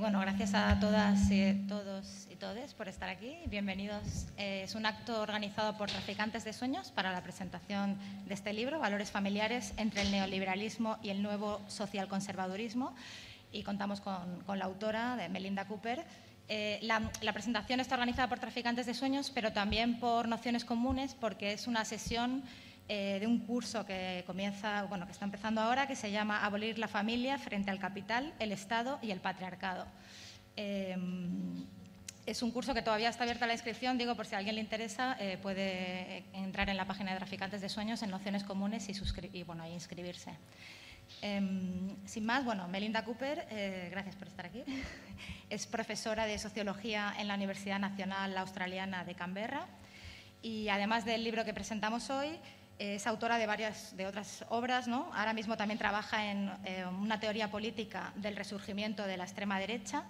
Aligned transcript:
bueno, 0.00 0.18
gracias 0.20 0.54
a 0.54 0.80
todas 0.80 1.30
y 1.30 1.52
todos 1.68 2.26
y 2.30 2.36
todes 2.36 2.72
por 2.72 2.88
estar 2.88 3.10
aquí. 3.10 3.36
Bienvenidos. 3.48 4.28
Eh, 4.38 4.62
es 4.64 4.74
un 4.74 4.86
acto 4.86 5.20
organizado 5.20 5.76
por 5.76 5.90
Traficantes 5.90 6.42
de 6.42 6.54
Sueños 6.54 6.90
para 6.90 7.12
la 7.12 7.22
presentación 7.22 7.98
de 8.26 8.32
este 8.32 8.54
libro, 8.54 8.80
Valores 8.80 9.10
familiares 9.10 9.74
entre 9.76 10.00
el 10.00 10.10
neoliberalismo 10.10 10.96
y 11.02 11.10
el 11.10 11.22
nuevo 11.22 11.60
socialconservadurismo. 11.68 12.94
Y 13.52 13.62
contamos 13.62 14.00
con, 14.00 14.40
con 14.46 14.58
la 14.58 14.64
autora, 14.64 15.16
de 15.16 15.28
Melinda 15.28 15.66
Cooper. 15.66 16.06
Eh, 16.48 16.78
la, 16.80 17.10
la 17.20 17.34
presentación 17.34 17.78
está 17.78 17.96
organizada 17.96 18.26
por 18.26 18.38
Traficantes 18.38 18.86
de 18.86 18.94
Sueños, 18.94 19.30
pero 19.34 19.52
también 19.52 20.00
por 20.00 20.28
Nociones 20.28 20.64
Comunes, 20.64 21.14
porque 21.14 21.52
es 21.52 21.66
una 21.66 21.84
sesión 21.84 22.42
eh, 22.92 23.18
de 23.20 23.26
un 23.28 23.38
curso 23.46 23.86
que 23.86 24.24
comienza, 24.26 24.82
bueno, 24.82 25.06
que 25.06 25.12
está 25.12 25.24
empezando 25.24 25.60
ahora, 25.60 25.86
que 25.86 25.94
se 25.94 26.10
llama 26.10 26.44
Abolir 26.44 26.76
la 26.76 26.88
familia 26.88 27.38
frente 27.38 27.70
al 27.70 27.78
capital, 27.78 28.34
el 28.40 28.50
Estado 28.50 28.98
y 29.00 29.12
el 29.12 29.20
patriarcado. 29.20 29.86
Eh, 30.56 30.96
es 32.26 32.42
un 32.42 32.50
curso 32.50 32.74
que 32.74 32.82
todavía 32.82 33.08
está 33.08 33.24
abierta 33.24 33.46
la 33.46 33.54
inscripción, 33.54 33.96
digo, 33.96 34.14
por 34.14 34.26
si 34.26 34.34
a 34.34 34.38
alguien 34.38 34.56
le 34.56 34.60
interesa, 34.60 35.16
eh, 35.18 35.38
puede 35.40 36.24
entrar 36.32 36.68
en 36.68 36.76
la 36.76 36.84
página 36.84 37.12
de 37.12 37.18
Traficantes 37.18 37.60
de 37.60 37.68
Sueños 37.68 38.02
en 38.02 38.10
Nociones 38.10 38.44
Comunes 38.44 38.88
y, 38.88 39.38
y, 39.38 39.42
bueno, 39.42 39.62
ahí 39.62 39.72
inscribirse. 39.72 40.32
Em, 41.22 41.96
sin 42.06 42.24
más, 42.24 42.44
bueno, 42.44 42.68
Melinda 42.68 43.04
Cooper, 43.04 43.46
eh, 43.50 43.88
gracias 43.90 44.16
por 44.16 44.28
estar 44.28 44.46
aquí. 44.46 44.62
Es 45.50 45.66
profesora 45.66 46.26
de 46.26 46.38
Sociología 46.38 47.14
en 47.18 47.26
la 47.26 47.34
Universidad 47.34 47.80
Nacional 47.80 48.36
Australiana 48.36 49.04
de 49.04 49.14
Canberra 49.14 49.66
y 50.42 50.68
además 50.68 51.04
del 51.04 51.24
libro 51.24 51.44
que 51.44 51.52
presentamos 51.52 52.10
hoy, 52.10 52.38
es 52.80 53.06
autora 53.06 53.36
de 53.36 53.46
varias 53.46 53.94
de 53.94 54.06
otras 54.06 54.44
obras. 54.48 54.88
¿no? 54.88 55.10
Ahora 55.12 55.34
mismo 55.34 55.56
también 55.56 55.78
trabaja 55.78 56.30
en 56.30 56.50
eh, 56.64 56.86
una 56.86 57.20
teoría 57.20 57.50
política 57.50 58.12
del 58.16 58.36
resurgimiento 58.36 59.06
de 59.06 59.18
la 59.18 59.24
extrema 59.24 59.58
derecha 59.58 60.04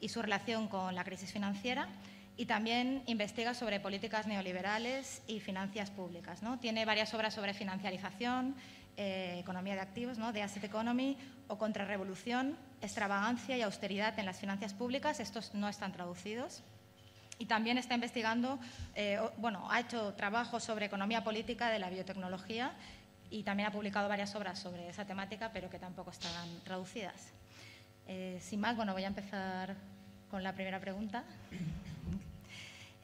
y 0.00 0.08
su 0.08 0.22
relación 0.22 0.68
con 0.68 0.94
la 0.94 1.02
crisis 1.02 1.32
financiera. 1.32 1.88
Y 2.36 2.46
también 2.46 3.02
investiga 3.06 3.54
sobre 3.54 3.80
políticas 3.80 4.28
neoliberales 4.28 5.22
y 5.26 5.40
finanzas 5.40 5.90
públicas. 5.90 6.42
¿no? 6.42 6.60
Tiene 6.60 6.84
varias 6.84 7.12
obras 7.12 7.34
sobre 7.34 7.54
financiarización, 7.54 8.54
eh, 8.96 9.38
economía 9.40 9.74
de 9.74 9.80
activos, 9.80 10.16
¿no? 10.16 10.32
de 10.32 10.42
asset 10.42 10.62
economy 10.62 11.18
o 11.48 11.58
contrarrevolución, 11.58 12.56
extravagancia 12.80 13.56
y 13.56 13.62
austeridad 13.62 14.16
en 14.18 14.26
las 14.26 14.38
finanzas 14.38 14.74
públicas. 14.74 15.18
Estos 15.18 15.54
no 15.54 15.68
están 15.68 15.92
traducidos 15.92 16.62
y 17.38 17.46
también 17.46 17.78
está 17.78 17.94
investigando, 17.94 18.58
eh, 18.94 19.18
bueno, 19.38 19.70
ha 19.70 19.80
hecho 19.80 20.14
trabajos 20.14 20.62
sobre 20.62 20.86
economía 20.86 21.24
política 21.24 21.70
de 21.70 21.78
la 21.78 21.90
biotecnología 21.90 22.72
y 23.30 23.42
también 23.42 23.68
ha 23.68 23.72
publicado 23.72 24.08
varias 24.08 24.34
obras 24.34 24.58
sobre 24.58 24.88
esa 24.88 25.06
temática, 25.06 25.50
pero 25.52 25.70
que 25.70 25.78
tampoco 25.78 26.10
están 26.10 26.48
traducidas. 26.64 27.32
Eh, 28.06 28.38
sin 28.40 28.60
más, 28.60 28.76
bueno, 28.76 28.92
voy 28.92 29.04
a 29.04 29.08
empezar 29.08 29.74
con 30.30 30.42
la 30.42 30.54
primera 30.54 30.78
pregunta. 30.80 31.24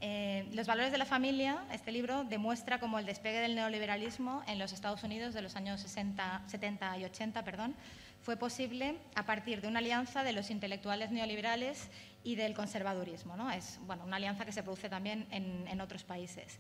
Eh, 0.01 0.47
los 0.53 0.69
valores 0.69 0.93
de 0.93 0.99
la 0.99 1.07
familia, 1.07 1.65
este 1.73 1.91
libro 1.91 2.23
demuestra 2.23 2.79
cómo 2.79 3.01
el 3.01 3.07
despegue 3.07 3.41
del 3.41 3.57
neoliberalismo 3.57 4.45
en 4.47 4.61
los 4.61 4.73
Estados 4.73 5.03
Unidos 5.03 5.35
de 5.35 5.43
los 5.43 5.57
años 5.57 5.81
60, 5.81 6.43
70 6.47 6.99
y 6.99 7.05
80 7.05 7.43
perdón, 7.43 7.75
fue 8.23 8.37
posible 8.37 8.97
a 9.17 9.25
partir 9.27 9.61
de 9.61 9.67
una 9.67 9.81
alianza 9.81 10.23
de 10.23 10.33
los 10.33 10.51
intelectuales 10.51 11.11
neoliberales 11.11 11.89
y 12.29 12.37
del 12.37 12.53
conservadurismo. 12.53 13.39
¿no? 13.39 13.51
Es 13.51 13.81
bueno, 13.87 14.05
una 14.05 14.17
alianza 14.17 14.45
que 14.45 14.53
se 14.53 14.63
produce 14.63 14.91
también 14.91 15.27
en, 15.31 15.81
otros 15.81 16.05
países. 16.05 16.59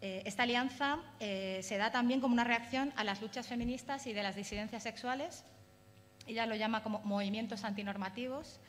Eh, 0.00 0.22
esta 0.24 0.44
alianza 0.44 0.98
eh, 1.20 1.60
se 1.62 1.76
da 1.76 1.90
también 1.90 2.22
como 2.22 2.32
una 2.32 2.44
reacción 2.44 2.90
a 2.96 3.04
las 3.04 3.20
luchas 3.20 3.46
feministas 3.46 4.06
y 4.06 4.14
de 4.14 4.22
las 4.22 4.34
disidencias 4.34 4.82
sexuales. 4.82 5.44
Ella 6.26 6.46
lo 6.46 6.54
llama 6.54 6.82
como 6.82 7.00
movimientos 7.00 7.64
antinormativos. 7.64 8.60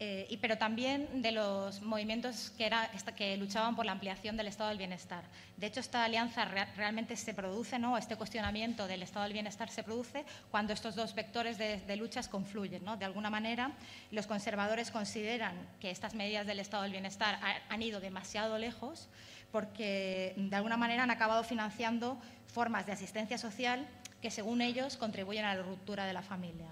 Eh, 0.00 0.26
y, 0.28 0.38
pero 0.38 0.58
también 0.58 1.22
de 1.22 1.30
los 1.30 1.80
movimientos 1.80 2.50
que, 2.58 3.36
luchaban 3.36 3.76
por 3.76 3.86
la 3.86 3.92
ampliación 3.92 4.36
del 4.36 4.48
estado 4.48 4.70
del 4.70 4.78
bienestar. 4.78 5.22
De 5.56 5.68
hecho, 5.68 5.78
esta 5.78 6.04
alianza 6.04 6.44
rea- 6.46 6.72
realmente 6.76 7.16
se 7.16 7.32
produce, 7.32 7.78
¿no? 7.78 7.96
este 7.96 8.16
cuestionamiento 8.16 8.88
del 8.88 9.04
estado 9.04 9.22
del 9.22 9.32
bienestar 9.34 9.70
se 9.70 9.84
produce 9.84 10.24
cuando 10.50 10.72
estos 10.72 10.96
dos 10.96 11.14
vectores 11.14 11.58
de, 11.58 11.96
luchas 11.96 12.26
confluyen. 12.28 12.84
¿no? 12.84 12.96
De 12.96 13.04
alguna 13.04 13.30
manera, 13.30 13.70
los 14.10 14.26
conservadores 14.26 14.90
consideran 14.90 15.54
que 15.78 15.92
estas 15.92 16.14
medidas 16.14 16.44
del 16.46 16.58
estado 16.58 16.82
del 16.82 16.92
bienestar 16.92 17.38
ha- 17.40 17.72
han 17.72 17.80
ido 17.80 18.00
demasiado 18.00 18.58
lejos 18.58 19.08
porque, 19.52 20.34
de 20.36 20.56
alguna 20.56 20.76
manera, 20.76 21.04
han 21.04 21.12
acabado 21.12 21.44
financiando 21.44 22.18
formas 22.48 22.84
de 22.84 22.92
asistencia 22.92 23.38
social 23.38 23.86
que, 24.20 24.32
según 24.32 24.60
ellos, 24.60 24.96
contribuyen 24.96 25.44
a 25.44 25.54
la 25.54 25.62
ruptura 25.62 26.04
de 26.04 26.12
la 26.12 26.22
familia. 26.22 26.66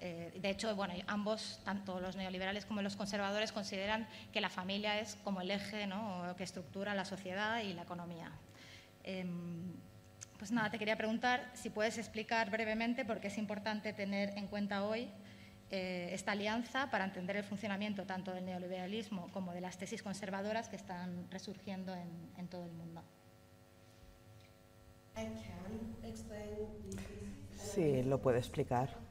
Eh, 0.00 0.38
de 0.40 0.50
hecho, 0.50 0.74
bueno, 0.76 0.94
ambos, 1.06 1.60
tanto 1.64 2.00
los 2.00 2.14
neoliberales 2.14 2.64
como 2.64 2.82
los 2.82 2.96
conservadores, 2.96 3.50
consideran 3.50 4.06
que 4.32 4.40
la 4.40 4.48
familia 4.48 5.00
es 5.00 5.16
como 5.24 5.40
el 5.40 5.50
eje 5.50 5.86
¿no? 5.86 6.34
que 6.36 6.44
estructura 6.44 6.94
la 6.94 7.04
sociedad 7.04 7.60
y 7.62 7.72
la 7.72 7.82
economía. 7.82 8.30
Em, 9.02 9.72
pues 10.38 10.52
nada, 10.52 10.70
te 10.70 10.78
quería 10.78 10.96
preguntar 10.96 11.50
si 11.54 11.68
puedes 11.68 11.98
explicar 11.98 12.50
brevemente 12.50 13.04
por 13.04 13.18
qué 13.20 13.26
es 13.26 13.38
importante 13.38 13.92
tener 13.92 14.30
en 14.38 14.46
cuenta 14.46 14.84
hoy 14.84 15.10
eh, 15.70 16.10
esta 16.12 16.32
alianza 16.32 16.90
para 16.90 17.04
entender 17.04 17.36
el 17.36 17.44
funcionamiento 17.44 18.04
tanto 18.04 18.32
del 18.32 18.44
neoliberalismo 18.44 19.32
como 19.32 19.52
de 19.52 19.60
las 19.60 19.78
tesis 19.78 20.02
conservadoras 20.02 20.68
que 20.68 20.76
están 20.76 21.28
resurgiendo 21.30 21.92
en, 21.92 22.08
en 22.36 22.46
todo 22.46 22.64
el 22.64 22.72
mundo. 22.72 23.02
Sí, 27.56 28.04
lo 28.04 28.22
puedo 28.22 28.38
explicar 28.38 29.07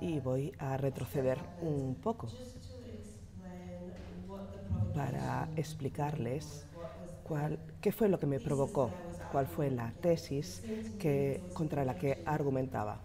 y 0.00 0.20
voy 0.20 0.52
a 0.58 0.76
retroceder 0.76 1.38
un 1.60 1.94
poco 1.96 2.28
para 4.94 5.48
explicarles 5.56 6.66
cuál, 7.24 7.58
qué 7.80 7.92
fue 7.92 8.08
lo 8.08 8.18
que 8.18 8.26
me 8.26 8.40
provocó, 8.40 8.90
cuál 9.32 9.46
fue 9.46 9.70
la 9.70 9.92
tesis 10.00 10.62
que, 10.98 11.42
contra 11.54 11.84
la 11.84 11.96
que 11.96 12.22
argumentaba. 12.24 13.00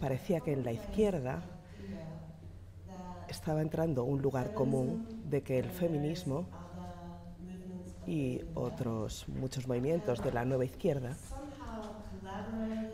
Parecía 0.00 0.40
que 0.40 0.52
en 0.52 0.64
la 0.64 0.72
izquierda 0.72 1.42
estaba 3.28 3.62
entrando 3.62 4.04
un 4.04 4.22
lugar 4.22 4.54
común 4.54 5.06
de 5.28 5.42
que 5.42 5.58
el 5.58 5.70
feminismo 5.70 6.46
y 8.06 8.40
otros 8.54 9.28
muchos 9.28 9.68
movimientos 9.68 10.22
de 10.22 10.32
la 10.32 10.44
nueva 10.44 10.64
izquierda 10.64 11.16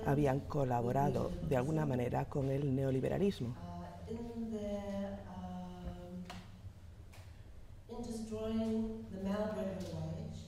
habían 0.03 0.41
colaborado 0.41 1.37
de 1.43 1.57
alguna 1.57 1.87
manera 1.87 2.27
con 2.29 2.51
el 2.51 2.75
neoliberalismo 2.75 3.57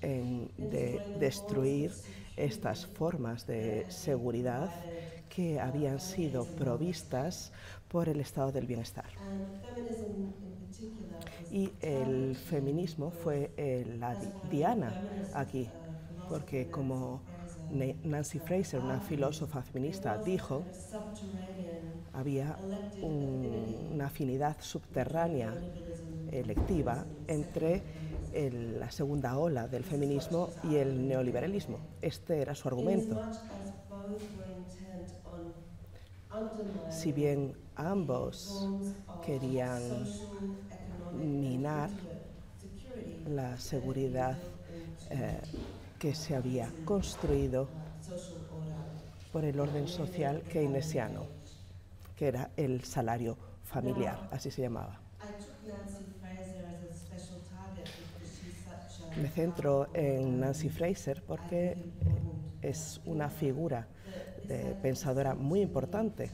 en 0.00 0.50
de 0.56 1.04
destruir 1.14 1.98
estas 2.36 2.86
formas 2.86 3.46
de 3.46 3.86
seguridad 3.88 4.70
que 5.28 5.60
habían 5.60 6.00
sido 6.00 6.46
provistas 6.46 7.52
por 7.88 8.08
el 8.08 8.20
estado 8.20 8.52
del 8.52 8.66
bienestar. 8.66 9.10
Y 11.50 11.74
el 11.80 12.36
feminismo 12.36 13.10
fue 13.10 13.52
eh, 13.56 13.84
la 13.98 14.14
di- 14.16 14.34
diana 14.42 14.98
aquí, 15.30 15.72
porque 16.26 16.68
como 16.70 17.22
Nancy 17.68 18.38
Fraser, 18.40 18.80
una 18.80 19.00
filósofa 19.00 19.62
feminista, 19.62 20.18
dijo, 20.18 20.66
había 22.12 22.58
un- 23.00 23.90
una 23.92 24.06
afinidad 24.06 24.56
subterránea 24.60 25.62
electiva 26.26 27.06
entre 27.26 27.84
la 28.32 28.90
segunda 28.90 29.38
ola 29.38 29.68
del 29.68 29.84
feminismo 29.84 30.54
y 30.62 30.76
el 30.76 31.06
neoliberalismo. 31.08 31.80
Este 32.02 32.40
era 32.42 32.54
su 32.54 32.68
argumento. 32.68 33.22
Si 36.88 37.12
bien 37.12 37.56
ambos 37.76 38.70
querían 39.20 40.12
minar 41.10 41.90
la 43.24 43.58
seguridad 43.58 44.38
eh, 45.10 45.40
que 45.98 46.14
se 46.14 46.36
había 46.36 46.70
construido 46.84 47.68
por 49.32 49.44
el 49.44 49.58
orden 49.60 49.88
social 49.88 50.42
keynesiano, 50.42 51.26
que 52.16 52.28
era 52.28 52.50
el 52.56 52.84
salario 52.84 53.36
familiar, 53.64 54.28
así 54.30 54.50
se 54.50 54.62
llamaba. 54.62 55.00
Me 59.20 59.28
centro 59.28 59.88
en 59.94 60.40
Nancy 60.40 60.68
Fraser 60.68 61.22
porque 61.22 61.76
es 62.60 63.00
una 63.06 63.30
figura 63.30 63.86
de 64.46 64.74
pensadora 64.82 65.34
muy 65.34 65.60
importante, 65.60 66.30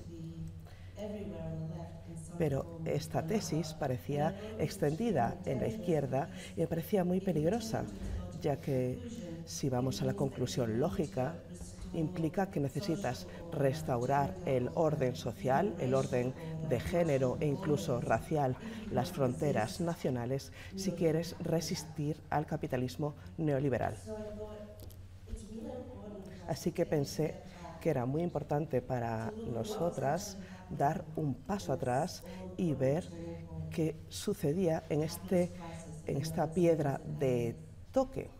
pero 2.38 2.80
esta 2.84 3.24
tesis 3.24 3.72
parecía 3.74 4.34
extendida 4.58 5.36
en 5.44 5.60
la 5.60 5.68
izquierda 5.68 6.28
y 6.56 6.60
me 6.60 6.66
parecía 6.66 7.04
muy 7.04 7.20
peligrosa, 7.20 7.84
ya 8.40 8.60
que 8.60 8.98
si 9.46 9.68
vamos 9.68 10.02
a 10.02 10.04
la 10.04 10.14
conclusión 10.14 10.78
lógica, 10.78 11.34
implica 11.94 12.50
que 12.50 12.60
necesitas 12.60 13.26
restaurar 13.52 14.34
el 14.46 14.70
orden 14.74 15.14
social, 15.14 15.74
el 15.78 15.94
orden 15.94 16.32
de 16.68 16.80
género 16.80 17.36
e 17.40 17.46
incluso 17.46 18.00
racial, 18.00 18.56
las 18.90 19.12
fronteras 19.12 19.80
nacionales, 19.80 20.52
si 20.76 20.92
quieres 20.92 21.36
resistir 21.40 22.16
al 22.30 22.46
capitalismo 22.46 23.14
neoliberal. 23.36 23.96
Así 26.48 26.72
que 26.72 26.86
pensé 26.86 27.34
que 27.80 27.90
era 27.90 28.06
muy 28.06 28.22
importante 28.22 28.80
para 28.80 29.32
nosotras 29.52 30.38
dar 30.70 31.04
un 31.16 31.34
paso 31.34 31.72
atrás 31.72 32.22
y 32.56 32.74
ver 32.74 33.04
qué 33.70 33.96
sucedía 34.08 34.84
en, 34.88 35.02
este, 35.02 35.50
en 36.06 36.16
esta 36.16 36.50
piedra 36.52 37.00
de 37.18 37.56
toque 37.90 38.30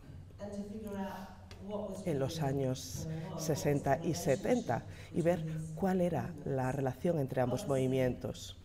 en 2.05 2.19
los 2.19 2.41
años 2.41 3.07
60 3.37 3.99
y 4.03 4.13
70 4.13 4.83
y 5.13 5.21
ver 5.21 5.45
cuál 5.75 6.01
era 6.01 6.33
la 6.45 6.71
relación 6.71 7.19
entre 7.19 7.41
ambos 7.41 7.67
movimientos. 7.67 8.57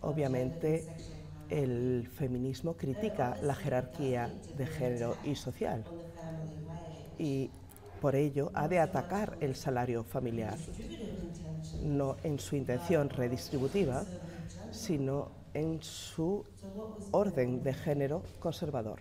Obviamente, 0.00 0.84
el 1.48 2.08
feminismo 2.08 2.74
critica 2.74 3.36
la 3.42 3.54
jerarquía 3.54 4.30
de 4.56 4.66
género 4.66 5.16
y 5.24 5.34
social 5.34 5.84
y 7.18 7.50
por 8.00 8.16
ello 8.16 8.50
ha 8.54 8.66
de 8.66 8.80
atacar 8.80 9.36
el 9.40 9.54
salario 9.54 10.02
familiar, 10.02 10.56
no 11.84 12.16
en 12.24 12.38
su 12.40 12.56
intención 12.56 13.08
redistributiva, 13.08 14.04
sino 14.72 15.30
en 15.54 15.80
su 15.82 16.44
orden 17.12 17.62
de 17.62 17.74
género 17.74 18.22
conservador. 18.40 19.00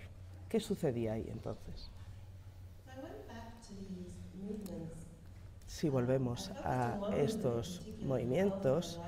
¿Qué 0.49 0.59
sucedía 0.59 1.13
ahí 1.13 1.27
entonces? 1.31 1.89
Si 5.81 5.89
volvemos 5.89 6.51
a 6.63 7.09
estos 7.17 7.81
movimientos, 8.03 9.01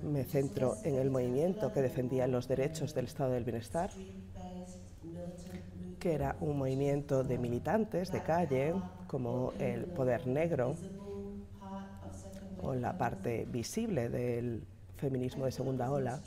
me 0.00 0.22
centro 0.22 0.76
en 0.84 0.94
el 0.94 1.10
movimiento 1.10 1.72
que 1.72 1.82
defendía 1.82 2.28
los 2.28 2.46
derechos 2.46 2.94
del 2.94 3.06
estado 3.06 3.32
del 3.32 3.42
bienestar, 3.42 3.90
que 5.98 6.12
era 6.12 6.36
un 6.38 6.56
movimiento 6.56 7.24
de 7.24 7.36
militantes 7.36 8.12
de 8.12 8.22
calle, 8.22 8.74
como 9.08 9.54
el 9.58 9.86
Poder 9.86 10.28
Negro, 10.28 10.76
o 12.62 12.74
la 12.76 12.96
parte 12.96 13.48
visible 13.50 14.08
del 14.08 14.62
feminismo 14.96 15.46
de 15.46 15.50
segunda 15.50 15.90
ola, 15.90 16.20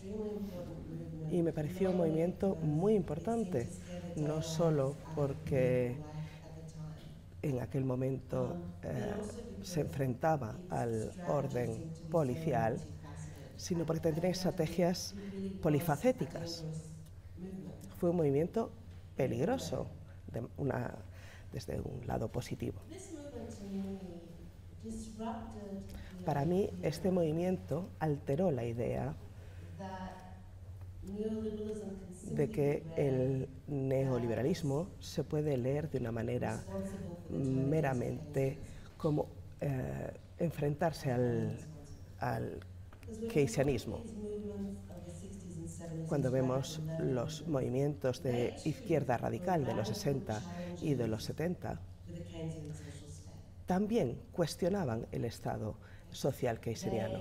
y 1.31 1.41
me 1.41 1.53
pareció 1.53 1.91
un 1.91 1.97
movimiento 1.99 2.55
muy 2.55 2.93
importante, 2.93 3.69
no 4.17 4.41
solo 4.41 4.95
porque 5.15 5.95
en 7.41 7.59
aquel 7.61 7.85
momento 7.85 8.57
eh, 8.83 9.13
se 9.61 9.81
enfrentaba 9.81 10.57
al 10.69 11.11
orden 11.27 11.91
policial, 12.09 12.79
sino 13.55 13.85
porque 13.85 14.01
tendría 14.01 14.29
estrategias 14.29 15.15
polifacéticas. 15.61 16.65
Fue 17.99 18.09
un 18.09 18.17
movimiento 18.17 18.71
peligroso 19.15 19.87
de 20.31 20.45
una, 20.57 20.95
desde 21.51 21.79
un 21.79 22.05
lado 22.05 22.27
positivo. 22.29 22.81
Para 26.25 26.45
mí, 26.45 26.69
este 26.81 27.11
movimiento 27.11 27.89
alteró 27.99 28.51
la 28.51 28.65
idea 28.65 29.15
de 32.31 32.49
que 32.49 32.83
el 32.95 33.47
neoliberalismo 33.67 34.89
se 34.99 35.23
puede 35.23 35.57
leer 35.57 35.89
de 35.89 35.99
una 35.99 36.11
manera 36.11 36.63
meramente 37.29 38.57
como 38.97 39.27
eh, 39.61 40.11
enfrentarse 40.37 41.11
al, 41.11 41.57
al. 42.19 42.59
Cuando 46.07 46.31
vemos 46.31 46.81
los 46.99 47.47
movimientos 47.47 48.21
de 48.21 48.55
izquierda 48.65 49.17
radical 49.17 49.65
de 49.65 49.73
los 49.73 49.87
60 49.87 50.41
y 50.81 50.93
de 50.93 51.07
los 51.07 51.23
70, 51.23 51.79
también 53.65 54.17
cuestionaban 54.31 55.07
el 55.11 55.25
Estado 55.25 55.75
social 56.11 56.59
keynesiano. 56.59 57.19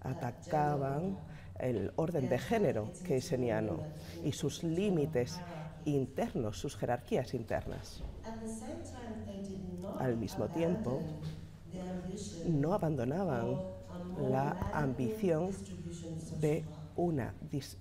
Atacaban 0.00 1.18
el 1.58 1.92
orden 1.96 2.28
de 2.28 2.38
género 2.38 2.90
keynesiano 3.04 3.80
y 4.24 4.32
sus 4.32 4.62
límites 4.62 5.40
internos, 5.84 6.58
sus 6.58 6.76
jerarquías 6.76 7.34
internas. 7.34 8.02
Al 9.98 10.16
mismo 10.16 10.48
tiempo, 10.48 11.02
no 12.46 12.74
abandonaban 12.74 13.56
la 14.28 14.56
ambición 14.72 15.50
de 16.40 16.64
una 16.96 17.34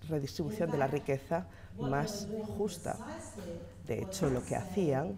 redistribución 0.07 0.71
de 0.71 0.77
la 0.77 0.87
riqueza 0.87 1.47
más 1.79 2.27
justa. 2.57 2.97
De 3.87 4.03
hecho, 4.03 4.29
lo 4.29 4.43
que 4.43 4.55
hacían 4.55 5.17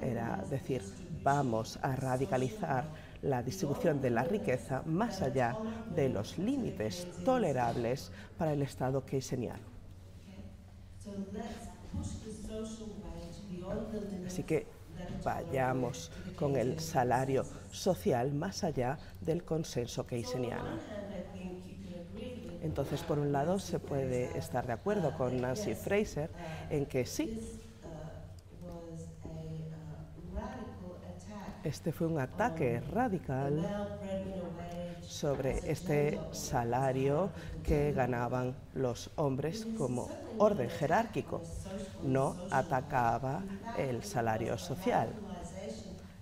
era 0.00 0.44
decir, 0.50 0.82
vamos 1.22 1.78
a 1.82 1.96
radicalizar 1.96 2.84
la 3.22 3.42
distribución 3.42 4.00
de 4.00 4.10
la 4.10 4.24
riqueza 4.24 4.82
más 4.84 5.22
allá 5.22 5.56
de 5.94 6.08
los 6.08 6.38
límites 6.38 7.06
tolerables 7.24 8.10
para 8.36 8.52
el 8.52 8.62
Estado 8.62 9.04
keynesiano. 9.04 9.72
Así 14.26 14.42
que 14.42 14.66
vayamos 15.24 16.10
con 16.36 16.56
el 16.56 16.78
salario 16.80 17.44
social 17.70 18.32
más 18.32 18.64
allá 18.64 18.98
del 19.20 19.44
consenso 19.44 20.06
keynesiano. 20.06 20.78
Entonces, 22.62 23.02
por 23.02 23.18
un 23.18 23.32
lado, 23.32 23.58
se 23.58 23.80
puede 23.80 24.36
estar 24.38 24.66
de 24.66 24.72
acuerdo 24.72 25.16
con 25.16 25.40
Nancy 25.40 25.74
Fraser 25.74 26.30
en 26.70 26.86
que 26.86 27.04
sí, 27.04 27.60
este 31.64 31.92
fue 31.92 32.06
un 32.06 32.18
ataque 32.18 32.80
radical 32.80 33.64
sobre 35.06 35.70
este 35.70 36.20
salario 36.32 37.30
que 37.62 37.92
ganaban 37.92 38.54
los 38.74 39.10
hombres 39.16 39.66
como 39.76 40.08
orden 40.38 40.68
jerárquico. 40.70 41.42
No 42.02 42.36
atacaba 42.50 43.42
el 43.78 44.02
salario 44.02 44.58
social. 44.58 45.08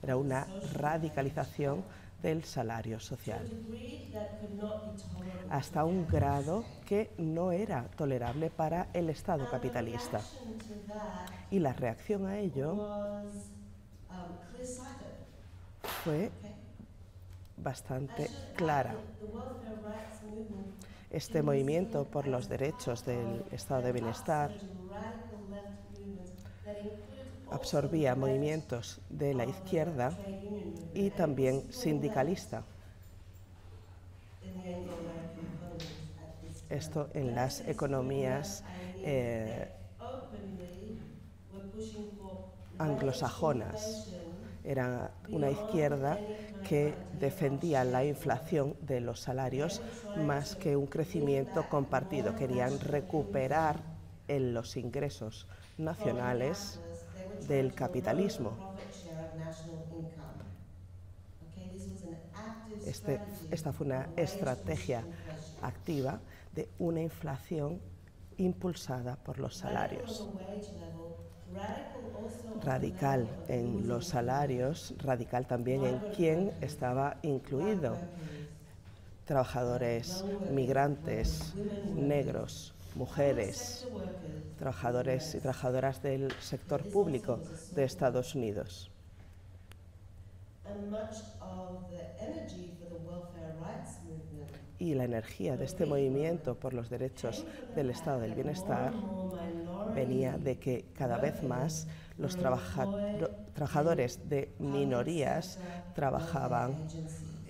Era 0.02 0.16
una 0.16 0.46
radicalización 0.74 1.84
del 2.22 2.44
salario 2.44 3.00
social, 3.00 3.40
hasta 5.48 5.84
un 5.84 6.06
grado 6.06 6.64
que 6.86 7.10
no 7.16 7.50
era 7.50 7.84
tolerable 7.96 8.50
para 8.50 8.88
el 8.92 9.08
Estado 9.08 9.48
capitalista. 9.50 10.20
Y 11.50 11.58
la 11.60 11.72
reacción 11.72 12.26
a 12.26 12.38
ello 12.38 12.76
fue 15.82 16.30
bastante 17.56 18.30
clara. 18.56 18.94
Este 21.10 21.42
movimiento 21.42 22.04
por 22.04 22.26
los 22.26 22.48
derechos 22.48 23.04
del 23.04 23.44
estado 23.50 23.82
de 23.82 23.92
bienestar 23.92 24.52
absorbía 27.50 28.14
movimientos 28.14 29.00
de 29.08 29.34
la 29.34 29.44
izquierda 29.44 30.16
y 30.94 31.10
también 31.10 31.72
sindicalista. 31.72 32.62
Esto 36.68 37.10
en 37.14 37.34
las 37.34 37.66
economías 37.66 38.62
eh, 39.02 39.68
anglosajonas. 42.78 44.14
Era 44.64 45.12
una 45.30 45.50
izquierda 45.50 46.18
que 46.68 46.94
defendía 47.18 47.84
la 47.84 48.04
inflación 48.04 48.76
de 48.82 49.00
los 49.00 49.20
salarios 49.20 49.80
más 50.16 50.54
que 50.56 50.76
un 50.76 50.86
crecimiento 50.86 51.68
compartido. 51.68 52.34
Querían 52.34 52.78
recuperar 52.80 53.76
en 54.28 54.54
los 54.54 54.76
ingresos 54.76 55.46
nacionales 55.78 56.80
del 57.48 57.74
capitalismo. 57.74 58.52
Este, 62.86 63.20
esta 63.50 63.72
fue 63.72 63.86
una 63.86 64.08
estrategia 64.16 65.04
activa 65.62 66.20
de 66.54 66.68
una 66.78 67.02
inflación 67.02 67.80
impulsada 68.38 69.16
por 69.16 69.38
los 69.38 69.56
salarios. 69.56 70.28
Radical 72.64 73.26
en 73.48 73.88
los 73.88 74.06
salarios, 74.06 74.94
radical 74.98 75.46
también 75.46 75.84
en 75.84 75.98
quién 76.14 76.52
estaba 76.60 77.16
incluido. 77.22 77.96
Trabajadores 79.24 80.24
migrantes, 80.50 81.54
negros, 81.94 82.74
mujeres, 82.94 83.86
trabajadores 84.58 85.34
y 85.34 85.40
trabajadoras 85.40 86.02
del 86.02 86.30
sector 86.40 86.82
público 86.90 87.38
de 87.74 87.84
Estados 87.84 88.34
Unidos. 88.34 88.90
Y 94.80 94.94
la 94.94 95.04
energía 95.04 95.56
de 95.58 95.66
este 95.66 95.84
movimiento 95.84 96.58
por 96.58 96.72
los 96.72 96.88
derechos 96.88 97.44
del 97.76 97.90
estado 97.90 98.20
del 98.20 98.34
bienestar 98.34 98.94
venía 99.94 100.38
de 100.38 100.58
que 100.58 100.86
cada 100.94 101.18
vez 101.18 101.42
más 101.42 101.86
los 102.16 102.34
trabajadores 102.36 104.26
de 104.28 104.54
minorías 104.58 105.58
trabajaban 105.94 106.88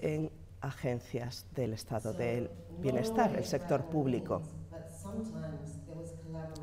en 0.02 0.32
agencias 0.60 1.46
del 1.54 1.72
estado 1.72 2.12
del 2.12 2.50
bienestar, 2.80 3.36
el 3.36 3.44
sector 3.44 3.84
público. 3.84 4.42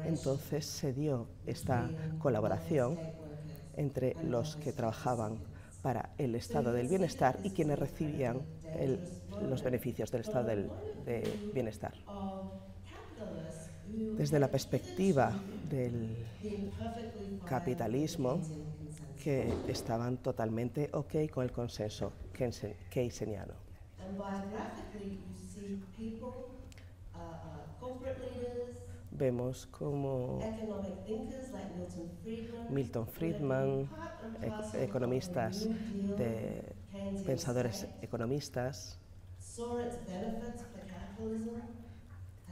Entonces 0.04 0.66
se 0.66 0.92
dio 0.92 1.30
esta 1.46 1.90
colaboración 2.20 3.00
entre 3.78 4.16
los 4.22 4.58
que 4.58 4.74
trabajaban 4.74 5.38
para 5.82 6.10
el 6.18 6.36
estado 6.36 6.74
del 6.74 6.90
bienestar 6.90 7.40
y 7.44 7.52
quienes 7.52 7.80
recibían 7.80 8.42
los 9.42 9.64
beneficios 9.64 10.12
del 10.12 10.22
estado 10.22 10.48
del 10.48 10.70
bienestar. 11.54 11.94
Desde 14.18 14.40
la 14.40 14.50
perspectiva 14.50 15.32
del 15.70 16.26
capitalismo, 17.46 18.40
que 19.24 19.52
estaban 19.68 20.18
totalmente 20.18 20.90
ok 20.94 21.30
con 21.32 21.44
el 21.44 21.52
consenso 21.52 22.14
keynesiano. 22.90 23.54
Vemos 29.12 29.66
como 29.68 30.40
Milton 32.70 33.08
Friedman, 33.08 33.90
economistas 34.74 35.68
de 36.16 36.77
pensadores 37.26 37.88
economistas, 38.02 39.00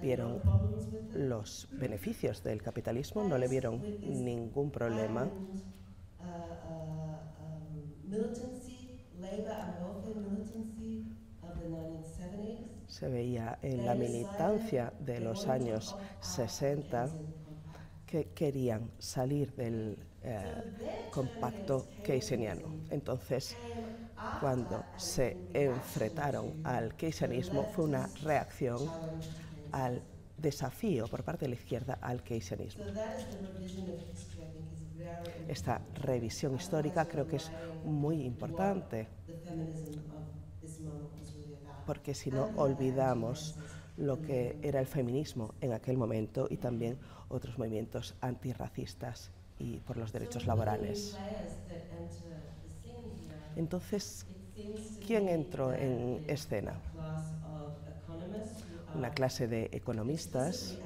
vieron 0.01 0.41
los 1.13 1.67
beneficios 1.71 2.43
del 2.43 2.61
capitalismo, 2.61 3.23
no 3.23 3.37
le 3.37 3.47
vieron 3.47 3.81
ningún 4.01 4.71
problema. 4.71 5.29
Se 12.87 13.07
veía 13.09 13.59
en 13.61 13.85
la 13.85 13.95
militancia 13.95 14.93
de 14.99 15.19
los 15.19 15.47
años 15.47 15.95
60 16.21 17.09
que 18.05 18.25
querían 18.33 18.91
salir 18.99 19.53
del 19.55 19.97
eh, 20.23 20.41
compacto 21.11 21.87
keynesiano. 22.03 22.61
Entonces, 22.89 23.57
cuando 24.39 24.83
se 24.97 25.37
enfrentaron 25.53 26.61
al 26.63 26.95
keynesianismo, 26.95 27.63
fue 27.73 27.85
una 27.85 28.07
reacción 28.23 28.79
al 29.71 30.01
desafío 30.37 31.07
por 31.07 31.23
parte 31.23 31.45
de 31.45 31.49
la 31.49 31.55
izquierda 31.55 31.97
al 32.01 32.23
keynesianismo. 32.23 32.83
Esta 35.47 35.81
revisión 35.95 36.55
histórica 36.55 37.05
creo 37.05 37.27
que 37.27 37.37
es 37.37 37.51
muy 37.83 38.23
importante 38.23 39.07
porque 41.85 42.13
si 42.15 42.31
no 42.31 42.49
olvidamos 42.55 43.55
lo 43.97 44.21
que 44.21 44.57
era 44.61 44.79
el 44.79 44.87
feminismo 44.87 45.53
en 45.61 45.73
aquel 45.73 45.97
momento 45.97 46.47
y 46.49 46.57
también 46.57 46.97
otros 47.29 47.57
movimientos 47.57 48.15
antirracistas 48.21 49.31
y 49.57 49.77
por 49.77 49.97
los 49.97 50.11
derechos 50.11 50.45
laborales. 50.45 51.17
Entonces, 53.55 54.25
¿quién 55.05 55.29
entró 55.29 55.73
en 55.73 56.23
escena? 56.27 56.73
Una 58.93 59.09
clase 59.11 59.47
de 59.47 59.69
economistas 59.71 60.77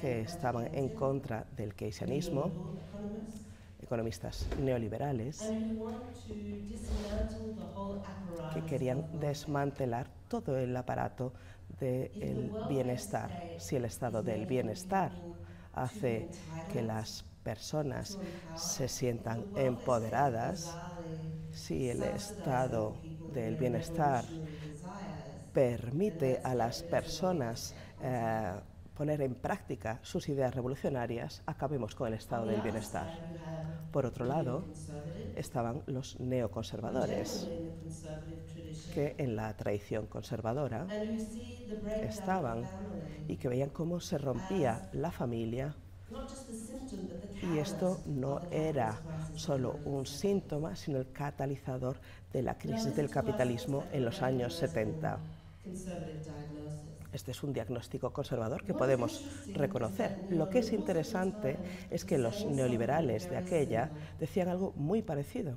que 0.00 0.20
estaban 0.20 0.74
en 0.74 0.88
contra 0.90 1.46
del 1.56 1.74
keynesianismo, 1.74 2.50
economistas 3.82 4.46
neoliberales, 4.62 5.52
que 8.54 8.64
querían 8.66 9.04
desmantelar 9.20 10.08
todo 10.28 10.56
el 10.58 10.76
aparato 10.76 11.32
del 11.80 12.52
bienestar. 12.68 13.30
Si 13.58 13.76
el 13.76 13.84
estado 13.84 14.22
del 14.22 14.46
bienestar 14.46 15.12
hace 15.72 16.28
que 16.72 16.82
las 16.82 17.24
personas 17.42 18.18
se 18.56 18.88
sientan 18.88 19.44
empoderadas, 19.56 20.76
si 21.58 21.90
el 21.90 22.02
estado 22.04 22.96
del 23.34 23.56
bienestar 23.56 24.24
permite 25.52 26.40
a 26.42 26.54
las 26.54 26.82
personas 26.84 27.74
eh, 28.00 28.52
poner 28.96 29.22
en 29.22 29.34
práctica 29.34 29.98
sus 30.02 30.28
ideas 30.28 30.54
revolucionarias, 30.54 31.42
acabemos 31.46 31.94
con 31.94 32.08
el 32.08 32.14
estado 32.14 32.46
del 32.46 32.62
bienestar. 32.62 33.08
Por 33.92 34.06
otro 34.06 34.24
lado, 34.24 34.64
estaban 35.34 35.82
los 35.86 36.18
neoconservadores, 36.20 37.48
que 38.94 39.14
en 39.18 39.34
la 39.36 39.54
tradición 39.56 40.06
conservadora 40.06 40.86
estaban 42.02 42.64
y 43.26 43.36
que 43.36 43.48
veían 43.48 43.70
cómo 43.70 44.00
se 44.00 44.16
rompía 44.16 44.88
la 44.92 45.10
familia 45.10 45.74
y 47.42 47.58
esto 47.58 48.00
no 48.06 48.40
era 48.50 48.98
solo 49.34 49.78
un 49.84 50.06
síntoma, 50.06 50.74
sino 50.74 50.98
el 50.98 51.12
catalizador 51.12 51.98
de 52.32 52.42
la 52.42 52.56
crisis 52.56 52.94
del 52.96 53.10
capitalismo 53.10 53.84
en 53.92 54.04
los 54.04 54.22
años 54.22 54.54
70. 54.54 55.18
Este 57.12 57.30
es 57.30 57.42
un 57.42 57.52
diagnóstico 57.52 58.12
conservador 58.12 58.64
que 58.64 58.74
podemos 58.74 59.22
reconocer. 59.54 60.26
Lo 60.30 60.48
que 60.48 60.58
es 60.58 60.72
interesante 60.72 61.58
es 61.90 62.04
que 62.04 62.18
los 62.18 62.44
neoliberales 62.44 63.30
de 63.30 63.36
aquella 63.36 63.90
decían 64.18 64.48
algo 64.48 64.72
muy 64.76 65.02
parecido. 65.02 65.56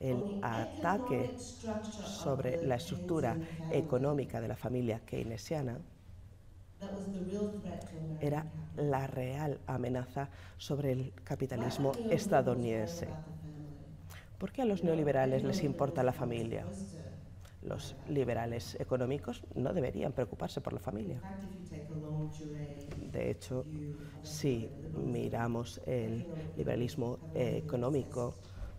El 0.00 0.40
ataque 0.42 1.36
sobre 1.38 2.64
la 2.66 2.74
estructura 2.74 3.36
económica 3.70 4.40
de 4.40 4.48
la 4.48 4.56
familia 4.56 5.00
keynesiana 5.06 5.78
era 8.20 8.46
la 8.76 9.06
real 9.06 9.58
amenaza 9.66 10.28
sobre 10.56 10.92
el 10.92 11.12
capitalismo 11.24 11.92
estadounidense. 12.08 13.08
¿Por 14.38 14.52
qué 14.52 14.62
a 14.62 14.64
los 14.64 14.82
neoliberales 14.82 15.42
les 15.42 15.62
importa 15.62 16.02
la 16.02 16.12
familia? 16.12 16.64
Los 17.62 17.94
liberales 18.08 18.76
económicos 18.80 19.44
no 19.54 19.72
deberían 19.72 20.12
preocuparse 20.12 20.60
por 20.60 20.72
la 20.72 20.80
familia. 20.80 21.20
De 23.12 23.30
hecho, 23.30 23.64
si 24.22 24.68
miramos 24.96 25.80
el 25.86 26.26
liberalismo 26.56 27.18
económico, 27.34 28.34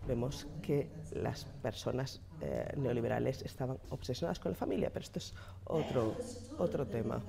vemos 0.06 0.46
que 0.60 0.88
las 1.12 1.44
personas 1.62 2.20
eh, 2.44 2.74
neoliberales 2.76 3.40
estaban 3.42 3.78
obsesionadas 3.88 4.38
con 4.38 4.52
la 4.52 4.56
familia, 4.56 4.90
pero 4.92 5.02
esto 5.02 5.18
es 5.18 5.34
otro, 5.64 6.14
otro 6.58 6.86
tema. 6.86 7.22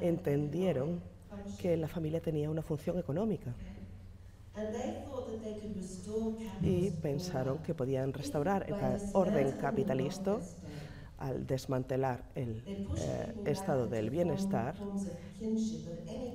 Entendieron 0.00 1.00
que 1.60 1.76
la 1.76 1.86
familia 1.86 2.20
tenía 2.20 2.48
una 2.48 2.62
función 2.62 2.98
económica 2.98 3.52
y 6.62 6.90
pensaron 6.90 7.58
que 7.58 7.74
podían 7.74 8.12
restaurar 8.12 8.64
el 8.68 8.74
orden 9.12 9.52
capitalista 9.52 10.38
al 11.18 11.46
desmantelar 11.46 12.24
el 12.34 12.62
eh, 12.96 13.34
estado 13.44 13.86
del 13.86 14.08
bienestar 14.08 14.76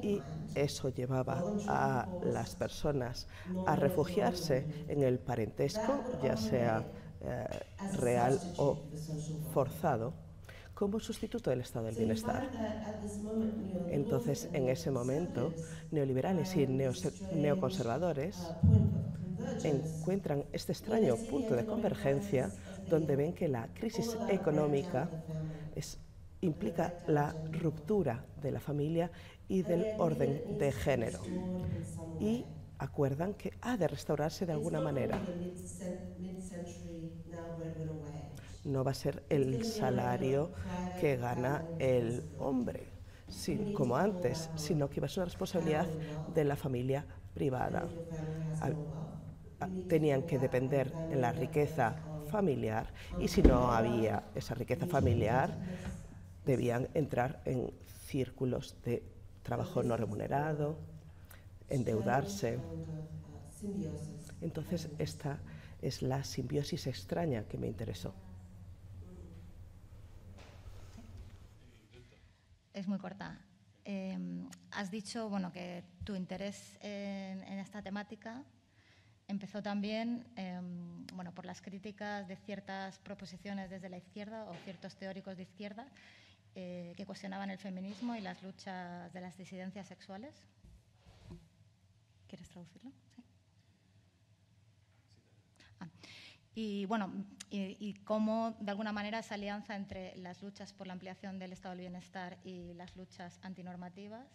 y 0.03 0.22
eso 0.53 0.89
llevaba 0.89 1.43
a 1.67 2.08
las 2.25 2.55
personas 2.55 3.27
a 3.65 3.75
refugiarse 3.75 4.86
en 4.88 5.01
el 5.03 5.17
parentesco, 5.17 5.93
ya 6.22 6.38
sea 6.38 6.86
eh, 7.24 7.46
real 7.98 8.39
o 8.58 8.77
forzado, 9.53 10.13
como 10.74 11.00
sustituto 11.00 11.50
del 11.50 11.62
estado 11.62 11.86
del 11.86 11.96
bienestar. 11.96 12.50
Entonces, 13.89 14.50
en 14.53 14.70
ese 14.70 14.92
momento, 14.92 15.53
neoliberales 15.92 16.56
y 16.56 16.68
neoconservadores 16.68 18.51
encuentran 19.63 20.46
este 20.51 20.72
extraño 20.72 21.15
punto 21.15 21.56
de 21.56 21.65
convergencia 21.65 22.51
donde 22.89 23.15
ven 23.15 23.34
que 23.34 23.48
la 23.48 23.68
crisis 23.74 24.18
económica 24.30 25.10
es 25.75 26.00
implica 26.42 26.94
la 27.08 27.34
ruptura 27.51 28.25
de 28.42 28.51
la 28.51 28.60
familia 28.60 29.10
y 29.48 29.62
del 29.62 29.86
orden 29.98 30.58
de 30.60 30.72
género. 30.72 31.22
Y 32.20 32.46
acuerdan 32.77 33.34
que 33.34 33.53
ha 33.62 33.77
de 33.77 33.88
restaurarse 33.88 34.46
de 34.46 34.51
alguna 34.51 34.82
manera. 34.82 35.22
No 38.66 38.84
va 38.84 38.92
a 38.92 38.94
ser 38.94 39.24
el 39.30 39.63
salario 39.63 40.52
que 41.00 41.18
gana 41.18 41.66
el 41.80 42.24
hombre, 42.38 42.88
como 43.74 43.96
antes, 43.98 44.50
sino 44.56 44.90
que 44.90 45.02
va 45.02 45.08
a 45.08 45.10
ser 45.10 45.22
una 45.22 45.25
responsabilidad 45.25 45.88
de 46.28 46.44
la 46.46 46.56
familia 46.56 47.06
privada. 47.34 47.90
Tenían 49.88 50.24
que 50.24 50.40
depender 50.40 50.94
de 51.10 51.16
la 51.18 51.32
riqueza 51.32 51.96
familiar 52.30 52.94
y 53.18 53.28
si 53.28 53.42
no 53.42 53.72
había 53.72 54.24
esa 54.36 54.56
riqueza 54.56 54.86
familiar, 54.88 55.60
debían 56.46 56.88
entrar 56.94 57.42
en 57.46 57.72
círculos 58.08 58.75
de 58.84 59.04
trabajo 59.44 59.84
no 59.84 59.96
remunerado, 59.98 60.78
endeudarse. 61.70 62.60
Entonces, 64.42 64.90
esta 65.00 65.40
es 65.84 66.02
la 66.02 66.24
simbiosis 66.24 66.88
extraña 66.88 67.44
que 67.48 67.58
me 67.58 67.68
interesó. 67.68 68.13
Es 72.74 72.88
muy 72.88 72.98
corta. 72.98 73.40
Eh, 73.86 74.18
has 74.72 74.90
dicho 74.90 75.30
bueno, 75.30 75.52
que 75.52 75.84
tu 76.06 76.16
interés 76.16 76.78
en, 76.82 77.44
esta 77.60 77.82
temática 77.82 78.44
empezó 79.28 79.62
también 79.62 80.25
eh, 80.38 80.60
bueno, 81.13 81.34
por 81.34 81.46
las 81.46 81.62
críticas 81.62 82.28
de 82.28 82.38
ciertas 82.38 82.98
proposiciones 83.00 83.70
desde 83.70 83.90
la 83.90 83.98
izquierda 83.98 84.46
o 84.46 84.56
ciertos 84.63 84.96
teóricos 84.96 85.36
de 85.36 85.44
izquierda 85.44 85.88
eh, 86.56 86.94
que 86.96 87.06
cuestionaban 87.06 87.50
el 87.50 87.58
feminismo 87.58 88.16
y 88.16 88.22
las 88.22 88.42
luchas 88.42 89.12
de 89.12 89.22
las 89.22 89.38
disidencias 89.38 89.88
sexuales. 89.88 90.34
¿Quieres 92.28 92.48
traducirlo? 92.50 92.92
Sí. 93.16 93.24
Ah. 95.80 95.88
Y 96.56 96.86
bueno, 96.86 97.12
y, 97.50 97.78
y, 97.80 97.94
cómo 98.04 98.56
de 98.60 98.72
alguna 98.72 98.92
manera 98.92 99.20
esa 99.20 99.36
alianza 99.36 99.76
entre 99.76 100.16
las 100.18 100.42
luchas 100.42 100.72
por 100.74 100.88
la 100.88 100.94
ampliación 100.94 101.40
del 101.40 101.52
estado 101.52 101.74
del 101.74 101.82
bienestar 101.82 102.38
y 102.44 102.74
las 102.74 102.96
luchas 102.96 103.40
antinormativas 103.42 104.28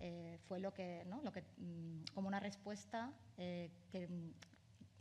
eh, 0.00 0.38
fue 0.46 0.60
lo 0.60 0.72
que, 0.72 1.04
¿no? 1.06 1.20
lo 1.22 1.32
que, 1.32 1.42
mm, 1.42 2.14
como 2.14 2.28
una 2.28 2.40
respuesta 2.40 3.12
eh, 3.36 3.70
que 3.90 4.08
mm, 4.08 4.32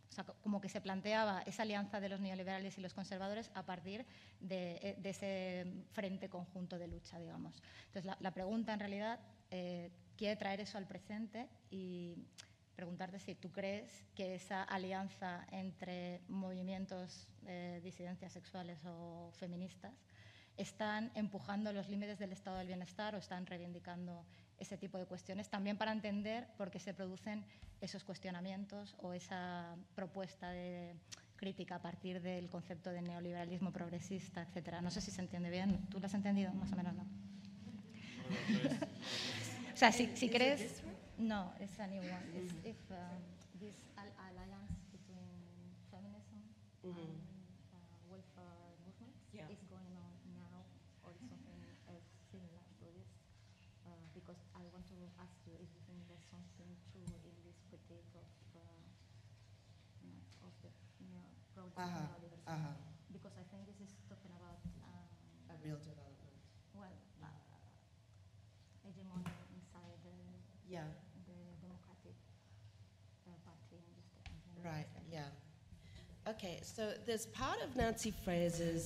o 0.09 0.13
sea, 0.13 0.23
como 0.23 0.59
que 0.59 0.69
se 0.69 0.81
planteaba 0.81 1.43
esa 1.45 1.63
alianza 1.63 1.99
de 1.99 2.09
los 2.09 2.19
neoliberales 2.19 2.77
y 2.77 2.81
los 2.81 2.93
conservadores 2.93 3.51
a 3.53 3.63
partir 3.63 4.05
de, 4.39 4.79
eh, 4.81 4.95
de 4.97 5.09
ese 5.09 5.83
frente 5.91 6.29
conjunto 6.29 6.79
de 6.79 6.87
lucha, 6.87 7.19
digamos. 7.19 7.61
Entonces, 7.87 8.05
la, 8.05 8.17
la 8.19 8.31
pregunta 8.31 8.73
en 8.73 8.79
realidad 8.79 9.19
eh, 9.51 9.91
quiere 10.17 10.35
traer 10.35 10.61
eso 10.61 10.77
al 10.77 10.87
presente 10.87 11.47
y 11.69 12.15
preguntarte 12.77 13.19
si 13.19 13.33
tú 13.33 13.51
crees 13.51 13.89
que 14.15 14.35
esa 14.35 14.61
alianza 14.61 15.45
entre 15.51 16.21
movimientos 16.29 17.27
eh, 17.47 17.81
disidencias 17.83 18.31
sexuales 18.31 18.79
o 18.85 19.31
feministas 19.33 19.93
están 20.57 21.11
empujando 21.15 21.73
los 21.73 21.89
límites 21.89 22.19
del 22.19 22.31
estado 22.31 22.57
del 22.57 22.67
bienestar 22.67 23.15
o 23.15 23.17
están 23.17 23.47
reivindicando 23.47 24.23
ese 24.59 24.77
tipo 24.77 24.99
de 24.99 25.07
cuestiones, 25.07 25.49
también 25.49 25.77
para 25.77 25.91
entender 25.91 26.47
por 26.55 26.69
qué 26.69 26.79
se 26.79 26.93
producen 26.93 27.43
esos 27.81 28.03
cuestionamientos 28.03 28.95
o 28.99 29.13
esa 29.13 29.75
propuesta 29.95 30.51
de 30.51 30.95
crítica 31.35 31.75
a 31.75 31.81
partir 31.81 32.21
del 32.21 32.47
concepto 32.47 32.91
de 32.91 33.01
neoliberalismo 33.01 33.71
progresista, 33.71 34.43
etcétera. 34.43 34.81
No 34.81 34.91
sé 34.91 35.01
si 35.01 35.09
se 35.09 35.21
entiende 35.21 35.49
bien. 35.49 35.87
¿Tú 35.89 35.99
lo 35.99 36.05
has 36.05 36.13
entendido? 36.13 36.53
Más 36.53 36.71
o 36.71 36.75
menos 36.75 36.93
no. 36.93 37.03
o 39.73 39.77
sea, 39.77 39.91
si, 39.91 40.15
si 40.15 40.29
crees... 40.29 40.83
No, 41.17 41.49
it's 41.59 41.79
a 41.81 41.87
new 41.89 42.01
one. 42.05 42.25
It's 42.37 42.53
if 42.61 42.77
uh, 42.93 43.01
this 43.57 43.73
alliance 43.97 44.77
between 44.93 45.25
feminism 45.89 46.45
mm 46.85 46.93
-hmm. 46.93 47.09
and 47.09 47.41
uh, 47.73 48.13
welfare 48.13 48.77
movements 48.85 49.25
Yeah. 49.33 49.49
is 49.49 49.61
going 49.65 49.93
on 49.97 50.13
now 50.37 50.61
or 51.01 51.13
something 51.17 51.57
else 51.89 52.05
similar 52.29 52.61
to 52.77 52.85
this. 52.93 53.09
Uh, 53.81 54.05
because 54.13 54.37
I 54.53 54.61
want 54.69 54.85
to 54.93 54.97
ask 55.17 55.33
you 55.49 55.57
if 55.57 55.69
you 55.73 55.81
think 55.89 56.05
there's 56.05 56.27
something 56.29 56.69
true 56.93 57.09
in 57.25 57.35
this 57.41 57.57
critique 57.69 58.13
of, 58.13 58.29
uh, 58.53 58.61
you 60.05 60.13
know, 60.13 60.21
of 60.45 60.53
the 60.61 60.69
neo 61.01 61.25
progressive 61.57 62.13
Uh-huh, 62.45 62.53
uh-huh. 62.53 62.75
Because 63.09 63.33
I 63.41 63.43
think 63.49 63.65
this 63.65 63.79
is 63.81 63.91
talking 64.05 64.33
about 64.37 64.61
um, 64.85 65.09
A 65.49 65.55
real 65.65 65.79
development. 65.81 66.37
well, 66.77 66.93
uh, 67.25 67.41
hegemony 68.85 69.33
inside 69.57 69.97
the, 70.05 70.13
Yeah, 70.67 70.83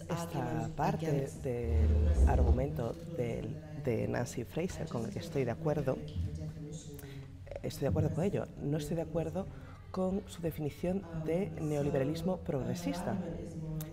Esta 0.02 0.70
parte 0.76 1.06
del 1.44 2.30
argumento 2.30 2.94
del- 3.18 3.56
de 3.84 4.08
Nancy 4.08 4.44
Fraser 4.44 4.88
con 4.88 5.06
el 5.06 5.12
que 5.12 5.20
estoy 5.20 5.44
de 5.44 5.52
acuerdo, 5.52 5.98
estoy 7.64 7.82
de 7.82 7.88
acuerdo 7.88 8.10
con 8.14 8.24
ello. 8.24 8.46
No 8.62 8.78
estoy 8.78 8.96
de 8.96 9.02
acuerdo 9.04 9.48
con 9.92 10.24
su 10.28 10.42
definición 10.42 11.04
de 11.26 11.50
neoliberalismo 11.60 12.38
progresista. 12.38 13.18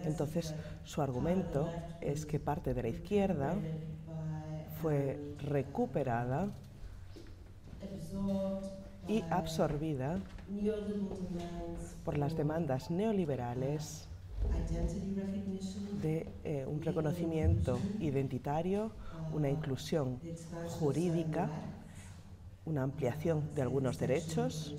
Entonces, 0.04 0.54
su 0.84 1.02
argumento 1.02 1.68
es 2.00 2.24
que 2.26 2.38
parte 2.38 2.72
de 2.74 2.82
la 2.82 2.88
izquierda 2.88 3.56
fue 4.80 5.18
recuperada 5.38 6.48
y 9.08 9.26
absorbida 9.30 10.20
por 12.04 12.18
las 12.18 12.34
demandas 12.36 12.90
neoliberales 12.90 14.08
de 15.92 16.32
eh, 16.44 16.64
un 16.66 16.80
reconocimiento 16.82 17.88
identitario, 17.98 18.92
una 19.30 19.50
inclusión 19.50 20.20
jurídica, 20.64 21.50
una 22.64 22.84
ampliación 22.84 23.50
de 23.54 23.62
algunos 23.62 23.98
derechos 23.98 24.76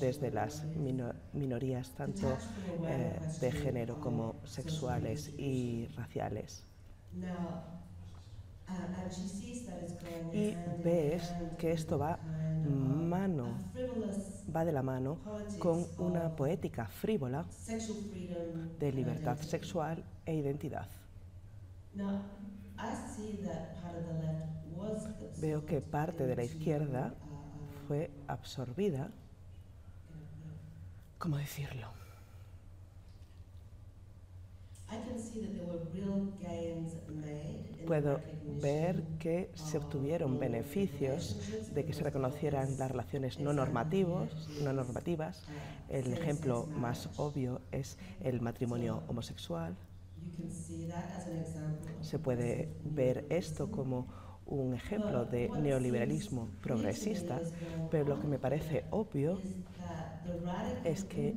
desde 0.00 0.30
las 0.30 0.66
mino- 0.74 1.14
minorías 1.32 1.90
tanto 1.92 2.42
eh, 2.86 3.20
de 3.40 3.52
género 3.52 3.98
como 4.00 4.36
sexuales 4.44 5.32
y 5.36 5.86
raciales. 5.96 6.64
Y 10.32 10.54
ves 10.84 11.34
que 11.58 11.72
esto 11.72 11.98
va 11.98 12.18
mano, 12.64 13.46
va 14.54 14.64
de 14.64 14.72
la 14.72 14.82
mano 14.82 15.18
con 15.58 15.86
una 15.98 16.28
poética 16.36 16.86
frívola 16.86 17.44
de 18.78 18.92
libertad 18.92 19.38
sexual 19.40 20.04
e 20.24 20.34
identidad. 20.34 20.88
Veo 25.40 25.64
que 25.66 25.80
parte 25.80 26.26
de 26.26 26.36
la 26.36 26.44
izquierda 26.44 27.14
fue 27.86 28.10
absorbida, 28.26 29.10
¿cómo 31.18 31.36
decirlo? 31.36 31.88
Puedo 37.88 38.20
ver 38.60 39.02
que 39.18 39.50
se 39.54 39.78
obtuvieron 39.78 40.38
beneficios 40.38 41.40
de 41.72 41.86
que 41.86 41.94
se 41.94 42.04
reconocieran 42.04 42.76
las 42.78 42.90
relaciones 42.90 43.40
no, 43.40 43.54
normativos, 43.54 44.28
no 44.62 44.74
normativas. 44.74 45.42
El 45.88 46.12
ejemplo 46.12 46.66
más 46.66 47.08
obvio 47.16 47.62
es 47.72 47.96
el 48.20 48.42
matrimonio 48.42 49.02
homosexual. 49.08 49.74
Se 52.02 52.18
puede 52.18 52.68
ver 52.84 53.24
esto 53.30 53.70
como 53.70 54.06
un 54.48 54.74
ejemplo 54.74 55.24
de 55.24 55.48
neoliberalismo 55.48 56.48
progresista, 56.62 57.40
pero 57.90 58.04
lo 58.04 58.20
que 58.20 58.26
me 58.26 58.38
parece 58.38 58.84
obvio 58.90 59.40
es 60.84 61.04
que 61.04 61.36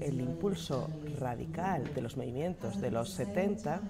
el 0.00 0.20
impulso 0.20 0.88
radical 1.18 1.92
de 1.94 2.00
los 2.00 2.16
movimientos 2.16 2.80
de 2.80 2.90
los 2.90 3.10
70 3.10 3.80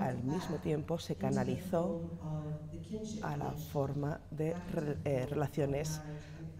al 0.00 0.22
mismo 0.22 0.56
tiempo 0.56 0.98
se 0.98 1.16
canalizó 1.16 2.00
a 3.22 3.36
la 3.36 3.52
forma 3.52 4.20
de 4.30 4.54
eh, 5.04 5.26
relaciones 5.28 6.00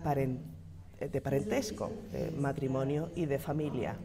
de 0.05 1.21
parentesco, 1.21 1.91
de 2.13 2.31
matrimonio 2.33 3.11
y 3.15 3.27
de 3.27 3.39
familia. 3.39 3.97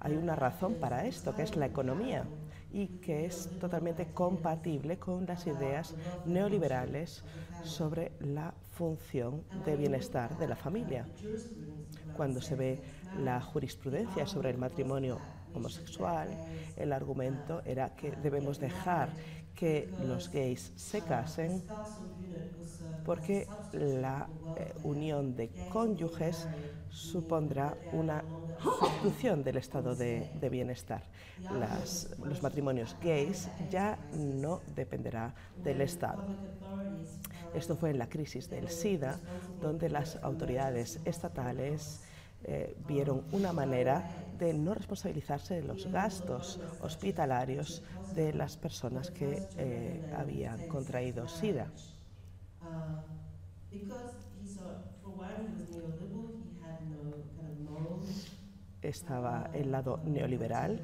Hay 0.00 0.14
una 0.14 0.34
razón 0.34 0.74
para 0.74 1.06
esto, 1.06 1.34
que 1.34 1.42
es 1.42 1.56
la 1.56 1.66
economía, 1.66 2.24
y 2.72 2.88
que 3.00 3.26
es 3.26 3.48
totalmente 3.60 4.06
compatible 4.12 4.98
con 4.98 5.26
las 5.26 5.46
ideas 5.46 5.94
neoliberales 6.26 7.22
sobre 7.64 8.12
la 8.20 8.54
función 8.72 9.42
de 9.64 9.76
bienestar 9.76 10.36
de 10.38 10.48
la 10.48 10.56
familia. 10.56 11.06
Cuando 12.16 12.40
se 12.40 12.56
ve 12.56 12.82
la 13.18 13.40
jurisprudencia 13.40 14.26
sobre 14.26 14.50
el 14.50 14.58
matrimonio 14.58 15.18
homosexual, 15.54 16.28
el 16.76 16.92
argumento 16.92 17.62
era 17.64 17.94
que 17.94 18.12
debemos 18.12 18.58
dejar 18.58 19.10
que 19.54 19.88
los 20.06 20.30
gays 20.30 20.72
se 20.76 21.02
casen 21.02 21.62
porque 23.04 23.46
la 23.72 24.28
eh, 24.56 24.72
unión 24.82 25.36
de 25.36 25.50
cónyuges 25.70 26.48
supondrá 26.92 27.76
una 27.92 28.22
sustitución 28.62 29.42
del 29.42 29.56
estado 29.56 29.96
de, 29.96 30.30
bienestar. 30.50 31.02
Los 32.24 32.42
matrimonios 32.42 32.96
gays 33.02 33.48
ya 33.70 33.98
no 34.14 34.60
dependerá 34.76 35.34
del 35.64 35.80
Estado. 35.80 36.24
Esto 37.54 37.76
fue 37.76 37.90
en 37.90 37.98
la 37.98 38.08
crisis 38.08 38.48
del 38.48 38.68
SIDA, 38.68 39.18
donde 39.60 39.88
las 39.88 40.16
autoridades 40.22 41.00
estatales 41.04 42.00
eh, 42.44 42.76
vieron 42.88 43.24
una 43.32 43.52
manera 43.52 44.08
de 44.38 44.52
no 44.52 44.74
responsabilizarse 44.74 45.54
de 45.54 45.62
los 45.62 45.86
gastos 45.86 46.60
hospitalarios 46.80 47.82
de 48.14 48.32
las 48.32 48.56
personas 48.56 49.10
que 49.10 49.48
eh, 49.56 50.12
habían 50.16 50.66
contraído 50.68 51.28
SIDA. 51.28 51.70
Uh, 52.60 53.00
because 53.70 54.14
he 54.40 54.46
saw, 54.46 54.82
for 55.02 55.10
one, 55.10 55.50
he 55.56 55.62
was 55.62 55.70
neoliberal, 55.70 56.30
he 56.42 56.60
had 56.62 56.80
no 56.88 57.10
kind 57.36 57.50
of 57.50 57.70
moral 57.70 58.02
Estaba 58.82 59.50
el 59.52 59.70
lado 59.72 60.00
neoliberal, 60.04 60.82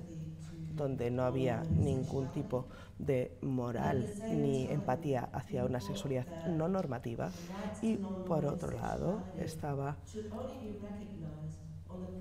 donde 0.69 1.11
no 1.11 1.25
había 1.25 1.67
ningún 1.71 2.31
tipo 2.31 2.69
de 2.99 3.37
moral 3.43 4.15
ni 4.29 4.69
empatía 4.71 5.25
hacia 5.33 5.65
una 5.65 5.81
sexualidad 5.81 6.27
no 6.45 6.69
normativa, 6.69 7.35
y 7.81 7.99
por 7.99 8.47
otro 8.47 8.71
lado 8.73 9.27
estaba 9.37 9.99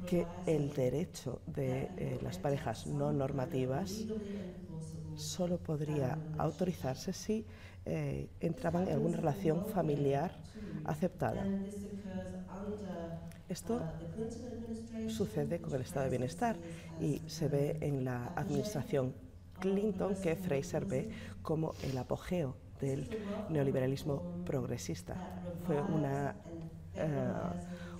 que 0.05 0.33
el 0.45 0.71
derecho 0.73 1.41
de 1.45 1.93
eh, 1.97 2.17
las 2.21 2.39
parejas 2.39 2.87
no 2.87 3.11
normativas 3.13 4.07
solo 5.15 5.57
podría 5.57 6.19
autorizarse 6.37 7.11
si 7.13 7.45
eh, 7.89 8.29
entraban 8.41 8.87
en 8.87 8.95
alguna 8.95 9.15
relación 9.15 9.65
familiar 9.65 10.31
aceptada. 10.83 11.45
Esto 13.47 13.81
sucede 15.07 15.61
con 15.61 15.73
el 15.73 15.81
estado 15.81 16.03
de 16.03 16.09
bienestar 16.09 16.57
y 16.99 17.21
se 17.27 17.47
ve 17.47 17.77
en 17.79 18.03
la 18.03 18.33
administración 18.35 19.13
Clinton 19.59 20.15
que 20.21 20.35
Fraser 20.35 20.85
ve 20.85 21.09
como 21.41 21.73
el 21.81 21.97
apogeo 21.97 22.57
del 22.81 23.07
neoliberalismo 23.49 24.43
progresista. 24.45 25.15
Fue 25.65 25.81
una, 25.81 26.35
eh, 26.93 27.33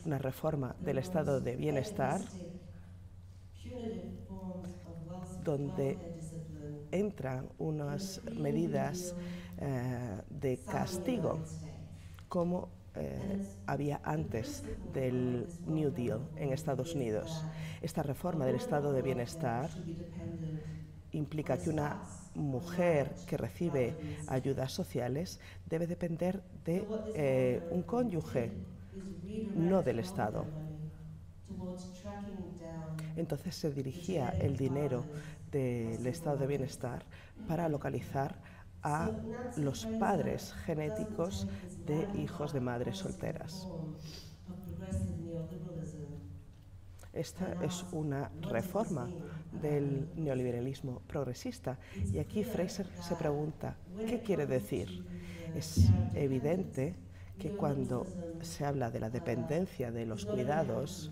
una 0.06 0.18
reforma 0.18 0.76
del 0.82 0.98
estado 0.98 1.40
de 1.40 1.56
bienestar 1.56 2.20
donde 5.46 6.17
entran 6.92 7.50
unas 7.58 8.22
medidas 8.40 9.16
eh, 9.60 10.22
de 10.30 10.58
castigo 10.60 11.40
como 12.28 12.70
eh, 12.96 13.46
había 13.68 14.02
antes 14.04 14.64
del 14.94 15.48
New 15.68 15.92
Deal 15.92 16.20
en 16.36 16.52
Estados 16.52 16.96
Unidos. 16.96 17.46
Esta 17.82 18.02
reforma 18.02 18.46
del 18.46 18.56
estado 18.56 18.92
de 18.92 19.02
bienestar 19.02 19.70
implica 21.12 21.58
que 21.58 21.70
una 21.70 22.02
mujer 22.36 23.14
que 23.28 23.38
recibe 23.38 23.96
ayudas 24.28 24.72
sociales 24.72 25.40
debe 25.66 25.88
depender 25.88 26.44
de 26.66 26.86
eh, 27.16 27.68
un 27.72 27.84
cónyuge, 27.84 28.52
no 29.56 29.84
del 29.84 30.00
Estado. 30.00 30.46
Entonces 33.16 33.56
se 33.56 33.72
dirigía 33.72 34.30
el 34.30 34.58
dinero 34.58 35.04
del 35.52 36.06
estado 36.08 36.38
de 36.38 36.48
bienestar 36.48 37.04
para 37.48 37.70
localizar 37.70 38.36
a 38.84 39.12
los 39.58 39.86
padres 40.00 40.54
genéticos 40.66 41.48
de 41.86 42.08
hijos 42.20 42.54
de 42.54 42.60
madres 42.62 42.98
solteras. 42.98 43.68
Esta 47.14 47.64
es 47.64 47.84
una 47.92 48.30
reforma 48.42 49.10
del 49.52 50.08
neoliberalismo 50.16 51.02
progresista 51.08 51.80
y 52.14 52.20
aquí 52.20 52.44
Fraser 52.44 52.88
se 53.02 53.16
pregunta, 53.16 53.76
¿qué 54.08 54.22
quiere 54.22 54.46
decir? 54.46 55.04
Es 55.56 55.90
evidente 56.14 56.96
que 57.40 57.52
cuando 57.52 58.06
se 58.42 58.66
habla 58.66 58.90
de 58.90 59.00
la 59.00 59.10
dependencia 59.10 59.92
de 59.92 60.06
los 60.06 60.26
cuidados, 60.26 61.12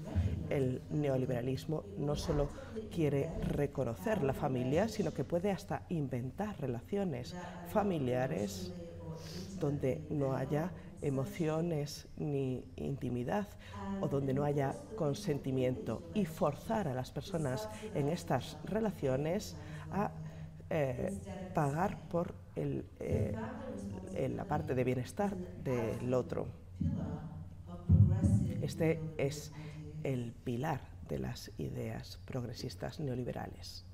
el 0.50 0.82
neoliberalismo 0.90 1.84
no 1.98 2.16
solo 2.16 2.50
quiere 2.94 3.30
reconocer 3.48 4.24
la 4.24 4.34
familia, 4.34 4.88
sino 4.88 5.14
que 5.14 5.24
puede 5.24 5.52
hasta 5.52 5.84
inventar 5.90 6.60
relaciones 6.60 7.36
familiares 7.72 8.74
donde 9.60 10.02
no 10.10 10.34
haya 10.34 10.72
emociones 11.02 12.08
ni 12.18 12.64
intimidad 12.76 13.48
o 14.02 14.08
donde 14.08 14.34
no 14.34 14.44
haya 14.44 14.76
consentimiento 14.96 16.02
y 16.14 16.26
forzar 16.26 16.88
a 16.88 16.94
las 16.94 17.12
personas 17.12 17.70
en 17.94 18.10
estas 18.10 18.58
relaciones 18.66 19.56
a 19.92 20.12
eh, 20.69 21.12
pagar 21.54 21.99
por 22.10 22.34
el, 22.56 22.86
eh, 22.99 23.36
la 24.36 24.45
parte 24.45 24.75
de 24.75 24.84
bienestar 24.84 25.36
del 25.63 26.13
otro. 26.13 26.47
Este 28.62 28.99
es 29.17 29.51
el 30.04 30.34
pilar 30.43 30.82
de 31.08 31.19
las 31.19 31.51
ideas 31.58 32.19
progresistas 32.25 32.99
neoliberales. 32.99 33.86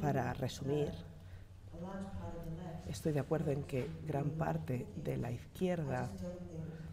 Para 0.00 0.32
resumir, 0.34 0.90
estoy 2.88 3.12
de 3.12 3.20
acuerdo 3.20 3.50
en 3.50 3.62
que 3.64 3.88
gran 4.06 4.30
parte 4.30 4.86
de 4.96 5.16
la 5.16 5.30
izquierda 5.30 6.10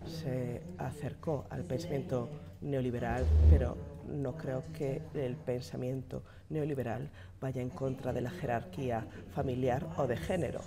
se 0.05 0.63
acercó 0.77 1.45
al 1.49 1.63
pensamiento 1.63 2.29
neoliberal, 2.61 3.25
pero 3.49 3.75
no 4.07 4.37
creo 4.37 4.63
que 4.73 5.01
el 5.13 5.35
pensamiento 5.35 6.23
neoliberal 6.49 7.09
vaya 7.39 7.61
en 7.61 7.69
contra 7.69 8.13
de 8.13 8.21
la 8.21 8.29
jerarquía 8.29 9.05
familiar 9.33 9.87
o 9.97 10.07
de 10.07 10.17
género. 10.17 10.61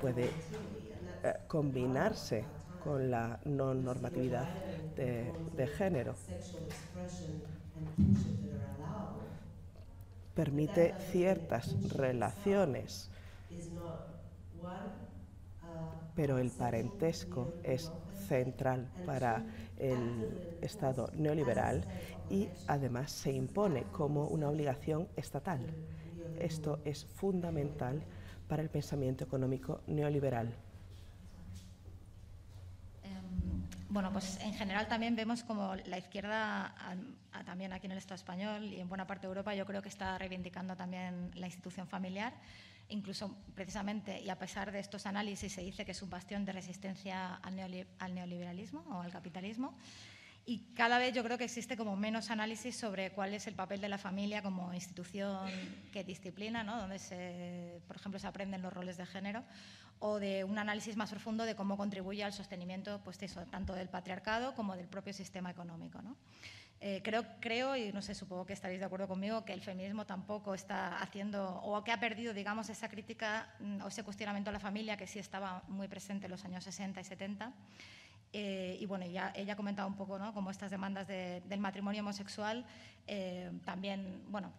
Puede 0.00 0.30
eh, 1.22 1.34
combinarse 1.48 2.44
con 2.82 3.10
la 3.10 3.38
no 3.44 3.74
normatividad 3.74 4.48
de, 4.96 5.66
género. 5.66 6.14
Permite 10.34 10.94
ciertas 11.10 11.76
relaciones, 11.90 13.10
pero 16.14 16.38
el 16.38 16.50
parentesco 16.50 17.52
es 17.62 17.92
central 18.28 18.88
para 19.04 19.44
el 19.78 20.58
Estado 20.60 21.10
neoliberal 21.14 21.84
y 22.30 22.48
además 22.68 23.10
se 23.10 23.32
impone 23.32 23.82
como 23.92 24.26
una 24.28 24.48
obligación 24.48 25.08
estatal. 25.16 25.66
Esto 26.38 26.78
es 26.84 27.04
fundamental 27.04 28.02
para 28.48 28.62
el 28.62 28.70
pensamiento 28.70 29.24
económico 29.24 29.82
neoliberal. 29.86 30.54
Em, 33.02 33.60
Bueno, 33.88 34.12
pues 34.12 34.38
en 34.40 34.54
general 34.54 34.86
también 34.86 35.16
vemos 35.16 35.42
como 35.42 35.74
la 35.74 35.98
izquierda, 35.98 36.66
al- 36.66 37.16
a- 37.32 37.42
también 37.44 37.72
aquí 37.72 37.86
en 37.86 37.92
el 37.92 37.98
Estado 37.98 38.14
español 38.14 38.64
y 38.72 38.78
en 38.80 38.88
buena 38.88 39.04
parte 39.06 39.22
de 39.26 39.28
Europa, 39.32 39.52
yo 39.54 39.66
creo 39.66 39.82
que 39.82 39.88
está 39.88 40.16
reivindicando 40.16 40.76
también 40.76 41.32
la 41.34 41.46
institución 41.46 41.88
familiar. 41.88 42.32
Incluso 42.88 43.36
precisamente, 43.54 44.20
y 44.20 44.30
a 44.30 44.38
pesar 44.38 44.70
de 44.70 44.78
estos 44.80 45.06
análisis, 45.06 45.52
se 45.52 45.62
dice 45.62 45.84
que 45.84 45.90
es 45.92 46.02
un 46.02 46.10
bastión 46.10 46.44
de 46.44 46.52
resistencia 46.52 47.34
al 47.36 47.56
neoliberalismo 48.14 48.80
o 48.90 49.00
al 49.00 49.10
capitalismo. 49.10 49.76
Y 50.46 50.72
cada 50.74 50.98
vez 50.98 51.14
yo 51.14 51.22
creo 51.22 51.38
que 51.38 51.44
existe 51.44 51.76
como 51.76 51.96
menos 51.96 52.30
análisis 52.30 52.76
sobre 52.76 53.12
cuál 53.12 53.34
es 53.34 53.46
el 53.46 53.54
papel 53.54 53.80
de 53.80 53.88
la 53.88 53.98
familia 53.98 54.42
como 54.42 54.72
institución 54.74 55.48
que 55.92 56.02
disciplina, 56.02 56.64
¿no? 56.64 56.78
donde, 56.78 56.98
se, 56.98 57.80
por 57.86 57.96
ejemplo, 57.96 58.18
se 58.18 58.26
aprenden 58.26 58.62
los 58.62 58.72
roles 58.72 58.96
de 58.96 59.06
género, 59.06 59.44
o 60.00 60.18
de 60.18 60.44
un 60.44 60.58
análisis 60.58 60.96
más 60.96 61.10
profundo 61.10 61.44
de 61.44 61.54
cómo 61.54 61.76
contribuye 61.76 62.24
al 62.24 62.32
sostenimiento 62.32 63.00
pues 63.04 63.18
tanto 63.50 63.74
del 63.74 63.88
patriarcado 63.88 64.54
como 64.54 64.74
del 64.74 64.88
propio 64.88 65.12
sistema 65.12 65.50
económico. 65.50 66.00
¿no? 66.00 66.16
Eh, 66.82 67.02
creo, 67.04 67.26
creo, 67.40 67.76
y 67.76 67.92
no 67.92 68.00
sé, 68.00 68.14
supongo 68.14 68.46
que 68.46 68.54
estaréis 68.54 68.80
de 68.80 68.86
acuerdo 68.86 69.06
conmigo, 69.06 69.44
que 69.44 69.52
el 69.52 69.60
feminismo 69.60 70.06
tampoco 70.06 70.54
está 70.54 70.96
haciendo, 71.02 71.60
o 71.62 71.84
que 71.84 71.92
ha 71.92 72.00
perdido, 72.00 72.32
digamos, 72.32 72.70
esa 72.70 72.88
crítica 72.88 73.54
mm, 73.60 73.82
o 73.82 73.88
ese 73.88 74.02
cuestionamiento 74.02 74.48
a 74.48 74.54
la 74.54 74.60
familia 74.60 74.96
que 74.96 75.06
sí 75.06 75.18
estaba 75.18 75.62
muy 75.68 75.88
presente 75.88 76.24
en 76.24 76.30
los 76.30 76.42
años 76.46 76.64
60 76.64 76.98
y 76.98 77.04
70. 77.04 77.52
Eh, 78.32 78.78
y 78.80 78.86
bueno, 78.86 79.06
ya 79.06 79.32
ella 79.34 79.54
ha 79.54 79.56
comentado 79.56 79.88
un 79.88 79.96
poco 79.96 80.16
¿no? 80.16 80.32
como 80.32 80.50
estas 80.52 80.70
demandas 80.70 81.08
de- 81.08 81.42
del 81.48 81.58
matrimonio 81.58 82.00
homosexual 82.02 82.64
eh, 83.08 83.50
también, 83.64 84.22
bueno, 84.28 84.52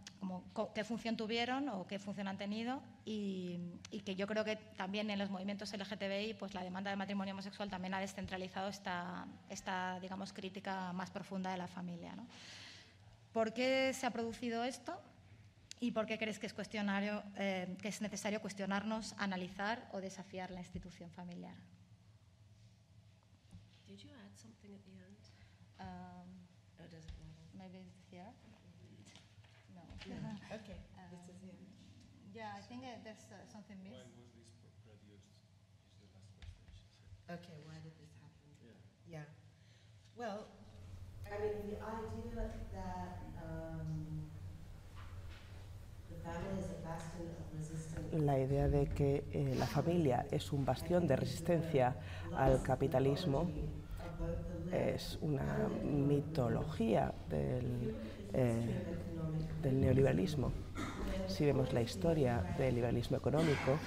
qué 0.75 0.83
función 0.83 1.15
tuvieron 1.15 1.69
o 1.69 1.87
qué 1.87 1.97
función 1.97 2.27
han 2.27 2.37
tenido 2.37 2.81
y, 3.05 3.59
que 4.03 4.15
yo 4.15 4.27
creo 4.27 4.43
que 4.43 4.57
también 4.57 5.09
en 5.09 5.17
los 5.17 5.29
movimientos 5.29 5.71
LGTBI 5.71 6.33
pues 6.33 6.53
la 6.53 6.63
demanda 6.63 6.89
del 6.89 6.97
matrimonio 6.97 7.33
homosexual 7.33 7.69
también 7.69 7.93
ha 7.93 8.01
descentralizado 8.01 8.67
esta, 8.67 9.25
esta 9.49 9.99
digamos, 10.01 10.33
crítica 10.33 10.91
más 10.91 11.09
profunda 11.09 11.51
de 11.51 11.57
la 11.57 11.67
familia. 11.67 12.13
¿no? 12.13 12.27
¿Por 13.31 13.53
qué 13.53 13.93
se 13.93 14.05
ha 14.05 14.11
producido 14.11 14.65
esto? 14.65 14.99
¿Y 15.79 15.91
por 15.91 16.05
qué 16.05 16.17
crees 16.17 16.39
que 16.39 16.47
es, 16.47 16.53
eh, 17.37 17.77
que 17.81 17.87
es 17.87 18.01
necesario 18.01 18.41
cuestionarnos, 18.41 19.15
analizar 19.17 19.87
o 19.93 20.01
desafiar 20.01 20.51
la 20.51 20.59
institución 20.59 21.09
familiar? 21.09 21.55
Something 24.71 24.79
at 24.79 24.87
the 24.87 24.95
end? 25.03 25.19
Um, 25.83 26.27
Oh, 26.79 26.87
does 26.89 27.03
it 27.03 27.11
matter? 27.19 27.43
maybe 27.59 27.83
it's 27.83 28.07
here? 28.09 28.31
No. 29.75 29.83
Okay, 30.55 30.79
this 31.11 31.23
is 31.27 31.35
here. 31.43 31.59
yeah, 32.33 32.55
I 32.57 32.61
think 32.63 32.83
uh, 32.83 32.95
there's 33.03 33.27
uh, 33.31 33.43
something 33.51 33.75
missed. 33.83 34.15
Okay, 37.29 37.59
why 37.67 37.75
did 37.83 37.91
this 37.99 38.11
happen? 38.23 38.47
Yeah. 39.07 39.27
Well, 40.15 40.47
I 41.27 41.35
mean, 41.39 41.55
the 41.67 41.77
idea 41.83 42.47
that 42.71 43.19
um, 43.43 44.23
the 46.09 46.15
family 46.23 46.59
is 46.59 46.71
a 46.71 46.79
bastion 46.87 47.27
of 47.39 47.45
resistance 47.59 48.07
La 48.13 48.37
idea 48.39 48.67
de 48.69 48.87
que 48.87 49.23
eh, 49.33 49.55
la 49.57 49.65
familia 49.67 50.25
es 50.31 50.51
un 50.51 50.65
bastión 50.65 51.07
de 51.07 51.15
resistencia 51.15 51.95
al 52.35 52.61
capitalismo 52.63 53.49
es 54.71 55.17
una 55.21 55.67
mitología 55.83 57.13
del, 57.29 57.95
eh, 58.33 58.83
del 59.61 59.81
neoliberalismo. 59.81 60.51
Si 61.27 61.45
vemos 61.45 61.73
la 61.73 61.81
historia 61.81 62.55
del 62.57 62.75
liberalismo 62.75 63.17
económico, 63.17 63.77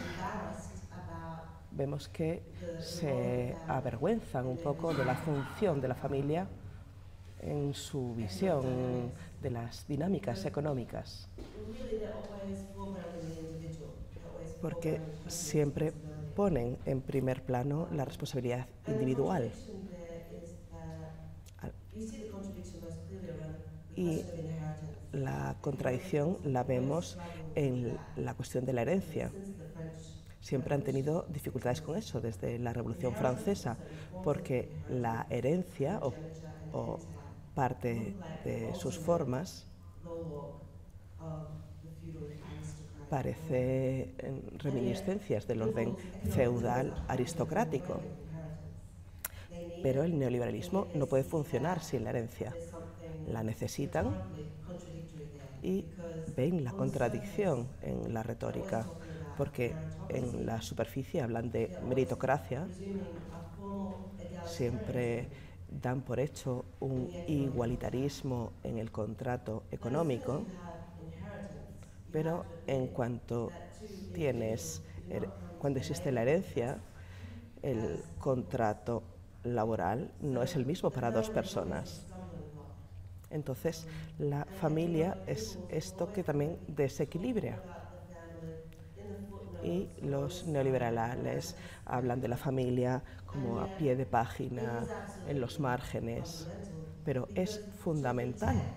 vemos 1.72 2.08
que 2.08 2.42
se 2.80 3.56
avergüenzan 3.66 4.46
un 4.46 4.58
poco 4.58 4.94
de 4.94 5.04
la 5.04 5.14
función 5.16 5.80
de 5.80 5.88
la 5.88 5.94
familia 5.94 6.46
en 7.40 7.74
su 7.74 8.14
visión 8.14 9.12
de 9.42 9.50
las 9.50 9.86
dinámicas 9.86 10.44
económicas, 10.46 11.28
porque 14.62 15.00
siempre 15.28 15.92
ponen 16.34 16.78
en 16.86 17.00
primer 17.02 17.42
plano 17.42 17.88
la 17.92 18.04
responsabilidad 18.04 18.66
individual. 18.88 19.50
foregrounding 19.50 19.88
there 19.90 20.42
is 20.42 20.50
that 20.70 21.10
Al- 21.62 21.72
you 21.72 21.72
see 21.72 21.72
the 21.72 21.72
contradiction 21.72 21.72
most 21.72 21.72
clearly 21.72 21.72
around 21.72 21.74
the 21.74 21.83
Y 23.96 24.22
la 25.12 25.56
contradicción 25.60 26.38
la 26.44 26.64
vemos 26.64 27.18
en 27.54 27.96
la 28.16 28.34
cuestión 28.34 28.64
de 28.64 28.72
la 28.72 28.82
herencia. 28.82 29.30
Siempre 30.40 30.74
han 30.74 30.82
tenido 30.82 31.26
dificultades 31.28 31.80
con 31.80 31.96
eso 31.96 32.20
desde 32.20 32.58
la 32.58 32.72
Revolución 32.72 33.14
Francesa, 33.14 33.78
porque 34.22 34.68
la 34.90 35.26
herencia 35.30 36.00
o, 36.02 36.12
o 36.72 36.98
parte 37.54 38.14
de 38.44 38.74
sus 38.74 38.98
formas 38.98 39.66
parece 43.08 44.14
en 44.18 44.58
reminiscencias 44.58 45.46
del 45.46 45.62
orden 45.62 45.96
feudal 46.30 47.04
aristocrático. 47.08 48.00
Pero 49.84 50.02
el 50.02 50.18
neoliberalismo 50.18 50.88
no 50.94 51.06
puede 51.06 51.22
funcionar 51.24 51.82
sin 51.82 52.04
la 52.04 52.10
herencia. 52.10 52.56
La 53.26 53.42
necesitan 53.44 54.16
y 55.62 55.86
ven 56.26 56.64
la 56.64 56.72
contradicción 56.74 57.68
en 57.82 58.12
la 58.14 58.22
retórica, 58.22 58.90
porque 59.34 59.76
en 60.08 60.46
la 60.46 60.60
superficie 60.62 61.22
hablan 61.22 61.50
de 61.50 61.72
meritocracia, 61.80 62.68
siempre 64.42 65.28
dan 65.68 66.02
por 66.02 66.20
hecho 66.20 66.66
un 66.80 67.10
igualitarismo 67.26 68.52
en 68.62 68.78
el 68.78 68.90
contrato 68.92 69.64
económico, 69.72 70.46
pero 72.10 72.46
en 72.66 72.88
cuanto 72.88 73.52
tienes, 74.12 74.82
her- 75.10 75.30
cuando 75.58 75.78
existe 75.80 76.12
la 76.12 76.22
herencia, 76.22 76.80
el 77.62 78.04
contrato 78.18 79.02
laboral 79.44 80.10
no 80.20 80.42
es 80.42 80.56
el 80.56 80.66
mismo 80.66 80.90
para 80.90 81.12
dos 81.12 81.30
personas. 81.30 82.06
Entonces, 83.30 83.86
la 84.18 84.46
familia 84.46 85.18
es 85.26 85.58
esto 85.68 86.12
que 86.12 86.24
también 86.24 86.58
desequilibra. 86.68 87.62
Y 89.62 89.90
los 90.02 90.46
neoliberales 90.46 91.56
hablan 91.86 92.20
de 92.20 92.28
la 92.28 92.36
familia 92.36 93.02
como 93.26 93.60
a 93.60 93.68
pie 93.76 93.96
de 93.96 94.06
página, 94.06 94.88
en 95.24 95.40
los 95.40 95.58
márgenes, 95.60 96.50
pero 97.04 97.30
es 97.34 97.62
fundamental, 97.70 98.74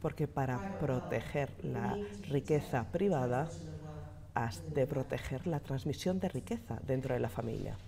porque 0.00 0.26
para 0.28 0.60
proteger 0.78 1.50
la 1.62 2.00
riqueza 2.22 2.90
privada, 2.90 3.52
has 4.34 4.62
de 4.66 4.86
proteger 4.86 5.46
la 5.46 5.60
transmisión 5.60 6.18
de 6.20 6.28
riqueza 6.28 6.80
dentro 6.82 7.14
de 7.14 7.20
la 7.20 7.28
familia. 7.28 7.78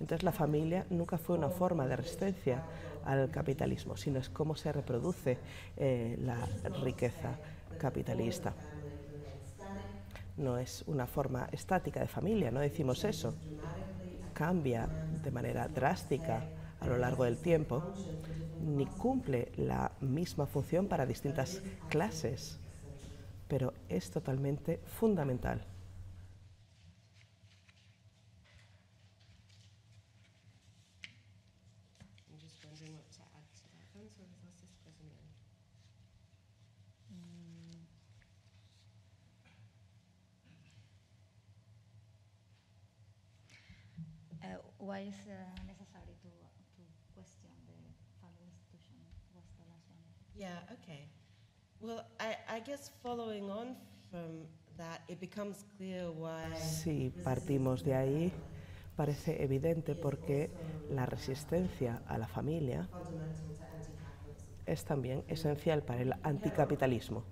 Entonces 0.00 0.22
la 0.24 0.32
familia 0.32 0.86
nunca 0.90 1.16
fue 1.18 1.36
una 1.36 1.50
forma 1.50 1.86
de 1.86 1.96
resistencia 1.96 2.64
al 3.02 3.30
capitalismo, 3.30 3.96
sino 3.96 4.18
es 4.18 4.28
cómo 4.30 4.56
se 4.56 4.72
reproduce 4.72 5.40
eh, 5.76 6.16
la 6.18 6.50
riqueza 6.64 7.38
capitalista. 7.76 8.56
No 10.36 10.58
es 10.58 10.82
una 10.88 11.06
forma 11.06 11.48
estática 11.52 12.00
de 12.00 12.08
familia, 12.08 12.50
no 12.50 12.60
decimos 12.60 13.04
eso. 13.04 13.36
Cambia 14.32 14.90
de 15.10 15.30
manera 15.30 15.68
drástica 15.68 16.46
a 16.80 16.86
lo 16.88 16.98
largo 16.98 17.24
del 17.24 17.38
tiempo, 17.38 17.86
ni 18.58 18.86
cumple 18.88 19.52
la 19.56 19.92
misma 20.00 20.46
función 20.46 20.88
para 20.88 21.06
distintas 21.06 21.62
clases, 21.88 22.60
pero 23.48 23.74
es 23.88 24.10
totalmente 24.10 24.80
fundamental. 24.86 25.66
I'm 32.30 32.38
just 32.40 32.56
wondering 32.64 32.94
what 32.94 33.10
to 33.12 33.22
add 33.36 33.46
to 33.60 33.64
that. 33.76 33.88
I'm 33.96 34.08
sorry, 34.08 34.26
I've 34.32 34.44
lost 34.46 34.60
this 34.62 34.74
question 34.82 35.16
again. 44.40 44.56
Uh, 44.56 44.79
why 44.90 45.06
is 45.06 45.14
uh, 45.30 45.38
necessary 45.70 46.14
to, 46.20 46.30
to 46.74 46.82
question 47.14 47.46
the 47.70 47.78
family 48.18 48.42
institution? 48.50 48.98
Was 49.38 49.46
the 49.54 49.62
last 49.70 49.86
one? 49.86 50.02
Yeah, 50.34 50.74
okay. 50.82 51.06
Well, 51.80 52.02
I, 52.18 52.34
I 52.56 52.58
guess 52.58 52.90
following 53.00 53.50
on 53.50 53.76
from 54.10 54.50
that, 54.76 55.02
it 55.08 55.20
becomes 55.20 55.62
clear 55.76 56.10
why 56.10 56.42
Si 56.58 57.12
partimos 57.22 57.84
de 57.84 57.94
ahí, 57.94 58.32
parece 58.96 59.44
evidente 59.44 59.94
porque 59.94 60.50
la 60.88 61.06
resistencia 61.06 62.02
a 62.08 62.18
la 62.18 62.26
familia 62.26 62.88
fundamental 62.88 63.46
to 63.46 63.62
anti-capitalism. 63.62 64.66
es 64.66 64.84
también 64.84 65.24
esencial 65.28 65.82
para 65.84 66.02
el 66.02 66.14
anticapitalismo. 66.24 67.22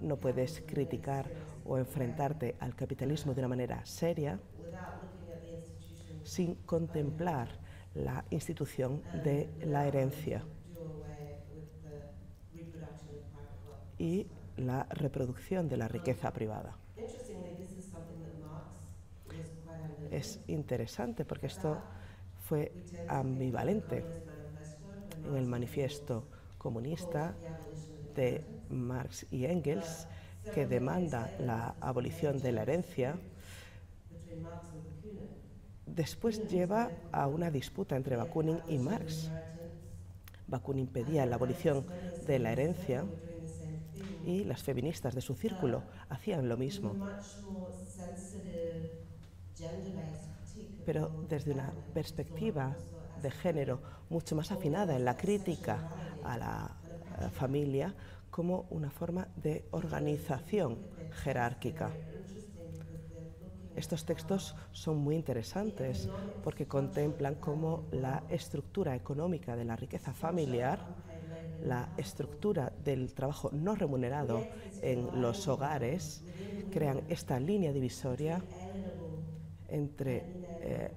No 0.00 0.16
puedes 0.16 0.60
criticar 0.66 1.30
o 1.64 1.78
enfrentarte 1.78 2.56
al 2.58 2.74
capitalismo 2.74 3.32
de 3.32 3.40
una 3.42 3.48
manera 3.48 3.84
seria 3.86 4.40
without 4.60 4.98
looking 5.00 5.30
at 5.32 5.40
the 5.40 5.48
institution 5.54 6.13
sin 6.24 6.56
contemplar 6.66 7.48
la 7.94 8.24
institución 8.30 9.02
de 9.22 9.48
la 9.64 9.86
herencia 9.86 10.44
y 13.98 14.26
la 14.56 14.84
reproducción 14.90 15.68
de 15.68 15.76
la 15.76 15.88
riqueza 15.88 16.32
privada. 16.32 16.76
Es 20.10 20.40
interesante 20.48 21.24
porque 21.24 21.46
esto 21.46 21.78
fue 22.48 22.72
ambivalente 23.08 24.04
en 25.24 25.36
el 25.36 25.46
manifiesto 25.46 26.24
comunista 26.58 27.34
de 28.14 28.44
Marx 28.70 29.26
y 29.30 29.44
Engels 29.44 30.06
que 30.52 30.66
demanda 30.66 31.30
la 31.38 31.74
abolición 31.80 32.40
de 32.40 32.52
la 32.52 32.62
herencia, 32.62 33.16
between 34.10 34.42
Marx 34.42 34.68
and 34.70 34.84
Bakunin. 34.84 35.28
Después 35.86 36.48
lleva 36.48 36.90
a 37.12 37.26
una 37.26 37.50
disputa 37.50 37.96
entre 37.96 38.16
Bakunin 38.16 38.60
y 38.68 38.78
Marx. 38.78 39.30
Bakunin 40.46 40.86
pedía 40.86 41.26
la 41.26 41.36
abolición 41.36 41.86
de 42.26 42.38
la 42.38 42.52
herencia 42.52 43.04
y 44.24 44.44
las 44.44 44.62
feministas 44.62 45.14
de 45.14 45.20
su 45.20 45.34
círculo 45.34 45.82
hacían 46.08 46.48
lo 46.48 46.56
mismo, 46.56 46.94
pero 50.84 51.10
desde 51.28 51.52
una 51.52 51.72
perspectiva 51.92 52.76
de 53.22 53.30
género 53.30 53.80
mucho 54.10 54.36
más 54.36 54.50
afinada 54.52 54.96
en 54.96 55.04
la 55.04 55.16
crítica 55.16 55.90
a 56.22 56.36
la 56.36 57.30
familia 57.30 57.94
como 58.30 58.66
una 58.70 58.90
forma 58.90 59.28
de 59.36 59.64
organización 59.70 60.78
jerárquica. 61.22 61.90
interesting 62.04 62.50
because 62.62 62.98
they're 63.08 63.20
looking 63.40 63.63
Estos 63.74 64.04
textos 64.04 64.56
son 64.72 64.98
muy 64.98 65.16
interesantes 65.16 66.10
porque 66.40 66.66
contemplan 66.68 67.34
cómo 67.36 67.84
la 67.90 68.24
estructura 68.28 68.94
económica 68.94 69.56
de 69.56 69.64
la 69.64 69.76
riqueza 69.76 70.12
familiar, 70.14 70.86
la 71.60 71.90
estructura 71.96 72.72
del 72.84 73.14
trabajo 73.14 73.50
no 73.52 73.74
remunerado 73.74 74.48
en 74.82 75.10
los 75.12 75.48
hogares, 75.48 76.24
crean 76.70 77.02
esta 77.08 77.40
línea 77.40 77.72
divisoria 77.72 78.44
entre 79.68 80.26
eh, 80.60 80.90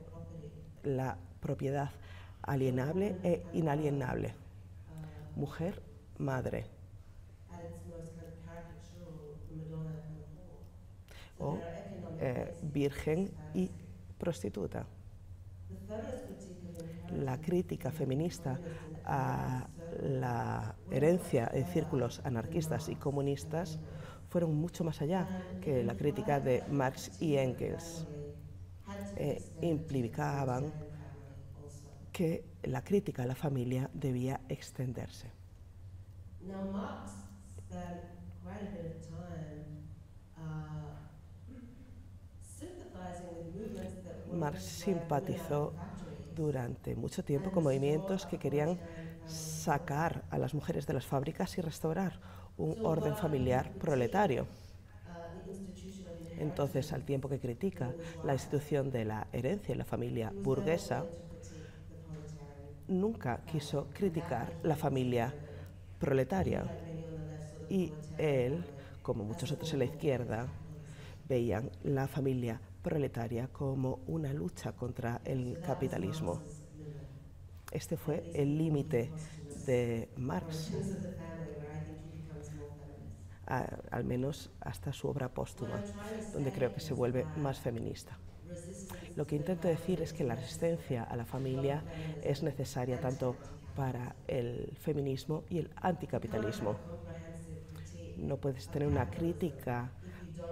la 0.84 1.18
propiedad 1.40 1.92
alienable 2.44 3.18
e 3.24 3.48
inalienable. 3.54 4.36
Mujer, 5.36 5.82
madre. 6.18 6.66
O 11.40 11.64
eh, 12.20 12.56
virgen 12.62 13.32
y 13.54 13.72
prostituta. 14.18 14.86
La 17.12 17.40
crítica 17.40 17.92
feminista 17.92 18.60
a 19.06 19.68
la 20.02 20.76
herencia 20.92 21.50
en 21.54 21.66
círculos 21.66 22.22
anarquistas 22.24 22.90
y 22.90 22.96
comunistas 22.96 23.80
fueron 24.30 24.56
mucho 24.56 24.84
más 24.84 25.02
allá 25.02 25.28
que 25.62 25.84
la 25.84 25.96
crítica 25.96 26.40
de 26.40 26.64
Marx 26.70 27.22
y 27.22 27.38
Engels. 27.38 28.06
Eh, 29.16 29.42
implicaban 29.62 30.72
que 32.12 32.44
la 32.64 32.84
crítica 32.84 33.24
a 33.24 33.26
la 33.26 33.36
familia 33.36 33.90
debía 33.94 34.42
extenderse. 34.50 35.32
Marx 36.72 37.12
simpatizó 44.60 45.74
durante 46.36 46.96
mucho 46.96 47.24
tiempo 47.24 47.52
con 47.52 47.64
movimientos 47.64 48.26
que 48.26 48.38
querían 48.38 48.80
sacar 49.26 50.24
a 50.30 50.38
las 50.38 50.54
mujeres 50.54 50.86
de 50.86 50.94
las 50.94 51.06
fábricas 51.06 51.58
y 51.58 51.62
restaurar 51.62 52.20
un 52.58 52.86
orden 52.86 53.16
familiar 53.16 53.72
proletario. 53.74 54.48
Entonces, 56.38 56.94
al 56.94 57.04
tiempo 57.04 57.28
que 57.30 57.40
critica 57.40 57.94
la 58.24 58.34
institución 58.34 58.92
de 58.92 59.06
la 59.06 59.28
herencia 59.34 59.72
en 59.72 59.80
la 59.80 59.86
familia 59.86 60.32
burguesa, 60.44 61.06
nunca 62.88 63.42
quiso 63.46 63.88
criticar 63.94 64.54
la 64.64 64.76
familia 64.76 65.34
proletaria. 66.00 66.64
Y 67.70 67.92
él, 68.18 68.64
como 69.02 69.24
muchos 69.24 69.52
otros 69.52 69.74
en 69.74 69.80
la 69.80 69.86
izquierda, 69.86 70.48
veían 71.28 71.72
la 71.84 72.08
familia 72.08 72.62
proletaria 72.88 73.50
como 73.50 74.00
una 74.08 74.32
lucha 74.32 74.72
contra 74.72 75.20
el 75.26 75.60
capitalismo. 75.60 76.42
Este 77.70 77.98
fue 77.98 78.32
el 78.34 78.58
límite 78.58 79.12
de 79.66 80.08
Marx, 80.16 80.72
al 83.46 84.06
menos 84.06 84.50
hasta 84.62 84.94
su 84.94 85.10
obra 85.10 85.28
póstuma, 85.28 85.84
donde 86.32 86.54
creo 86.54 86.74
que 86.74 86.80
se 86.80 86.94
vuelve 86.94 87.26
más 87.36 87.60
feminista. 87.60 88.18
Lo 89.18 89.28
que 89.28 89.36
intento 89.36 89.68
decir 89.68 90.02
es 90.02 90.14
que 90.14 90.24
la 90.24 90.36
resistencia 90.36 91.04
a 91.04 91.18
la 91.18 91.26
familia 91.26 91.84
es 92.24 92.42
necesaria 92.42 93.02
tanto 93.02 93.36
para 93.76 94.16
el 94.30 94.78
feminismo 94.80 95.44
y 95.50 95.58
el 95.58 95.70
anticapitalismo. 95.76 96.78
No 98.16 98.38
puedes 98.38 98.70
tener 98.70 98.88
una 98.88 99.10
crítica 99.10 99.92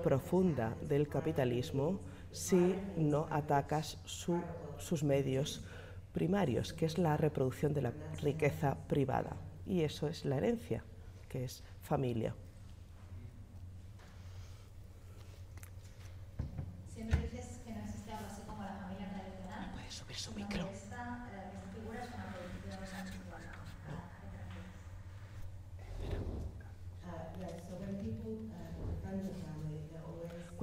profunda 0.03 0.75
del 0.81 1.07
capitalismo 1.07 2.01
si 2.35 2.75
no 2.97 3.27
atacas 3.31 3.97
sus 4.05 5.03
medios 5.03 5.63
primarios, 6.11 6.73
que 6.73 6.85
es 6.85 6.97
la 6.97 7.15
reproducción 7.15 7.73
de 7.73 7.81
la 7.81 7.93
riqueza 8.21 8.77
privada. 8.87 9.37
Y 9.65 9.81
eso 9.81 10.07
es 10.07 10.25
la 10.25 10.35
herencia, 10.35 10.83
que 11.29 11.45
es 11.45 11.63
familia. 11.81 12.35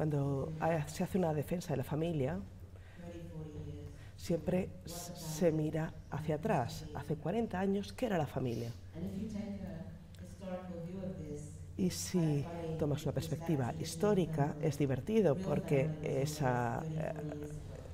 Cuando 0.03 0.53
se 0.89 1.05
hace 1.05 1.17
una 1.17 1.33
defensa 1.33 1.75
de 1.75 1.77
la 1.77 1.85
familia, 1.85 2.41
siempre 4.17 4.71
se 4.85 5.53
mira 5.53 5.95
hacia 6.11 6.35
atrás. 6.35 6.87
Hace 6.93 7.15
40 7.15 7.61
años, 7.61 7.93
¿qué 7.93 8.07
era 8.07 8.19
la 8.19 8.27
familia? 8.27 8.73
Y 11.77 11.91
si 11.91 12.45
tomas 12.81 13.05
una 13.05 13.13
perspectiva 13.13 13.75
histórica, 13.79 14.57
es 14.61 14.77
divertido 14.77 15.37
porque 15.37 15.89
esa, 16.03 16.83
eh, 16.99 17.13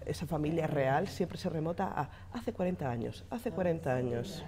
esa 0.06 0.24
familia 0.24 0.66
real 0.66 1.08
siempre 1.08 1.36
se 1.36 1.50
remota 1.50 1.92
a 1.94 2.08
hace 2.32 2.54
40 2.54 2.90
años, 2.90 3.26
hace 3.28 3.50
40 3.52 3.94
años. 3.94 4.42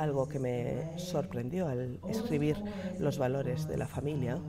Algo 0.00 0.26
que 0.26 0.38
me 0.38 0.98
sorprendió 0.98 1.68
al 1.68 2.00
escribir 2.08 2.56
los 2.98 3.18
valores 3.18 3.68
de 3.68 3.76
la 3.76 3.86
familia, 3.86 4.40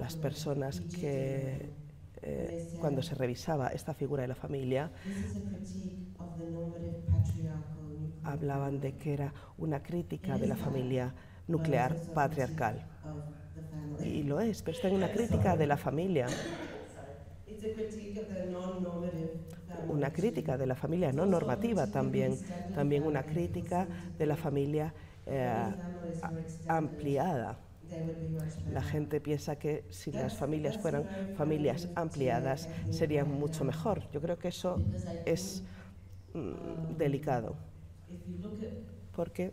las 0.00 0.16
personas 0.16 0.80
que 0.80 1.74
eh, 2.22 2.68
cuando 2.80 3.02
se 3.02 3.14
revisaba 3.14 3.68
esta 3.68 3.92
figura 3.92 4.22
de 4.22 4.28
la 4.28 4.34
familia 4.34 4.90
hablaban 8.24 8.80
de 8.80 8.94
que 8.94 9.12
era 9.12 9.34
una 9.58 9.82
crítica 9.82 10.38
de 10.38 10.46
la 10.46 10.56
familia 10.56 11.12
nuclear 11.48 11.94
patriarcal. 12.14 12.80
Y 14.02 14.22
lo 14.22 14.40
es, 14.40 14.62
pero 14.62 14.74
está 14.74 14.88
en 14.88 14.94
una 14.94 15.12
crítica 15.12 15.54
de 15.54 15.66
la 15.66 15.76
familia 15.76 16.28
una 19.88 20.12
crítica 20.12 20.56
de 20.58 20.66
la 20.66 20.74
familia 20.76 21.12
no 21.12 21.26
normativa 21.26 21.90
también, 21.90 22.40
también 22.72 23.04
una 23.04 23.24
crítica 23.24 23.88
de 24.18 24.26
la 24.26 24.36
familia 24.36 24.94
eh, 25.26 25.72
ampliada. 26.68 27.58
La 28.70 28.82
gente 28.82 29.20
piensa 29.20 29.56
que 29.58 29.84
si 29.90 30.12
las 30.12 30.34
familias 30.36 30.78
fueran 30.78 31.06
familias 31.32 31.88
ampliadas 31.94 32.68
serían 32.88 33.28
mucho 33.28 33.64
mejor. 33.64 34.08
Yo 34.12 34.20
creo 34.20 34.38
que 34.38 34.48
eso 34.48 34.82
es 35.24 35.64
mm, 36.34 36.96
delicado. 36.96 37.56
Porque 39.12 39.52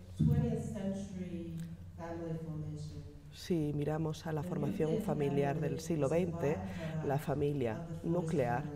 si 3.31 3.71
miramos 3.73 4.25
a 4.27 4.31
la 4.31 4.43
formación 4.43 4.97
familiar 4.99 5.59
del 5.59 5.79
siglo 5.79 6.09
XX, 6.09 6.61
la 7.01 7.19
familia 7.19 7.81
nuclear 8.03 8.71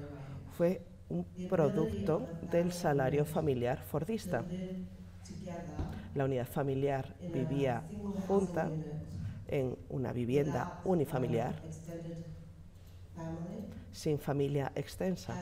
fue 0.48 0.86
un 1.12 1.26
producto 1.48 2.30
del 2.42 2.72
salario 2.72 3.26
familiar 3.26 3.84
fordista. 3.84 4.46
La 6.16 6.26
unidad 6.26 6.48
familiar 6.48 7.16
vivía 7.34 7.84
junta 8.28 8.72
en 9.48 9.78
una 9.90 10.14
vivienda 10.14 10.72
unifamiliar 10.84 11.56
sin 13.92 14.18
familia 14.20 14.72
extensa 14.76 15.38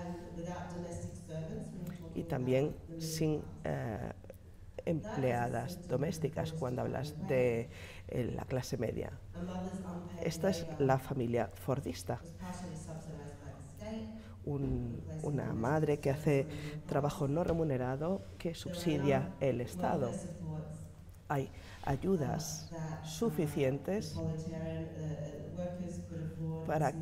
y 2.15 2.23
también 2.23 2.75
sin 2.97 3.43
eh, 3.63 4.11
empleadas 4.85 5.79
domésticas 5.87 6.53
cuando 6.53 6.81
hablas 6.81 7.15
de 7.27 7.69
eh, 8.07 8.31
la 8.35 8.45
clase 8.45 8.77
media. 8.77 9.11
Esta 10.21 10.49
es 10.49 10.67
la 10.77 10.99
familia 10.99 11.49
fordista. 11.53 12.21
Una 14.45 15.53
madre 15.53 15.99
que 15.99 16.09
hace 16.09 16.47
trabajo 16.87 17.27
no 17.27 17.43
remunerado 17.43 18.21
que 18.37 18.55
subsidia 18.55 19.29
el 19.39 19.61
Estado. 19.61 20.11
Hay 21.27 21.49
ayudas 21.85 22.71
suficientes 23.03 24.19
para 26.65 26.93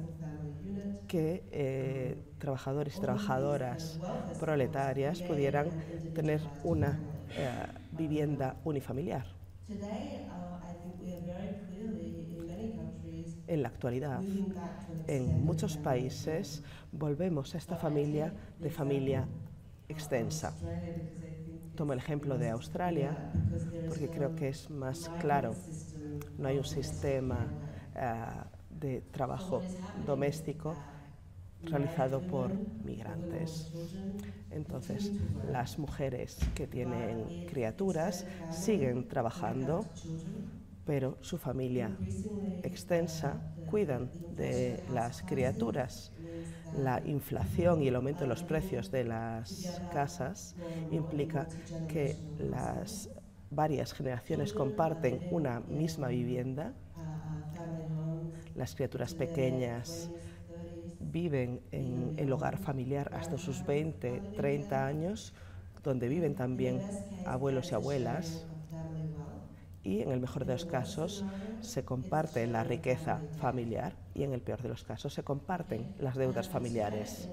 que 1.07 1.43
eh, 1.51 2.17
trabajadores 2.37 2.97
y 2.97 3.01
trabajadoras 3.01 3.99
proletarias 4.39 5.21
pudieran 5.21 5.69
tener 6.13 6.41
una 6.63 6.99
eh, 7.37 7.49
vivienda 7.91 8.55
unifamiliar. 8.63 9.25
En 13.47 13.61
la 13.61 13.69
actualidad, 13.69 14.21
en 15.07 15.43
muchos 15.45 15.77
países 15.77 16.63
volvemos 16.91 17.55
a 17.55 17.57
esta 17.57 17.77
familia 17.77 18.33
de 18.59 18.69
familia 18.69 19.25
extensa. 19.87 20.53
Tomo 21.75 21.93
el 21.93 21.99
ejemplo 21.99 22.37
de 22.37 22.49
Australia 22.49 23.15
porque 23.87 24.09
creo 24.09 24.35
que 24.35 24.49
es 24.49 24.69
más 24.69 25.09
claro. 25.19 25.55
No 26.37 26.49
hay 26.49 26.57
un 26.57 26.65
sistema 26.65 27.47
uh, 27.95 28.79
de 28.79 29.01
trabajo 29.11 29.61
doméstico 30.05 30.75
realizado 31.63 32.21
por 32.21 32.51
migrantes. 32.83 33.71
Entonces, 34.51 35.11
las 35.51 35.77
mujeres 35.77 36.37
que 36.55 36.67
tienen 36.67 37.45
criaturas 37.47 38.25
siguen 38.49 39.07
trabajando, 39.07 39.85
pero 40.87 41.19
su 41.21 41.37
familia 41.37 41.99
extensa 42.63 43.43
cuidan 43.65 44.11
de 44.29 44.83
las 44.87 45.23
criaturas. 45.23 46.13
La 46.71 47.01
inflación 47.05 47.83
y 47.83 47.89
el 47.89 47.95
aumento 47.97 48.25
de 48.25 48.29
los 48.29 48.43
precios 48.43 48.91
de 48.91 49.05
las 49.05 49.83
casas 49.89 50.55
implica 50.89 51.49
que 51.87 52.21
las 52.37 53.09
varias 53.51 53.93
generaciones 53.93 54.53
comparten 54.53 55.23
una 55.29 55.61
misma 55.61 56.09
vivienda. 56.09 56.75
Las 58.55 58.75
criaturas 58.75 59.15
pequeñas 59.15 60.11
viven 60.99 61.61
en 61.71 62.13
el 62.17 62.31
hogar 62.33 62.57
familiar 62.57 63.09
hasta 63.13 63.37
sus 63.37 63.65
20, 63.65 64.23
30 64.35 64.85
años, 64.87 65.33
donde 65.83 66.09
viven 66.09 66.35
también 66.35 66.85
abuelos 67.25 67.71
y 67.71 67.75
abuelas. 67.75 68.47
Y 69.87 70.01
en 70.01 70.11
el 70.11 70.19
mejor 70.19 70.43
de 70.43 70.51
los 70.51 70.65
casos 70.65 71.23
se 71.61 71.85
comparte 71.85 72.45
la 72.45 72.65
riqueza 72.65 73.21
familiar 73.39 73.93
y 74.13 74.23
en 74.23 74.33
el 74.33 74.41
peor 74.41 74.61
de 74.61 74.67
los 74.67 74.83
casos 74.83 75.13
se 75.13 75.23
comparten 75.23 75.95
las 75.97 76.15
deudas 76.15 76.49
familiares. 76.49 77.29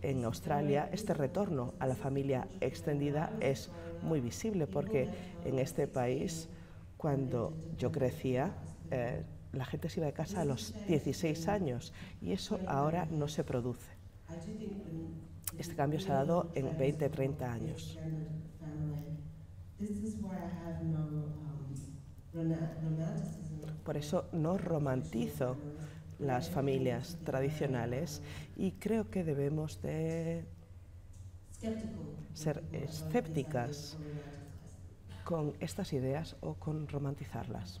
En 0.00 0.24
Australia 0.24 0.88
este 0.90 1.12
retorno 1.12 1.74
a 1.80 1.86
la 1.86 1.94
familia 1.94 2.48
extendida 2.62 3.30
es 3.40 3.70
muy 4.00 4.22
visible 4.22 4.66
porque 4.66 5.10
en 5.44 5.58
este 5.58 5.86
país, 5.86 6.48
cuando 6.96 7.52
yo 7.76 7.92
crecía, 7.92 8.54
eh, 8.90 9.22
la 9.52 9.66
gente 9.66 9.90
se 9.90 10.00
iba 10.00 10.06
de 10.06 10.14
casa 10.14 10.40
a 10.40 10.46
los 10.46 10.74
16 10.88 11.46
años 11.48 11.92
y 12.22 12.32
eso 12.32 12.58
ahora 12.66 13.04
no 13.04 13.28
se 13.28 13.44
produce. 13.44 13.92
Este 15.58 15.76
cambio 15.76 16.00
se 16.00 16.10
ha 16.10 16.14
dado 16.14 16.50
en 16.54 16.74
20, 16.78 17.10
30 17.10 17.52
años. 17.52 17.98
Por 23.84 23.96
eso 23.96 24.28
no 24.32 24.58
romantizo 24.58 25.60
las 26.18 26.50
familias 26.50 27.18
tradicionales 27.24 28.22
y 28.56 28.72
creo 28.72 29.10
que 29.10 29.24
debemos 29.24 29.80
de 29.82 30.46
ser 32.34 32.62
escépticas 32.72 33.98
con 35.24 35.56
estas 35.58 35.92
ideas 35.92 36.36
o 36.40 36.54
con 36.64 36.86
romantizarlas. 36.86 37.80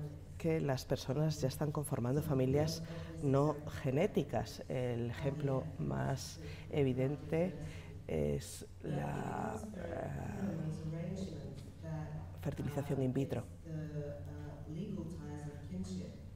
que 0.41 0.59
las 0.59 0.85
personas 0.85 1.39
ya 1.39 1.47
están 1.47 1.71
conformando 1.71 2.23
familias 2.23 2.81
no 3.21 3.57
genéticas. 3.83 4.63
El 4.69 5.11
ejemplo 5.11 5.65
más 5.77 6.39
evidente 6.71 7.53
es 8.07 8.65
la 8.81 9.61
uh, 9.61 9.67
fertilización 12.41 13.03
in 13.03 13.13
vitro. 13.13 13.43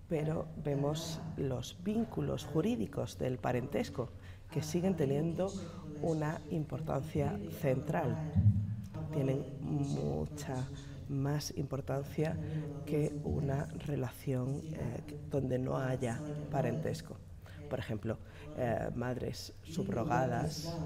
Pero 0.07 0.49
vemos 0.63 1.19
los 1.37 1.75
vínculos 1.83 2.45
jurídicos 2.45 3.17
del 3.17 3.39
parentesco 3.39 4.11
que 4.51 4.61
siguen 4.61 4.95
teniendo 4.95 5.51
una 6.03 6.39
importancia 6.51 7.39
central. 7.59 8.15
Tienen 9.11 9.43
mucha 9.61 10.63
más 11.09 11.53
importancia 11.57 12.37
que 12.85 13.19
una 13.23 13.65
relación 13.85 14.61
eh, 14.73 15.03
donde 15.29 15.59
no 15.59 15.77
haya 15.77 16.21
parentesco. 16.51 17.17
Por 17.69 17.79
ejemplo, 17.79 18.17
eh, 18.57 18.89
madres 18.95 19.53
subrogadas 19.63 20.77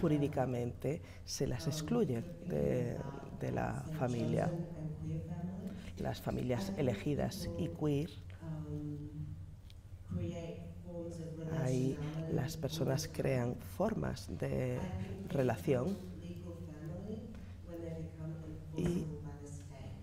jurídicamente 0.00 1.02
se 1.24 1.46
las 1.46 1.66
excluye 1.66 2.22
de, 2.46 2.96
de 3.40 3.52
la 3.52 3.84
familia. 3.98 4.52
Las 5.98 6.20
familias 6.20 6.72
elegidas 6.76 7.48
y 7.58 7.68
queer 7.68 8.10
ahí 11.62 11.96
las 12.32 12.56
personas 12.56 13.08
crean 13.08 13.56
formas 13.76 14.28
de 14.38 14.78
relación 15.28 15.96
y 18.76 19.04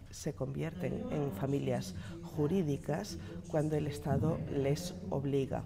se 0.09 0.33
convierten 0.33 1.03
en 1.11 1.31
familias 1.31 1.95
jurídicas 2.35 3.17
cuando 3.49 3.75
el 3.75 3.87
Estado 3.87 4.39
les 4.51 4.93
obliga. 5.09 5.63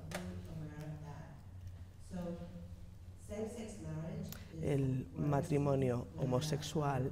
El 4.62 5.08
matrimonio 5.18 6.08
homosexual 6.18 7.12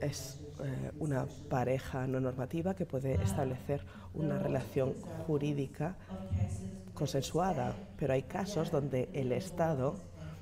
es 0.00 0.40
eh, 0.62 0.92
una 0.98 1.26
pareja 1.48 2.06
no 2.06 2.20
normativa 2.20 2.74
que 2.74 2.86
puede 2.86 3.14
establecer 3.22 3.84
una 4.14 4.38
relación 4.38 4.94
jurídica 5.26 5.96
consensuada, 7.00 7.74
pero 7.96 8.12
hay 8.12 8.24
casos 8.24 8.70
donde 8.70 9.08
el 9.14 9.32
Estado, 9.32 9.94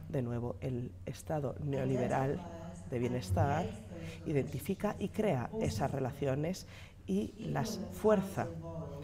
de 0.09 0.23
nuevo, 0.23 0.57
el 0.61 0.91
Estado 1.07 1.55
neoliberal 1.63 2.41
de 2.91 2.99
bienestar, 2.99 3.65
identifica 4.27 4.97
y 4.99 5.11
crea 5.11 5.51
esas 5.61 5.89
relaciones 5.89 6.67
y 7.07 7.33
las 7.39 7.79
fuerza, 7.93 8.49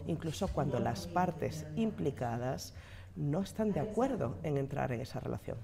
incluso 0.05 0.49
cuando 0.49 0.79
las 0.79 1.07
partes 1.07 1.65
implicadas 1.77 2.73
no 3.15 3.39
están 3.39 3.71
de 3.71 3.79
acuerdo 3.79 4.35
en 4.43 4.57
entrar 4.57 4.91
en 4.91 4.99
esa 4.99 5.21
relación. 5.21 5.57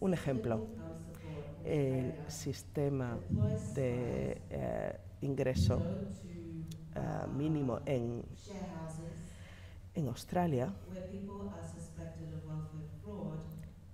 Un 0.00 0.14
ejemplo, 0.14 0.68
el 1.66 2.14
sistema 2.28 3.18
de 3.74 4.40
eh, 4.48 4.96
ingreso 5.20 5.82
eh, 6.94 7.26
mínimo 7.36 7.80
en 7.84 8.24
en 10.00 10.08
Australia 10.08 10.72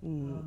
mm, 0.00 0.38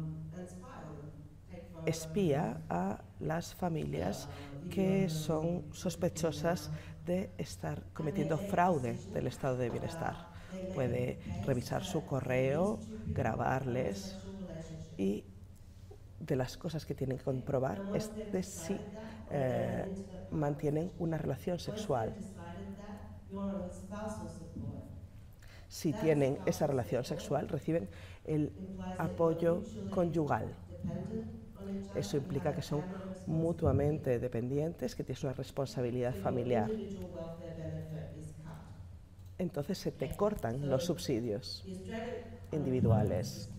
espía 1.86 2.62
a 2.70 3.02
las 3.20 3.54
familias 3.54 4.28
que 4.70 5.10
son 5.10 5.66
sospechosas 5.74 6.72
de 7.06 7.32
estar 7.38 7.84
cometiendo 7.94 8.38
fraude 8.38 8.94
del 9.14 9.28
estado 9.28 9.58
de 9.58 9.70
bienestar. 9.70 10.30
Puede 10.74 11.20
revisar 11.46 11.84
su 11.84 12.06
correo, 12.06 12.80
grabarles 13.08 14.18
y 14.98 15.26
de 16.20 16.36
las 16.36 16.58
cosas 16.58 16.86
que 16.86 16.94
tienen 16.94 17.18
que 17.18 17.24
comprobar 17.24 17.82
es 17.96 18.12
de 18.32 18.44
si 18.44 18.78
eh, 19.32 19.86
mantienen 20.32 20.92
una 21.00 21.18
relación 21.18 21.58
sexual 21.60 22.14
si 25.70 25.94
tienen 25.94 26.40
esa 26.46 26.68
relación 26.68 27.06
sexual, 27.06 27.48
reciben 27.48 27.88
el 28.26 28.52
apoyo 28.98 29.64
conyugal. 29.90 30.54
Eso 31.96 32.18
implica 32.18 32.54
que 32.54 32.62
son 32.62 32.84
mutuamente 33.26 34.20
dependientes, 34.20 34.96
que 34.96 35.04
tienen 35.06 35.28
una 35.28 35.34
responsabilidad 35.34 36.14
familiar. 36.16 36.70
entonces 39.40 39.78
se 39.78 39.92
te 39.92 40.10
cortan 40.16 40.70
los 40.70 40.84
subsidios 40.86 41.66
individuales. 42.52 43.50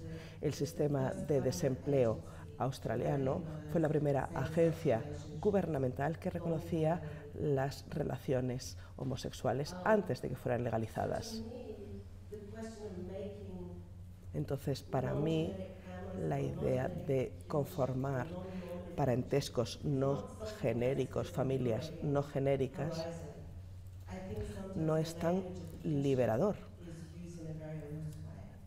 El 0.41 0.53
sistema 0.53 1.13
de 1.13 1.41
desempleo 1.41 2.21
australiano 2.59 3.43
fue 3.73 3.81
la 3.81 3.89
primera 3.89 4.29
agencia 4.35 5.03
gubernamental 5.41 6.19
que 6.19 6.31
reconocía 6.31 7.01
las 7.35 7.87
relaciones 7.89 8.77
homosexuales 8.97 9.75
antes 9.85 10.21
de 10.21 10.29
que 10.29 10.37
fueran 10.37 10.65
legalizadas. 10.65 11.43
Entonces, 14.35 14.83
para 14.83 15.15
mí, 15.15 15.53
la 16.29 16.41
idea 16.41 16.89
de 16.89 17.33
conformar 17.49 18.27
parentescos 18.97 19.81
no 19.85 20.25
genéricos, 20.61 21.31
familias 21.31 21.93
no 22.03 22.23
genéricas, 22.23 23.07
no 24.75 24.97
es 24.97 25.15
tan 25.15 25.43
liberador. 25.85 26.57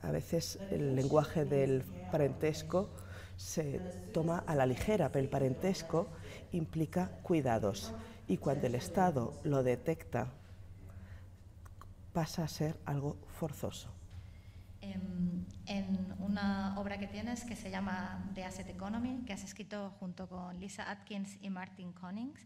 A 0.01 0.11
veces 0.11 0.59
el 0.71 0.95
lenguaje 0.95 1.45
del 1.45 1.83
parentesco 2.11 2.89
se 3.37 3.79
toma 4.11 4.39
a 4.39 4.55
la 4.55 4.65
ligera, 4.65 5.11
pero 5.11 5.23
el 5.23 5.29
parentesco 5.29 6.07
implica 6.51 7.09
cuidados 7.23 7.93
y 8.27 8.37
cuando 8.37 8.67
el 8.67 8.75
Estado 8.75 9.33
lo 9.43 9.63
detecta 9.63 10.33
pasa 12.11 12.43
a 12.43 12.47
ser 12.47 12.75
algo 12.85 13.17
forzoso. 13.27 14.02
En, 14.83 15.47
en, 15.65 16.13
una 16.19 16.77
obra 16.77 16.97
que 16.97 17.07
tienes 17.07 17.45
que 17.45 17.55
se 17.55 17.71
llama 17.71 18.29
The 18.35 18.43
Asset 18.43 18.67
Economy, 18.69 19.23
que 19.25 19.31
has 19.31 19.43
escrito 19.43 19.91
junto 19.99 20.27
con 20.27 20.59
Lisa 20.59 20.91
Atkins 20.91 21.37
y 21.41 21.49
Martin 21.49 21.93
Connings, 21.93 22.45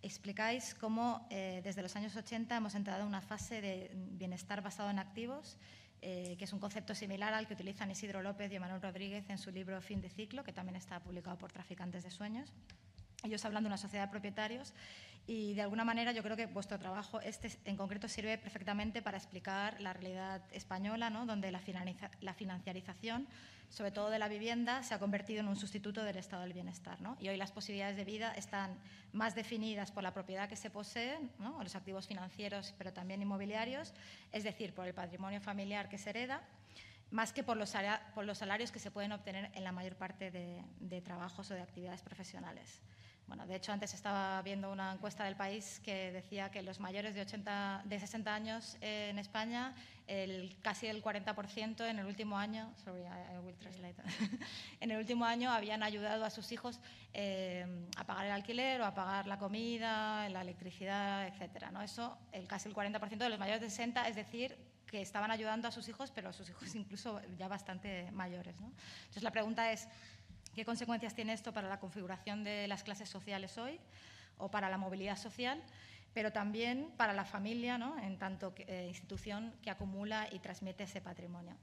explicáis 0.00 0.74
cómo 0.74 1.26
eh, 1.30 1.60
desde 1.64 1.82
los 1.82 1.96
años 1.96 2.14
80 2.14 2.56
hemos 2.56 2.76
entrado 2.76 3.02
en 3.02 3.08
una 3.08 3.20
fase 3.20 3.60
de 3.60 3.90
bienestar 3.94 4.62
basado 4.62 4.90
en 4.90 5.00
activos, 5.00 5.58
eh, 6.02 6.36
que 6.38 6.44
es 6.44 6.52
un 6.52 6.60
concepto 6.60 6.94
similar 6.94 7.34
al 7.34 7.48
que 7.48 7.54
utilizan 7.54 7.90
Isidro 7.90 8.22
López 8.22 8.52
y 8.52 8.58
Manuel 8.60 8.80
Rodríguez 8.80 9.28
en 9.28 9.38
su 9.38 9.50
libro 9.50 9.80
Fin 9.80 10.00
de 10.00 10.08
Ciclo, 10.08 10.44
que 10.44 10.52
también 10.52 10.76
está 10.76 11.00
publicado 11.00 11.36
por 11.36 11.50
Traficantes 11.50 12.04
de 12.04 12.10
Sueños. 12.10 12.52
Ellos 13.24 13.44
hablan 13.44 13.64
de 13.64 13.68
una 13.68 13.76
sociedad 13.76 14.06
de 14.06 14.10
propietarios 14.10 14.72
y 15.26 15.54
de 15.54 15.62
alguna 15.62 15.84
manera 15.84 16.12
yo 16.12 16.22
creo 16.22 16.36
que 16.36 16.46
vuestro 16.46 16.78
trabajo 16.78 17.20
este 17.20 17.50
en 17.64 17.76
concreto 17.76 18.08
sirve 18.08 18.38
perfectamente 18.38 19.02
para 19.02 19.18
explicar 19.18 19.80
la 19.80 19.92
realidad 19.92 20.42
española, 20.52 21.10
¿no? 21.10 21.26
donde 21.26 21.52
la, 21.52 21.60
la, 22.20 22.34
financiarización, 22.34 23.28
sobre 23.68 23.92
todo 23.92 24.10
de 24.10 24.18
la 24.18 24.28
vivienda, 24.28 24.82
se 24.82 24.94
ha 24.94 24.98
convertido 24.98 25.40
en 25.40 25.48
un 25.48 25.56
sustituto 25.56 26.02
del 26.02 26.16
estado 26.16 26.42
del 26.42 26.52
bienestar. 26.52 27.00
¿no? 27.00 27.16
Y 27.20 27.28
hoy 27.28 27.36
las 27.36 27.52
posibilidades 27.52 27.96
de 27.96 28.04
vida 28.04 28.32
están 28.32 28.76
más 29.12 29.34
definidas 29.34 29.92
por 29.92 30.02
la 30.02 30.12
propiedad 30.12 30.48
que 30.48 30.56
se 30.56 30.70
posee, 30.70 31.18
¿no? 31.38 31.62
los 31.62 31.76
activos 31.76 32.08
financieros, 32.08 32.74
pero 32.76 32.92
también 32.92 33.22
inmobiliarios, 33.22 33.94
es 34.32 34.42
decir, 34.42 34.74
por 34.74 34.88
el 34.88 34.94
patrimonio 34.94 35.40
familiar 35.40 35.88
que 35.88 35.98
se 35.98 36.10
hereda 36.10 36.42
más 37.12 37.34
que 37.34 37.44
por 37.44 37.58
los, 37.58 37.68
salarios 37.68 38.72
que 38.72 38.78
se 38.78 38.90
pueden 38.90 39.12
obtener 39.12 39.50
en 39.52 39.64
la 39.64 39.70
mayor 39.70 39.96
parte 39.96 40.30
de 40.30 41.00
trabajos 41.02 41.50
o 41.50 41.54
de 41.54 41.60
actividades 41.60 42.00
profesionales. 42.00 42.80
Bueno, 43.32 43.46
de 43.46 43.56
hecho, 43.56 43.72
antes 43.72 43.94
estaba 43.94 44.42
viendo 44.42 44.70
una 44.70 44.92
encuesta 44.92 45.24
del 45.24 45.36
país 45.36 45.80
que 45.82 46.12
decía 46.12 46.50
que 46.50 46.60
los 46.60 46.80
mayores 46.80 47.14
de, 47.14 47.22
80, 47.22 47.80
de 47.86 47.98
60 47.98 48.34
años 48.34 48.76
en 48.82 49.18
España, 49.18 49.74
el, 50.06 50.54
casi 50.60 50.86
el 50.86 51.02
40% 51.02 51.88
en 51.88 51.98
el 51.98 52.04
último 52.04 52.36
año, 52.36 52.70
sorry, 52.84 53.00
I, 53.00 53.38
will 53.42 53.56
translate, 53.56 53.96
en 54.80 54.90
el 54.90 54.98
último 54.98 55.24
año 55.24 55.50
habían 55.50 55.82
ayudado 55.82 56.26
a 56.26 56.28
sus 56.28 56.52
hijos 56.52 56.78
eh, 57.14 57.64
a 57.96 58.04
pagar 58.04 58.26
el 58.26 58.32
alquiler 58.32 58.82
o 58.82 58.84
a 58.84 58.92
pagar 58.92 59.26
la 59.26 59.38
comida, 59.38 60.28
la 60.28 60.42
electricidad, 60.42 61.26
etcétera. 61.26 61.70
¿no? 61.70 61.80
Eso, 61.80 62.18
el, 62.32 62.46
casi 62.46 62.68
el 62.68 62.74
40% 62.74 63.16
de 63.16 63.30
los 63.30 63.38
mayores 63.38 63.62
de 63.62 63.70
60, 63.70 64.08
es 64.08 64.16
decir, 64.16 64.58
que 64.92 65.00
estaban 65.00 65.30
ayudando 65.30 65.68
a 65.68 65.70
sus 65.70 65.88
hijos, 65.88 66.10
pero 66.10 66.28
a 66.28 66.32
sus 66.34 66.50
hijos 66.50 66.74
incluso 66.74 67.18
ya 67.38 67.48
bastante 67.48 68.10
mayores. 68.12 68.60
¿no? 68.60 68.66
Entonces, 69.04 69.22
la 69.22 69.30
pregunta 69.30 69.72
es, 69.72 69.88
¿Qué 70.54 70.64
consecuencias 70.64 71.14
tiene 71.14 71.32
esto 71.32 71.52
para 71.52 71.68
la 71.68 71.80
configuración 71.80 72.44
de 72.44 72.68
las 72.68 72.82
clases 72.82 73.08
sociales 73.08 73.56
hoy 73.58 73.80
o 74.38 74.50
para 74.50 74.68
la 74.68 74.78
movilidad 74.78 75.16
social? 75.16 75.62
pero 76.14 76.32
también 76.32 76.92
para 76.96 77.12
la 77.12 77.24
familia, 77.24 77.78
¿no? 77.78 77.98
en 77.98 78.18
tanto 78.18 78.54
que, 78.54 78.64
eh, 78.68 78.88
institución 78.88 79.54
que 79.62 79.70
acumula 79.70 80.28
y 80.30 80.38
transmite 80.38 80.84
ese 80.84 81.00
patrimonio. 81.00 81.56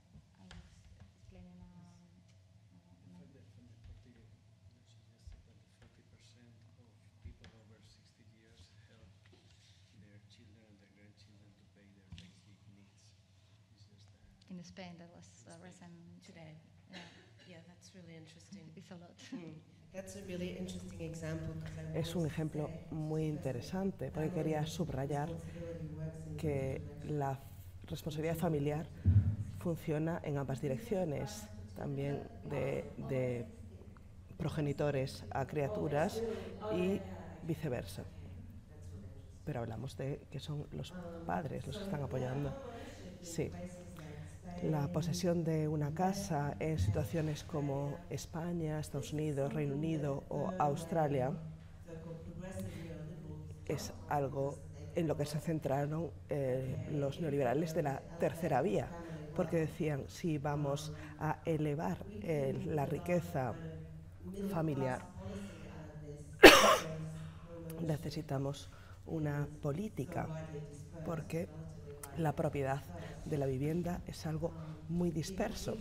In 14.50 14.66
Spain, 14.66 14.98
that 14.98 15.08
was 15.16 15.46
uh, 15.48 15.64
recent 15.64 15.94
today. 16.26 16.58
Yeah. 16.92 17.19
Es 21.94 22.16
un 22.16 22.26
ejemplo 22.26 22.70
muy 22.92 23.26
interesante 23.26 24.12
porque 24.12 24.30
quería 24.30 24.66
subrayar 24.66 25.30
que 26.38 26.82
la 27.06 27.40
responsabilidad 27.88 28.38
familiar 28.38 28.88
funciona 29.60 30.22
en 30.24 30.38
ambas 30.38 30.62
direcciones, 30.62 31.48
también 31.76 32.24
de, 32.50 32.86
de 33.10 33.46
progenitores 34.38 35.26
a 35.32 35.46
criaturas 35.46 36.24
y 36.76 37.02
viceversa. 37.44 38.04
Pero 39.44 39.62
hablamos 39.62 39.98
de 39.98 40.22
que 40.32 40.40
son 40.40 40.68
los 40.72 40.94
padres 41.26 41.66
los 41.66 41.78
que 41.78 41.84
están 41.84 42.04
apoyando. 42.04 42.54
Sí 43.22 43.52
la 44.64 44.88
posesión 44.92 45.44
de 45.44 45.68
una 45.68 45.94
casa 45.94 46.56
en 46.60 46.80
situaciones 46.80 47.44
como 47.44 47.98
España, 48.10 48.80
Estados 48.80 49.14
Unidos, 49.14 49.54
Reino 49.54 49.76
Unido 49.76 50.24
o 50.30 50.52
Australia 50.58 51.32
es 53.66 53.94
algo 54.10 54.58
en 54.96 55.08
lo 55.08 55.16
que 55.16 55.26
se 55.26 55.40
centraron 55.40 56.12
eh, 56.30 56.88
los 56.92 57.22
neoliberales 57.22 57.74
de 57.74 57.84
la 57.84 58.02
tercera 58.20 58.62
vía, 58.62 58.88
porque 59.36 59.58
decían 59.58 60.04
si 60.08 60.38
vamos 60.38 60.92
a 61.20 61.40
elevar 61.46 61.98
eh, 62.22 62.60
la 62.66 62.86
riqueza 62.86 63.54
familiar, 64.52 65.06
necesitamos 67.82 68.70
una 69.06 69.48
política, 69.62 70.28
porque 71.06 71.48
la 72.18 72.36
propiedad 72.36 72.82
de 73.26 73.38
la 73.38 73.46
vivienda 73.46 74.02
es 74.08 74.26
algo 74.26 74.52
muy 74.88 75.12
disperso. 75.12 75.78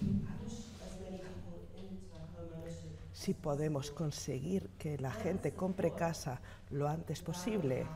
Si 3.13 3.35
podemos 3.35 3.91
conseguir 3.91 4.71
que 4.79 4.97
la 4.99 5.11
gente 5.11 5.53
compre 5.53 5.93
casa 5.93 6.41
lo 6.71 6.89
antes 6.89 7.23
posible 7.23 7.87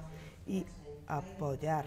y 0.46 0.64
apoyar 1.06 1.86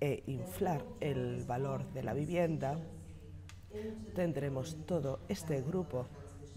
e 0.00 0.22
inflar 0.26 0.84
el 1.00 1.44
valor 1.44 1.84
de 1.92 2.02
la 2.02 2.14
vivienda, 2.14 2.78
tendremos 4.14 4.76
todo 4.86 5.20
este 5.28 5.62
grupo 5.62 6.06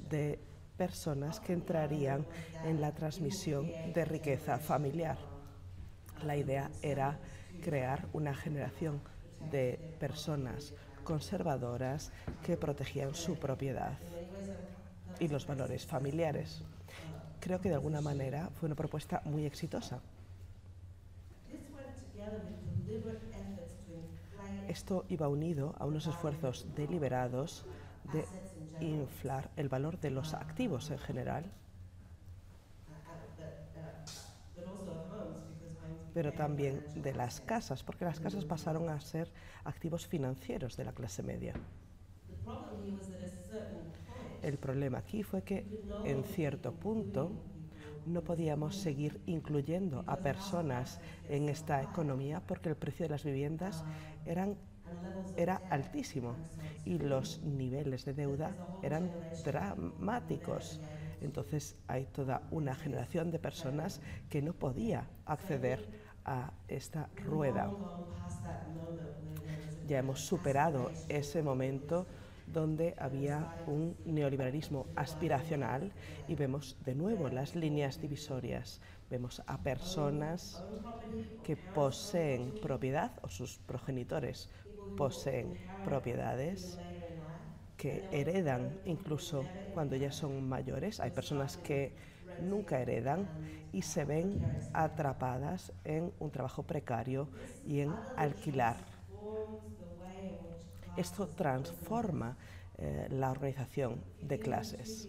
de 0.09 0.39
personas 0.77 1.39
que 1.39 1.53
entrarían 1.53 2.25
en 2.65 2.81
la 2.81 2.91
transmisión 2.91 3.67
de 3.93 4.05
riqueza 4.05 4.57
familiar. 4.57 5.17
La 6.23 6.35
idea 6.35 6.71
era 6.81 7.19
crear 7.61 8.07
una 8.13 8.33
generación 8.33 9.01
de 9.49 9.79
personas 9.99 10.73
conservadoras 11.03 12.11
que 12.43 12.57
protegían 12.57 13.15
su 13.15 13.37
propiedad 13.37 13.97
y 15.19 15.27
los 15.27 15.47
valores 15.47 15.85
familiares. 15.85 16.63
Creo 17.39 17.59
que 17.59 17.69
de 17.69 17.75
alguna 17.75 18.01
manera 18.01 18.49
fue 18.53 18.67
una 18.67 18.75
propuesta 18.75 19.21
muy 19.25 19.45
exitosa. 19.45 19.99
Esto 24.67 25.05
iba 25.09 25.27
unido 25.27 25.75
a 25.79 25.85
unos 25.85 26.07
esfuerzos 26.07 26.65
deliberados 26.75 27.65
de 28.13 28.25
inflar 28.79 29.49
el 29.57 29.69
valor 29.69 29.99
de 29.99 30.11
los 30.11 30.33
activos 30.33 30.91
en 30.91 30.99
general 30.99 31.51
pero 36.13 36.33
también 36.33 36.81
de 36.95 37.13
las 37.13 37.41
casas, 37.41 37.83
porque 37.83 38.05
las 38.05 38.19
casas 38.19 38.45
pasaron 38.45 38.89
a 38.89 38.99
ser 38.99 39.31
activos 39.63 40.07
financieros 40.07 40.75
de 40.77 40.85
la 40.85 40.93
clase 40.93 41.23
media. 41.23 41.53
El 44.41 44.57
problema 44.57 44.99
aquí 44.99 45.23
fue 45.23 45.43
que 45.43 45.65
en 46.03 46.23
cierto 46.23 46.73
punto 46.73 47.31
no 48.05 48.23
podíamos 48.23 48.75
seguir 48.75 49.21
incluyendo 49.27 50.03
a 50.07 50.17
personas 50.17 50.99
en 51.29 51.49
esta 51.49 51.83
economía 51.83 52.41
porque 52.47 52.69
el 52.69 52.75
precio 52.75 53.05
de 53.05 53.09
las 53.09 53.23
viviendas 53.23 53.83
era 54.25 55.61
altísimo 55.69 56.35
y 56.85 56.97
los 56.97 57.41
niveles 57.43 58.05
de 58.05 58.13
deuda 58.13 58.55
eran 58.81 59.11
dramáticos. 59.45 60.79
Entonces 61.21 61.75
hay 61.87 62.05
toda 62.05 62.41
una 62.49 62.73
generación 62.73 63.29
de 63.29 63.37
personas 63.37 64.01
que 64.29 64.41
no 64.41 64.53
podía 64.53 65.05
acceder 65.25 66.00
a 66.25 66.51
esta 66.67 67.09
rueda. 67.25 67.71
Ya 69.87 69.99
hemos 69.99 70.21
superado 70.21 70.91
ese 71.09 71.43
momento 71.43 72.05
donde 72.47 72.95
había 72.97 73.55
un 73.67 73.95
neoliberalismo 74.05 74.87
aspiracional 74.95 75.91
y 76.27 76.35
vemos 76.35 76.77
de 76.85 76.95
nuevo 76.95 77.29
las 77.29 77.55
líneas 77.55 78.01
divisorias. 78.01 78.81
Vemos 79.09 79.41
a 79.47 79.57
personas 79.57 80.63
que 81.43 81.55
poseen 81.55 82.53
propiedad 82.61 83.11
o 83.21 83.29
sus 83.29 83.57
progenitores 83.59 84.49
poseen 84.97 85.57
propiedades 85.85 86.79
que 87.77 88.03
heredan 88.11 88.77
incluso 88.85 89.45
cuando 89.73 89.95
ya 89.95 90.11
son 90.11 90.47
mayores. 90.47 90.99
Hay 90.99 91.11
personas 91.11 91.57
que 91.57 91.93
nunca 92.41 92.79
heredan 92.79 93.27
y 93.71 93.81
se 93.81 94.05
ven 94.05 94.41
atrapadas 94.73 95.71
en 95.83 96.11
un 96.19 96.31
trabajo 96.31 96.63
precario 96.63 97.29
y 97.65 97.79
en 97.79 97.93
alquilar. 98.17 98.77
Esto 100.97 101.27
transforma 101.27 102.35
eh, 102.77 103.07
la 103.09 103.31
organización 103.31 104.03
de 104.21 104.39
clases. 104.39 105.07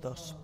Dos 0.00 0.36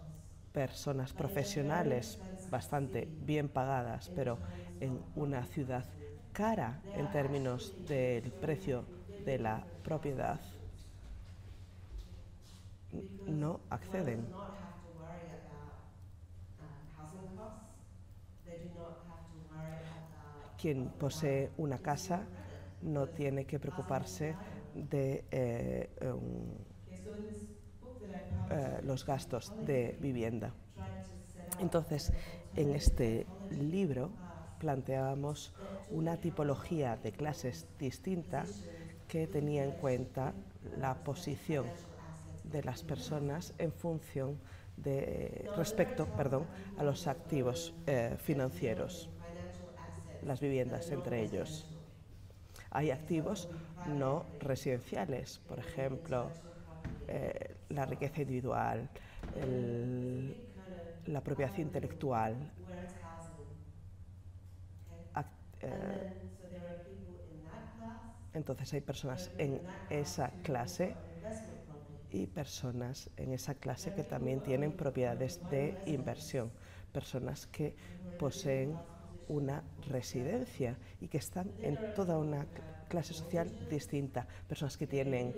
personas 0.53 1.13
profesionales 1.13 2.19
bastante 2.51 3.09
bien 3.25 3.49
pagadas, 3.49 4.11
pero 4.15 4.39
en 4.81 5.01
una 5.15 5.45
ciudad 5.47 5.85
cara 6.33 6.83
en 6.95 7.11
términos 7.11 7.75
del 7.89 8.31
precio 8.33 8.85
de 9.25 9.39
la 9.39 9.65
propiedad, 9.83 10.41
no 13.53 13.61
acceden. 13.71 14.27
Quien 20.61 20.91
posee 20.91 21.51
una 21.57 21.79
casa 21.79 22.23
no 22.83 23.09
tiene 23.09 23.45
que 23.45 23.59
preocuparse 23.59 24.37
de 24.75 25.25
eh, 25.31 25.91
um, 26.03 26.55
eh, 28.51 28.81
los 28.85 29.05
gastos 29.05 29.53
de 29.65 29.97
vivienda. 30.01 30.53
Entonces, 31.59 32.13
en 32.55 32.75
este 32.75 33.27
libro 33.51 34.11
planteábamos 34.59 35.53
una 35.91 36.17
tipología 36.17 36.97
de 36.97 37.13
clases 37.13 37.67
distinta 37.79 38.45
que 39.09 39.27
tenía 39.27 39.65
en 39.65 39.73
cuenta 39.73 40.33
la 40.79 40.95
posición 40.95 41.67
de 42.53 42.63
las 42.63 42.83
personas 42.83 43.55
en 43.59 43.73
función 43.73 44.39
de 44.77 45.51
respecto, 45.57 46.07
perdón, 46.07 46.47
a 46.77 46.85
los 46.85 47.07
activos 47.07 47.75
eh, 47.87 48.17
financieros, 48.19 49.09
las 50.23 50.41
viviendas 50.41 50.91
entre 50.91 51.23
ellos. 51.23 51.67
Hay 52.71 52.91
activos 52.91 53.49
no 53.85 54.25
residenciales, 54.41 55.41
por 55.49 55.59
ejemplo, 55.59 56.31
eh, 57.09 57.55
la 57.71 57.87
riqueza 57.87 58.23
individual, 58.23 58.89
la 61.07 61.21
propiedad 61.21 61.57
intelectual. 61.59 62.37
Eh, 65.65 66.13
entonces 68.35 68.73
hay 68.73 68.81
personas 68.81 69.31
en 69.39 69.61
esa 69.91 70.31
clase 70.43 70.97
y 72.13 72.27
personas 72.27 73.11
en 73.17 73.33
esa 73.33 73.55
clase 73.55 73.93
que 73.93 74.05
también 74.05 74.41
tienen 74.43 74.73
propiedades 74.73 75.41
de 75.49 75.81
inversión, 75.87 76.53
personas 76.93 77.47
que 77.47 77.75
poseen 78.19 78.79
una 79.29 79.65
residencia 79.89 80.79
y 81.01 81.09
que 81.09 81.19
están 81.19 81.51
en 81.63 81.79
toda 81.95 82.19
una 82.19 82.47
clase 82.89 83.15
social 83.15 83.51
distinta, 83.69 84.29
personas 84.47 84.77
que 84.77 84.87
tienen 84.87 85.35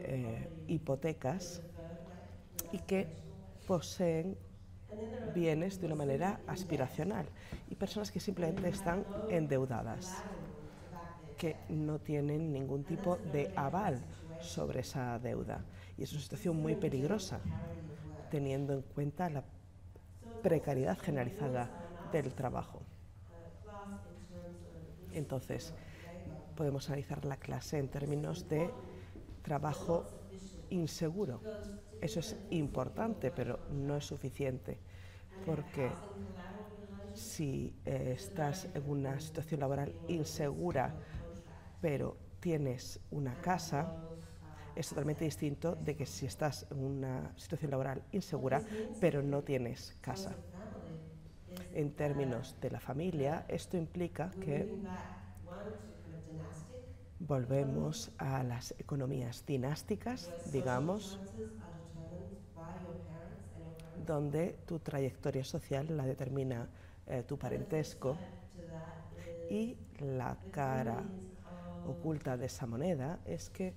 eh, 0.00 0.48
hipotecas 0.66 1.62
y 2.72 2.80
que 2.80 3.06
poseen 3.64 4.36
bienes 5.22 5.80
de 5.80 5.86
una 5.86 5.94
manera 5.94 6.40
aspiracional 6.48 7.26
y 7.70 7.76
personas 7.76 8.10
que 8.10 8.18
simplemente 8.18 8.68
están 8.68 9.06
endeudadas, 9.28 10.24
que 11.36 11.56
no 11.68 12.00
tienen 12.00 12.52
ningún 12.52 12.84
tipo 12.84 13.18
de 13.18 13.52
aval 13.54 14.02
sobre 14.38 14.80
esa 14.80 15.18
deuda. 15.18 15.64
Y 15.96 16.02
es 16.02 16.12
una 16.12 16.22
situación 16.22 16.56
muy 16.56 16.74
peligrosa, 16.76 17.40
teniendo 18.30 18.72
en 18.74 18.82
cuenta 18.82 19.28
la 19.30 19.44
precariedad 20.42 20.98
generalizada 20.98 21.70
del 22.10 22.34
trabajo. 22.34 22.82
Entonces, 25.12 25.74
podemos 26.56 26.88
analizar 26.88 27.24
la 27.24 27.36
clase 27.36 27.78
en 27.78 27.88
términos 27.88 28.48
de 28.48 28.70
trabajo 29.42 30.04
inseguro. 30.70 31.40
Eso 32.00 32.20
es 32.20 32.36
importante, 32.50 33.30
pero 33.30 33.60
no 33.70 33.96
es 33.96 34.04
suficiente, 34.04 34.78
porque 35.44 35.90
si 37.14 37.74
eh, 37.84 38.14
estás 38.16 38.68
en 38.74 38.88
una 38.88 39.20
situación 39.20 39.60
laboral 39.60 39.94
insegura, 40.08 40.94
pero 41.80 42.16
tienes 42.40 43.00
una 43.10 43.34
casa, 43.40 43.86
es 44.74 44.88
totalmente 44.88 45.24
distinto 45.24 45.76
de 45.76 45.96
que 45.96 46.06
si 46.06 46.26
estás 46.26 46.66
en 46.70 46.78
una 46.78 47.32
situación 47.36 47.70
laboral 47.70 48.02
insegura, 48.12 48.62
pero 49.00 49.22
no 49.22 49.42
tienes 49.42 49.96
casa. 50.00 50.34
En 51.74 51.92
términos 51.92 52.56
de 52.60 52.70
la 52.70 52.80
familia, 52.80 53.44
esto 53.48 53.76
implica 53.76 54.30
que 54.40 54.68
volvemos 57.18 58.10
a 58.18 58.42
las 58.42 58.74
economías 58.78 59.44
dinásticas, 59.46 60.30
digamos, 60.52 61.20
donde 64.06 64.58
tu 64.66 64.78
trayectoria 64.80 65.44
social 65.44 65.96
la 65.96 66.04
determina 66.04 66.68
eh, 67.06 67.22
tu 67.22 67.38
parentesco 67.38 68.16
y 69.48 69.76
la 70.00 70.36
cara 70.50 71.02
oculta 71.86 72.36
de 72.36 72.46
esa 72.46 72.66
moneda 72.66 73.20
es 73.24 73.50
que 73.50 73.74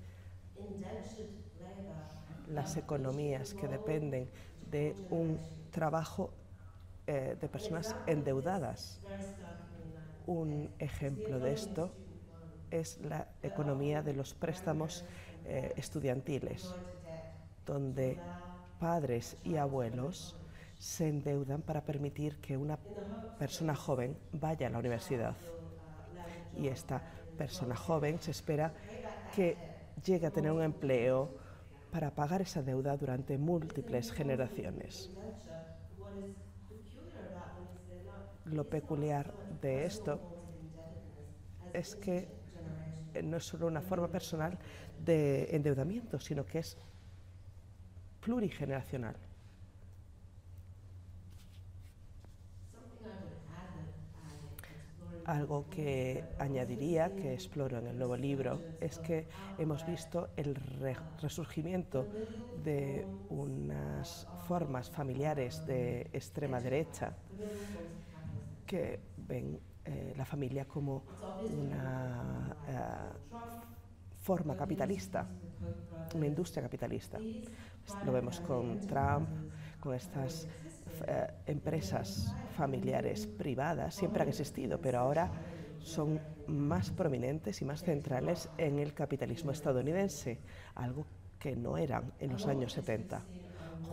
las 2.47 2.78
economías 2.78 3.53
que 3.53 3.68
dependen 3.68 4.30
de 4.70 4.95
un 5.09 5.39
trabajo 5.72 6.32
eh, 7.07 7.38
de 7.39 7.49
personas 7.49 7.95
endeudadas. 8.07 8.99
Un 10.26 10.72
ejemplo 10.80 11.39
de 11.39 11.53
esto 11.53 11.91
es 12.72 12.99
la 13.01 13.28
economía 13.43 14.01
de 14.01 14.13
los 14.13 14.34
préstamos 14.34 15.05
eh, 15.45 15.74
estudiantiles, 15.76 16.74
donde 17.66 18.20
padres 18.80 19.38
y 19.43 19.55
abuelos 19.55 20.36
se 20.80 21.07
endeudan 21.07 21.61
para 21.61 21.82
permitir 21.82 22.38
que 22.41 22.57
una 22.57 22.78
persona 23.38 23.76
joven 23.76 24.18
vaya 24.32 24.68
a 24.68 24.70
la 24.70 24.80
universidad. 24.80 25.36
Y 26.57 26.68
esta 26.68 27.01
persona 27.38 27.76
joven 27.76 28.20
se 28.20 28.32
espera 28.32 28.74
que 29.36 29.75
llegue 30.04 30.28
a 30.28 30.32
tener 30.32 30.52
un 30.52 30.62
empleo 30.62 31.38
para 31.91 32.14
pagar 32.14 32.41
esa 32.41 32.62
deuda 32.62 32.98
durante 32.98 33.38
múltiples 33.38 34.12
generaciones. 34.12 35.10
Lo 38.46 38.68
peculiar 38.70 39.34
de 39.62 39.86
esto 39.86 40.20
es 41.74 41.96
que 41.96 42.28
no 43.24 43.38
es 43.38 43.46
solo 43.46 43.68
una 43.68 43.82
forma 43.82 44.08
personal 44.08 44.58
de 45.00 45.56
endeudamiento, 45.56 46.20
sino 46.20 46.46
que 46.46 46.60
es 46.60 46.78
plurigeneracional. 48.20 49.16
Algo 55.26 55.68
que 55.70 56.24
añadiría, 56.38 57.16
que 57.16 57.34
exploro 57.34 57.80
en 57.80 57.88
el 57.88 57.98
nuevo 57.98 58.16
libro, 58.16 58.62
es 58.80 59.00
que 59.00 59.28
hemos 59.58 59.86
visto 59.86 60.30
el 60.36 60.56
resurgimiento 61.22 62.08
de 62.64 63.08
unas 63.30 64.28
formas 64.48 64.90
familiares 64.90 65.66
de 65.66 66.02
extrema 66.14 66.60
derecha 66.60 67.16
que 68.66 69.00
ven 69.18 69.60
eh, 69.84 70.14
la 70.16 70.26
familia 70.26 70.66
como 70.66 71.04
una 71.44 72.56
eh, 72.68 73.26
forma 74.20 74.56
capitalista, 74.56 75.28
una 76.16 76.26
industria 76.26 76.64
capitalista. 76.64 77.20
Lo 78.04 78.12
vemos 78.12 78.42
con 78.42 78.80
Trump, 78.82 79.30
con 79.80 79.94
estas 79.94 80.48
eh, 81.08 81.28
empresas 81.48 82.34
familiares 82.56 83.28
privadas, 83.28 83.96
siempre 83.96 84.24
han 84.24 84.30
existido, 84.30 84.80
pero 84.80 85.00
ahora 85.00 85.32
son 85.80 86.20
más 86.48 86.91
prominentes 86.91 87.62
y 87.62 87.66
más 87.66 87.84
centrales 87.84 88.50
en 88.58 88.80
el 88.80 88.93
capitalismo 88.93 89.52
estadounidense, 89.52 90.39
algo 90.76 91.06
que 91.39 91.56
no 91.56 91.78
eran 91.78 92.12
en 92.20 92.32
los 92.32 92.48
años 92.48 92.74
70. 92.74 93.22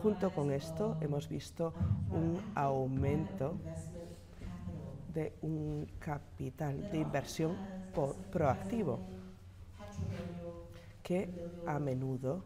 Junto 0.02 0.30
con 0.30 0.50
esto 0.50 0.96
hemos 1.00 1.28
visto 1.28 1.74
un 2.10 2.40
aumento 2.54 3.58
de 5.12 5.34
un 5.42 5.86
capital 5.98 6.90
de 6.90 6.98
inversión 6.98 7.56
proactivo 8.30 9.00
que 11.02 11.28
a 11.66 11.78
menudo 11.78 12.44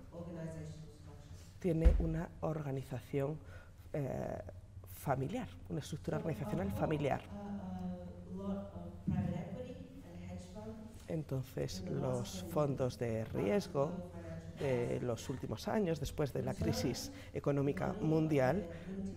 tiene 1.60 1.94
una 1.98 2.28
organización 2.40 3.38
eh, 3.96 4.42
familiar, 4.92 5.48
una 5.70 5.80
estructura 5.80 6.18
organizacional 6.18 6.70
familiar. 6.72 7.22
Entonces, 11.08 11.82
los 11.88 12.44
fondos 12.50 12.98
de 12.98 13.24
riesgo 13.24 13.90
de 14.58 15.00
los 15.00 15.30
últimos 15.30 15.66
años, 15.68 15.98
después 15.98 16.32
de 16.34 16.42
la 16.42 16.52
crisis 16.52 17.10
económica 17.32 17.94
mundial, 18.00 18.66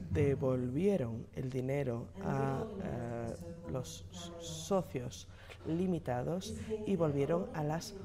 devolvieron 0.10 1.28
el 1.36 1.50
dinero 1.50 2.08
a 2.24 2.64
eh, 2.82 3.36
los 3.72 4.06
socios 4.40 5.28
limitados 5.68 6.56
y 6.86 6.96
volvieron 6.96 7.48
a 7.54 7.64
las 7.64 7.96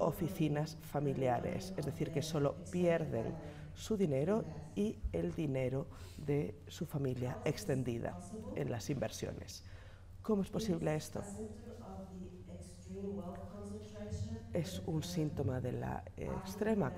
oficinas 0.00 0.78
familiares, 0.82 1.74
es 1.76 1.86
decir, 1.86 2.10
que 2.10 2.22
solo 2.22 2.56
pierden 2.72 3.34
su 3.74 3.96
dinero 3.96 4.44
y 4.74 4.98
el 5.12 5.34
dinero 5.34 5.86
de 6.16 6.54
su 6.68 6.86
familia 6.86 7.38
extendida 7.44 8.18
en 8.54 8.70
las 8.70 8.88
inversiones. 8.90 9.64
¿Cómo 10.22 10.42
es 10.42 10.50
posible 10.50 10.94
esto? 10.94 11.22
Es 14.52 14.80
un 14.86 15.02
síntoma 15.02 15.60
de 15.60 15.72
la 15.72 16.04
extrema 16.16 16.92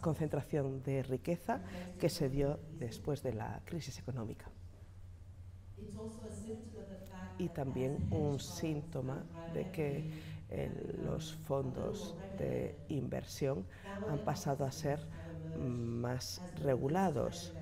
concentración 0.00 0.82
de 0.82 1.02
riqueza 1.02 1.62
que 1.98 2.08
se 2.08 2.28
dio 2.28 2.58
después 2.78 3.22
de 3.22 3.32
la 3.32 3.62
crisis 3.64 3.98
económica. 3.98 4.50
Y 7.38 7.48
también 7.48 8.08
un 8.10 8.38
síntoma 8.38 9.24
de 9.54 9.70
que 9.70 10.10
eh, 10.50 10.98
los 11.04 11.34
fondos 11.34 12.16
de 12.36 12.76
inversión 12.88 13.64
han 14.08 14.18
pasado 14.18 14.64
a 14.64 14.72
ser 14.72 15.00
más 15.58 16.42
regulados 16.62 17.54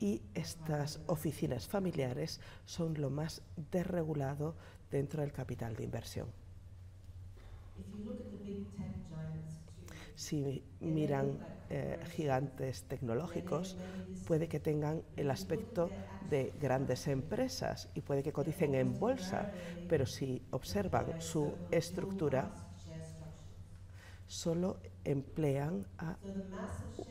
y 0.00 0.22
estas 0.34 1.00
oficinas 1.06 1.66
familiares 1.66 2.40
son 2.64 2.94
lo 3.00 3.10
más 3.10 3.42
desregulado 3.70 4.54
dentro 4.90 5.22
del 5.22 5.32
capital 5.32 5.74
de 5.74 5.84
inversión. 5.84 6.28
Si 10.14 10.64
miran 10.80 11.38
eh, 11.70 11.98
gigantes 12.10 12.82
tecnológicos, 12.84 13.76
puede 14.26 14.48
que 14.48 14.58
tengan 14.58 15.02
el 15.16 15.30
aspecto 15.30 15.90
de 16.28 16.52
grandes 16.60 17.06
empresas 17.06 17.88
y 17.94 18.00
puede 18.00 18.22
que 18.22 18.32
coticen 18.32 18.74
en 18.74 18.98
bolsa, 18.98 19.52
pero 19.88 20.06
si 20.06 20.42
observan 20.50 21.20
su 21.20 21.54
estructura, 21.70 22.67
solo 24.28 24.76
emplean 25.04 25.84
a 25.98 26.16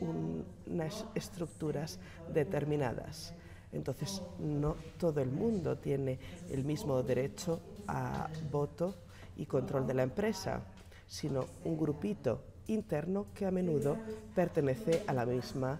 un- 0.00 0.44
unas 0.66 1.04
estructuras 1.14 1.98
determinadas. 2.32 3.34
Entonces, 3.72 4.22
no 4.38 4.76
todo 4.96 5.20
el 5.20 5.30
mundo 5.30 5.76
tiene 5.76 6.18
el 6.48 6.64
mismo 6.64 7.02
derecho 7.02 7.60
a 7.86 8.28
voto 8.50 8.94
y 9.36 9.44
control 9.44 9.86
de 9.86 9.94
la 9.94 10.04
empresa, 10.04 10.62
sino 11.06 11.44
un 11.64 11.76
grupito 11.76 12.42
interno 12.68 13.26
que 13.34 13.44
a 13.46 13.50
menudo 13.50 13.96
pertenece 14.34 15.02
a 15.06 15.12
la 15.12 15.26
misma 15.26 15.78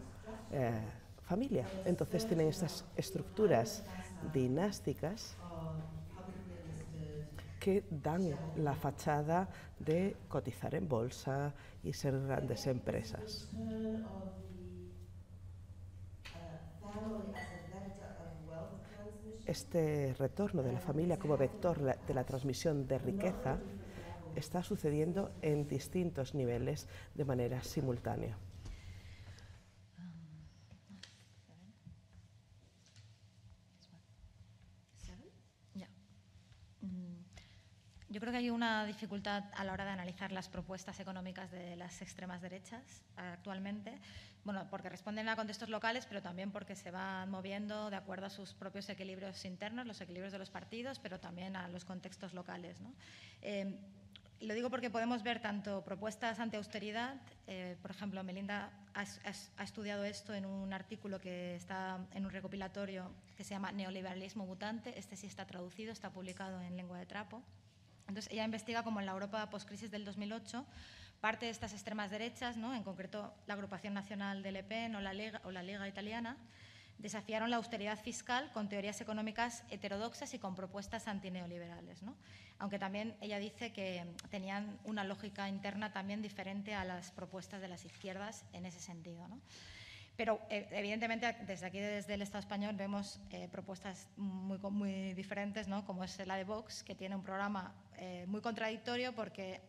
eh, 0.50 0.72
familia. 1.22 1.66
Entonces, 1.84 2.26
tienen 2.26 2.48
estas 2.48 2.84
estructuras 2.96 3.82
dinásticas 4.32 5.36
que 7.68 7.84
dan 7.90 8.24
la 8.54 8.74
fachada 8.74 9.50
de 9.78 10.16
cotizar 10.26 10.74
en 10.74 10.88
bolsa 10.88 11.54
y 11.82 11.92
ser 11.92 12.18
grandes 12.18 12.66
empresas. 12.66 13.46
Este 19.44 20.14
retorno 20.14 20.62
de 20.62 20.72
la 20.72 20.80
familia 20.80 21.18
como 21.18 21.36
vector 21.36 21.76
de 22.06 22.14
la 22.14 22.24
transmisión 22.24 22.86
de 22.88 22.98
riqueza 22.98 23.60
está 24.34 24.62
sucediendo 24.62 25.32
en 25.42 25.68
distintos 25.68 26.34
niveles 26.34 26.88
de 27.14 27.24
manera 27.26 27.62
simultánea. 27.62 28.38
Ya. 35.74 35.88
Mm, 36.82 37.24
Yo 38.10 38.20
creo 38.20 38.32
que 38.32 38.38
hay 38.38 38.48
una 38.50 38.86
dificultad 38.86 39.44
a 39.54 39.64
la 39.64 39.72
hora 39.74 39.84
de 39.84 39.90
analizar 39.90 40.32
las 40.32 40.48
propuestas 40.48 40.98
económicas 40.98 41.50
de 41.50 41.76
las 41.76 42.00
extremas 42.00 42.40
derechas 42.40 43.02
actualmente, 43.16 43.98
bueno, 44.44 44.66
porque 44.70 44.88
responden 44.88 45.28
a 45.28 45.36
contextos 45.36 45.68
locales, 45.68 46.06
pero 46.06 46.22
también 46.22 46.50
porque 46.50 46.74
se 46.74 46.90
van 46.90 47.30
moviendo 47.30 47.90
de 47.90 47.96
acuerdo 47.96 48.24
a 48.26 48.30
sus 48.30 48.54
propios 48.54 48.88
equilibrios 48.88 49.44
internos, 49.44 49.86
los 49.86 50.00
equilibrios 50.00 50.32
de 50.32 50.38
los 50.38 50.48
partidos, 50.48 50.98
pero 50.98 51.20
también 51.20 51.54
a 51.54 51.68
los 51.68 51.84
contextos 51.84 52.32
locales. 52.32 52.80
¿no? 52.80 52.94
Eh, 53.42 53.76
lo 54.40 54.54
digo 54.54 54.70
porque 54.70 54.88
podemos 54.88 55.22
ver 55.22 55.40
tanto 55.42 55.84
propuestas 55.84 56.40
anti-austeridad, 56.40 57.16
eh, 57.46 57.76
por 57.82 57.90
ejemplo, 57.90 58.24
Melinda 58.24 58.70
ha, 58.94 59.02
ha- 59.02 59.32
ha 59.58 59.62
estudiado 59.64 60.04
esto 60.04 60.32
en 60.32 60.46
un 60.46 60.72
artículo 60.72 61.20
que 61.20 61.56
está 61.56 61.98
en 62.14 62.24
un 62.24 62.30
recopilatorio 62.30 63.10
que 63.36 63.44
se 63.44 63.50
llama 63.50 63.70
Neoliberalismo 63.70 64.46
mutante, 64.46 64.98
este 64.98 65.14
sí 65.16 65.26
está 65.26 65.44
traducido, 65.44 65.92
está 65.92 66.08
publicado 66.10 66.62
en 66.62 66.74
lengua 66.74 66.98
de 66.98 67.04
trapo. 67.04 67.42
Entonces, 68.08 68.32
ella 68.32 68.44
investiga 68.44 68.82
cómo 68.82 69.00
en 69.00 69.06
la 69.06 69.12
Europa 69.12 69.48
postcrisis 69.50 69.90
del 69.90 70.04
2008, 70.04 70.64
parte 71.20 71.46
de 71.46 71.52
estas 71.52 71.72
extremas 71.72 72.10
derechas, 72.10 72.56
¿no? 72.56 72.74
en 72.74 72.82
concreto 72.82 73.32
la 73.46 73.54
Agrupación 73.54 73.94
Nacional 73.94 74.42
de 74.42 74.52
Le 74.52 74.64
Pen 74.64 74.96
o 74.96 75.00
la 75.00 75.12
Liga, 75.12 75.40
o 75.44 75.50
la 75.50 75.62
Liga 75.62 75.86
Italiana, 75.86 76.36
desafiaron 76.98 77.50
la 77.50 77.58
austeridad 77.58 77.98
fiscal 77.98 78.50
con 78.52 78.68
teorías 78.68 79.00
económicas 79.00 79.62
heterodoxas 79.70 80.34
y 80.34 80.38
con 80.38 80.54
propuestas 80.54 81.06
antineoliberales. 81.06 82.02
¿no? 82.02 82.16
Aunque 82.58 82.78
también 82.78 83.14
ella 83.20 83.38
dice 83.38 83.72
que 83.72 84.04
tenían 84.30 84.78
una 84.84 85.04
lógica 85.04 85.48
interna 85.48 85.92
también 85.92 86.22
diferente 86.22 86.74
a 86.74 86.84
las 86.84 87.12
propuestas 87.12 87.60
de 87.60 87.68
las 87.68 87.84
izquierdas 87.84 88.44
en 88.52 88.66
ese 88.66 88.80
sentido. 88.80 89.28
¿no? 89.28 89.40
Pero 90.18 90.40
eh, 90.50 90.66
evidentemente 90.72 91.32
desde 91.46 91.64
aquí, 91.64 91.78
desde 91.78 92.14
el 92.14 92.22
Estado 92.22 92.40
español, 92.40 92.74
vemos 92.74 93.20
eh, 93.30 93.46
propuestas 93.52 94.08
muy, 94.16 94.58
muy 94.58 95.14
diferentes, 95.14 95.68
¿no? 95.68 95.84
como 95.84 96.02
es 96.02 96.18
la 96.26 96.34
de 96.34 96.42
Vox, 96.42 96.82
que 96.82 96.96
tiene 96.96 97.14
un 97.14 97.22
programa 97.22 97.72
eh, 97.98 98.24
muy 98.26 98.40
contradictorio 98.40 99.14
porque 99.14 99.60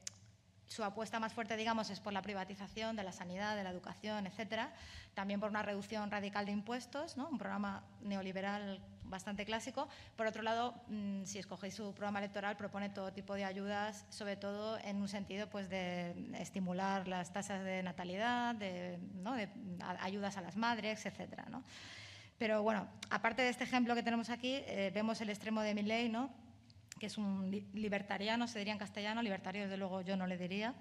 su 0.69 0.83
apuesta 0.83 1.19
más 1.19 1.33
fuerte, 1.33 1.57
digamos, 1.57 1.89
es 1.89 1.99
por 1.99 2.13
la 2.13 2.21
privatización 2.21 2.95
de 2.95 3.03
la 3.03 3.11
sanidad, 3.11 3.55
de 3.55 3.63
la 3.63 3.71
educación, 3.71 4.27
etcétera. 4.27 4.71
También 5.15 5.39
por 5.39 5.49
una 5.49 5.63
reducción 5.63 6.09
radical 6.11 6.45
de 6.45 6.51
impuestos, 6.51 7.17
¿no? 7.17 7.27
un 7.27 7.39
programa 7.39 7.83
neoliberal 8.01 8.79
bastante 9.03 9.45
clásico. 9.45 9.89
Por 10.15 10.27
otro 10.27 10.43
lado, 10.43 10.75
mm, 10.87 11.23
si 11.25 11.39
escogéis 11.39 11.73
su 11.73 11.91
programa 11.93 12.19
electoral, 12.19 12.55
propone 12.55 12.89
todo 12.89 13.11
tipo 13.11 13.33
de 13.33 13.45
ayudas, 13.45 14.05
sobre 14.09 14.37
todo 14.37 14.77
en 14.83 14.97
un 15.01 15.07
sentido 15.07 15.49
pues, 15.49 15.69
de 15.69 16.13
estimular 16.37 17.07
las 17.07 17.33
tasas 17.33 17.63
de 17.63 17.81
natalidad, 17.81 18.53
de, 18.53 18.99
ayudas 20.01 20.37
a 20.37 20.41
las 20.41 20.55
madres, 20.55 21.03
etcétera. 21.03 21.45
Pero 22.37 22.61
bueno, 22.61 22.87
aparte 23.09 23.41
de 23.41 23.49
este 23.49 23.63
ejemplo 23.63 23.95
que 23.95 24.03
tenemos 24.03 24.29
aquí, 24.29 24.61
eh, 24.67 24.91
vemos 24.93 25.19
el 25.19 25.29
extremo 25.29 25.61
de 25.61 25.73
Milley, 25.73 26.09
¿no? 26.09 26.29
Que 26.99 27.07
es 27.07 27.17
un 27.17 27.49
li- 27.49 27.67
libertariano, 27.73 28.47
se 28.47 28.59
diría 28.59 28.73
en 28.73 28.79
castellano, 28.79 29.21
libertario 29.21 29.63
desde 29.63 29.77
luego 29.77 30.01
yo 30.01 30.15
no 30.17 30.27
le 30.27 30.37
diría, 30.37 30.75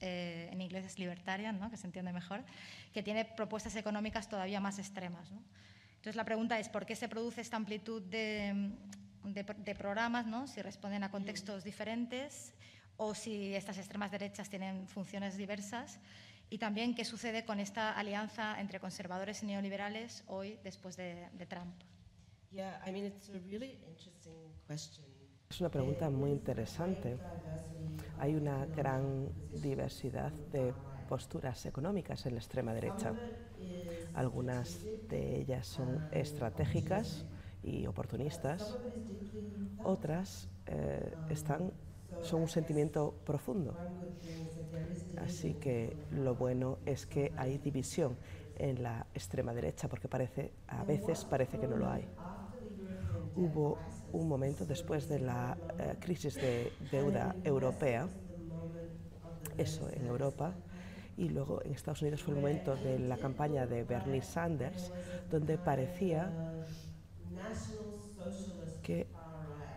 eh, 0.00 0.48
en 0.52 0.60
inglés 0.60 0.84
es 0.84 0.98
libertarian, 0.98 1.58
¿no? 1.58 1.70
que 1.70 1.76
se 1.76 1.86
entiende 1.86 2.12
mejor, 2.12 2.42
que 2.92 3.02
tiene 3.02 3.24
propuestas 3.24 3.76
económicas 3.76 4.28
todavía 4.28 4.60
más 4.60 4.78
extremas. 4.78 5.30
¿no? 5.32 5.42
Entonces 5.96 6.16
la 6.16 6.24
pregunta 6.24 6.58
es, 6.58 6.68
¿por 6.68 6.86
qué 6.86 6.96
se 6.96 7.08
produce 7.08 7.40
esta 7.40 7.56
amplitud 7.56 8.02
de, 8.02 8.70
de- 9.24 9.42
de 9.44 9.74
programas, 9.74 10.26
¿no? 10.26 10.46
si 10.46 10.62
responden 10.62 11.02
a 11.04 11.10
contextos 11.10 11.64
diferentes 11.64 12.54
o 12.96 13.14
si 13.14 13.54
estas 13.54 13.78
extremas 13.78 14.10
derechas 14.10 14.48
tienen 14.48 14.86
funciones 14.88 15.36
diversas? 15.36 15.98
Y 16.50 16.58
también, 16.58 16.94
¿qué 16.94 17.04
sucede 17.04 17.44
con 17.44 17.58
esta 17.58 17.92
alianza 17.92 18.60
entre 18.60 18.78
conservadores 18.78 19.42
y 19.42 19.46
neoliberales 19.46 20.22
hoy 20.26 20.58
después 20.62 20.96
de, 20.96 21.28
de 21.32 21.46
Trump? 21.46 21.74
Yeah, 22.52 22.80
I 22.86 22.92
mean, 22.92 23.06
it's 23.06 23.28
a 23.30 23.32
really 23.50 23.78
interesting 23.88 24.52
question. 24.68 25.04
Es 25.50 25.60
una 25.60 25.70
pregunta 25.70 26.10
muy 26.10 26.30
interesante. 26.30 27.16
Hay 28.18 28.34
una 28.34 28.66
gran 28.66 29.28
diversidad 29.62 30.32
de 30.52 30.72
posturas 31.08 31.64
económicas 31.66 32.26
en 32.26 32.34
la 32.34 32.40
extrema 32.40 32.72
derecha. 32.72 33.14
Algunas 34.14 34.84
de 35.08 35.40
ellas 35.40 35.66
son 35.66 36.08
estratégicas 36.12 37.24
y 37.62 37.86
oportunistas. 37.86 38.76
Otras 39.84 40.48
eh, 40.66 41.14
están, 41.28 41.72
son 42.22 42.42
un 42.42 42.48
sentimiento 42.48 43.14
profundo. 43.24 43.74
Así 45.18 45.54
que 45.54 45.96
lo 46.10 46.34
bueno 46.34 46.78
es 46.84 47.06
que 47.06 47.32
hay 47.36 47.58
división 47.58 48.16
en 48.56 48.82
la 48.82 49.06
extrema 49.14 49.52
derecha, 49.52 49.88
porque 49.88 50.08
parece, 50.08 50.52
a 50.68 50.84
veces 50.84 51.24
parece 51.24 51.58
que 51.58 51.66
no 51.66 51.76
lo 51.76 51.88
hay. 51.90 52.04
Hubo 53.36 53.78
un 54.14 54.28
momento 54.28 54.64
después 54.64 55.08
de 55.08 55.18
la 55.18 55.56
eh, 55.78 55.96
crisis 56.00 56.36
de 56.36 56.72
deuda 56.90 57.34
europea, 57.42 58.08
eso 59.58 59.88
en 59.90 60.06
Europa, 60.06 60.54
y 61.16 61.28
luego 61.28 61.62
en 61.64 61.72
Estados 61.72 62.02
Unidos 62.02 62.22
fue 62.22 62.34
el 62.34 62.40
momento 62.40 62.76
de 62.76 62.98
la 62.98 63.16
campaña 63.16 63.66
de 63.66 63.84
Bernie 63.84 64.22
Sanders, 64.22 64.92
donde 65.30 65.58
parecía 65.58 66.30
que 68.82 69.06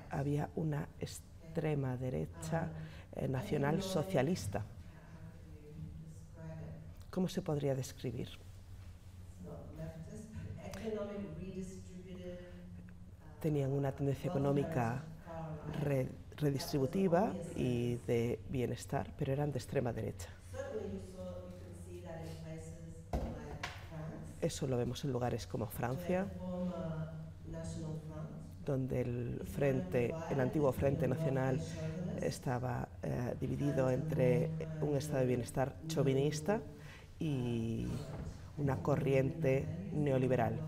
había 0.09 0.49
una 0.55 0.88
extrema 0.99 1.97
derecha 1.97 2.69
eh, 3.15 3.27
nacional 3.27 3.81
socialista. 3.81 4.63
¿Cómo 7.09 7.27
se 7.27 7.41
podría 7.41 7.73
describir? 7.73 8.29
Tenían 13.39 13.71
una 13.71 13.91
tendencia 13.91 14.29
económica 14.29 15.03
re- 15.83 16.09
redistributiva 16.38 17.33
y 17.55 17.95
de 18.07 18.39
bienestar, 18.49 19.13
pero 19.17 19.31
eran 19.33 19.51
de 19.51 19.59
extrema 19.59 19.93
derecha. 19.93 20.29
Eso 24.41 24.67
lo 24.67 24.77
vemos 24.77 25.03
en 25.03 25.11
lugares 25.11 25.47
como 25.47 25.67
Francia, 25.67 26.27
donde 28.65 29.01
el 29.01 29.41
frente, 29.45 30.13
el 30.29 30.39
antiguo 30.39 30.71
Frente 30.71 31.07
Nacional 31.07 31.59
estaba 32.21 32.88
eh, 33.03 33.35
dividido 33.39 33.89
entre 33.89 34.51
un 34.81 34.95
estado 34.97 35.19
de 35.21 35.25
bienestar 35.27 35.75
chauvinista 35.88 36.61
y 37.19 37.88
una 38.57 38.77
corriente 38.77 39.65
neoliberal. 39.93 40.59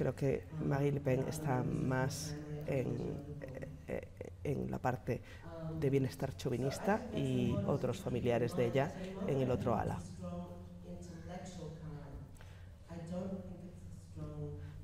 Creo 0.00 0.16
que 0.16 0.44
Marine 0.64 0.92
Le 0.92 1.00
Pen 1.00 1.24
está 1.28 1.62
más 1.62 2.34
en, 2.66 2.96
eh, 3.86 4.08
en 4.42 4.70
la 4.70 4.78
parte 4.78 5.20
de 5.78 5.90
bienestar 5.90 6.34
chauvinista 6.34 7.04
y 7.14 7.54
otros 7.66 8.00
familiares 8.00 8.56
de 8.56 8.64
ella 8.64 8.94
en 9.28 9.42
el 9.42 9.50
otro 9.50 9.74
ala. 9.76 9.98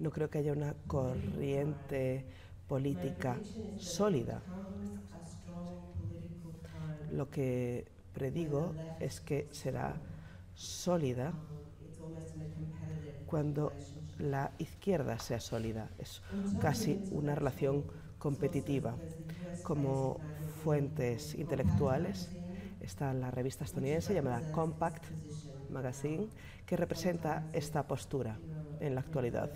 No 0.00 0.10
creo 0.10 0.28
que 0.28 0.36
haya 0.36 0.52
una 0.52 0.74
corriente 0.86 2.26
política 2.68 3.38
sólida. 3.78 4.42
Lo 7.10 7.30
que 7.30 7.86
predigo 8.12 8.74
es 9.00 9.22
que 9.22 9.48
será 9.50 9.96
sólida 10.54 11.32
cuando 13.26 13.72
la 14.18 14.52
izquierda 14.58 15.18
sea 15.18 15.40
sólida. 15.40 15.90
Es 15.98 16.22
casi 16.60 17.02
una 17.10 17.34
relación 17.34 17.84
competitiva. 18.18 18.96
Como 19.62 20.20
fuentes 20.62 21.34
intelectuales 21.34 22.30
está 22.80 23.12
la 23.12 23.30
revista 23.30 23.64
estadounidense 23.64 24.14
llamada 24.14 24.50
Compact 24.52 25.04
Magazine, 25.70 26.28
que 26.64 26.76
representa 26.76 27.48
esta 27.52 27.86
postura 27.86 28.38
en 28.80 28.94
la 28.94 29.00
actualidad. 29.00 29.50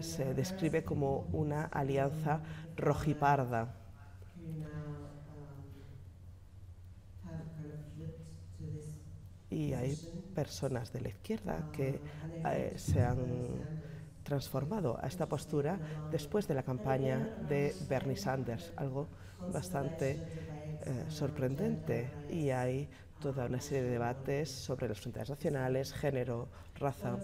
Se 0.00 0.34
describe 0.34 0.84
como 0.84 1.28
una 1.32 1.64
alianza 1.64 2.40
rojiparda. 2.76 3.74
Y 9.50 9.72
hay 9.72 9.98
personas 10.34 10.92
de 10.92 11.00
la 11.00 11.08
izquierda 11.08 11.68
que 11.72 12.00
eh, 12.46 12.72
se 12.76 13.02
han 13.02 13.18
transformado 14.22 14.98
a 15.02 15.06
esta 15.06 15.26
postura 15.26 15.78
después 16.10 16.46
de 16.46 16.54
la 16.54 16.62
campaña 16.62 17.18
de 17.48 17.74
Bernie 17.88 18.16
Sanders, 18.16 18.72
algo 18.76 19.08
bastante 19.52 20.10
eh, 20.12 21.04
sorprendente. 21.08 22.10
Y 22.30 22.50
hay 22.50 22.88
toda 23.20 23.46
una 23.46 23.60
serie 23.60 23.82
de 23.82 23.90
debates 23.90 24.50
sobre 24.50 24.88
las 24.88 25.00
fronteras 25.00 25.30
nacionales, 25.30 25.92
género, 25.92 26.48
raza. 26.76 27.18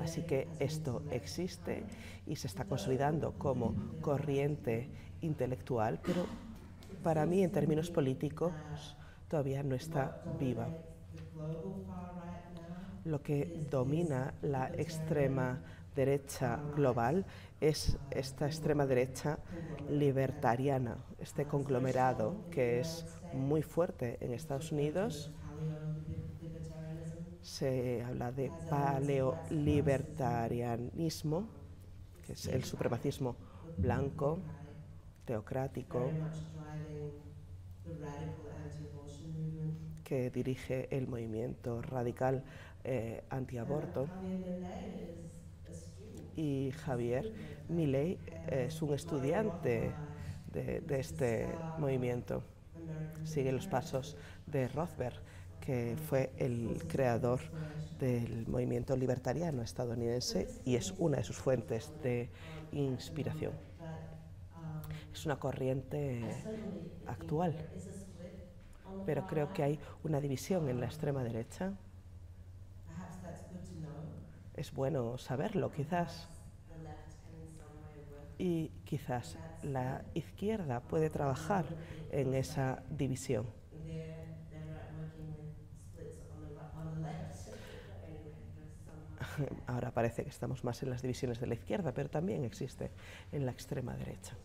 Así 0.00 0.22
que 0.22 0.48
esto 0.58 1.02
existe 1.10 1.84
y 2.26 2.36
se 2.36 2.46
está 2.46 2.64
consolidando 2.64 3.32
como 3.32 3.74
corriente 4.00 4.88
intelectual, 5.22 5.98
pero 6.04 6.26
para 7.02 7.26
mí 7.26 7.42
en 7.42 7.50
términos 7.50 7.90
políticos 7.90 8.52
todavía 9.34 9.64
no 9.64 9.74
está 9.74 10.22
viva. 10.38 10.68
Lo 13.04 13.20
que 13.20 13.66
domina 13.68 14.32
la 14.42 14.68
extrema 14.68 15.60
derecha 15.92 16.60
global 16.76 17.26
es 17.60 17.98
esta 18.12 18.46
extrema 18.46 18.86
derecha 18.86 19.40
libertariana, 19.90 20.98
este 21.18 21.46
conglomerado 21.46 22.48
que 22.48 22.78
es 22.78 23.04
muy 23.32 23.62
fuerte 23.62 24.18
en 24.20 24.34
Estados 24.34 24.70
Unidos. 24.70 25.32
Se 27.42 28.04
habla 28.04 28.30
de 28.30 28.52
paleolibertarianismo, 28.70 31.48
que 32.24 32.34
es 32.34 32.46
el 32.46 32.62
supremacismo 32.62 33.34
blanco, 33.78 34.38
teocrático, 35.24 36.08
que 40.04 40.30
dirige 40.30 40.88
el 40.96 41.08
movimiento 41.08 41.82
radical 41.82 42.44
eh, 42.84 43.24
antiaborto. 43.30 44.06
Y 46.36 46.72
Javier 46.84 47.32
Milei 47.68 48.18
es 48.48 48.82
un 48.82 48.92
estudiante 48.94 49.92
de, 50.52 50.80
de 50.80 51.00
este 51.00 51.48
movimiento. 51.78 52.42
Sigue 53.24 53.50
los 53.52 53.66
pasos 53.66 54.16
de 54.46 54.68
Rothberg, 54.68 55.14
que 55.60 55.96
fue 56.08 56.30
el 56.36 56.82
creador 56.86 57.40
del 57.98 58.46
movimiento 58.48 58.96
libertariano 58.96 59.62
estadounidense 59.62 60.48
y 60.64 60.76
es 60.76 60.92
una 60.98 61.18
de 61.18 61.24
sus 61.24 61.36
fuentes 61.36 61.92
de 62.02 62.28
inspiración. 62.72 63.52
Es 65.12 65.24
una 65.24 65.38
corriente 65.38 66.20
actual, 67.06 67.56
pero 69.06 69.26
creo 69.26 69.52
que 69.52 69.62
hay 69.62 69.78
una 70.02 70.20
división 70.20 70.68
en 70.68 70.80
la 70.80 70.86
extrema 70.86 71.22
derecha. 71.22 71.72
Es 74.54 74.72
bueno 74.72 75.18
saberlo, 75.18 75.70
quizás. 75.70 76.28
Y 78.38 78.68
quizás 78.84 79.36
la 79.62 80.04
izquierda 80.14 80.80
puede 80.80 81.10
trabajar 81.10 81.64
en 82.10 82.34
esa 82.34 82.82
división. 82.90 83.46
Ahora 89.66 89.90
parece 89.90 90.22
que 90.22 90.30
estamos 90.30 90.64
más 90.64 90.82
en 90.82 90.90
las 90.90 91.02
divisiones 91.02 91.40
de 91.40 91.46
la 91.46 91.54
izquierda, 91.54 91.92
pero 91.92 92.08
también 92.08 92.44
existe 92.44 92.90
en 93.32 93.46
la 93.46 93.52
extrema 93.52 93.96
derecha. 93.96 94.36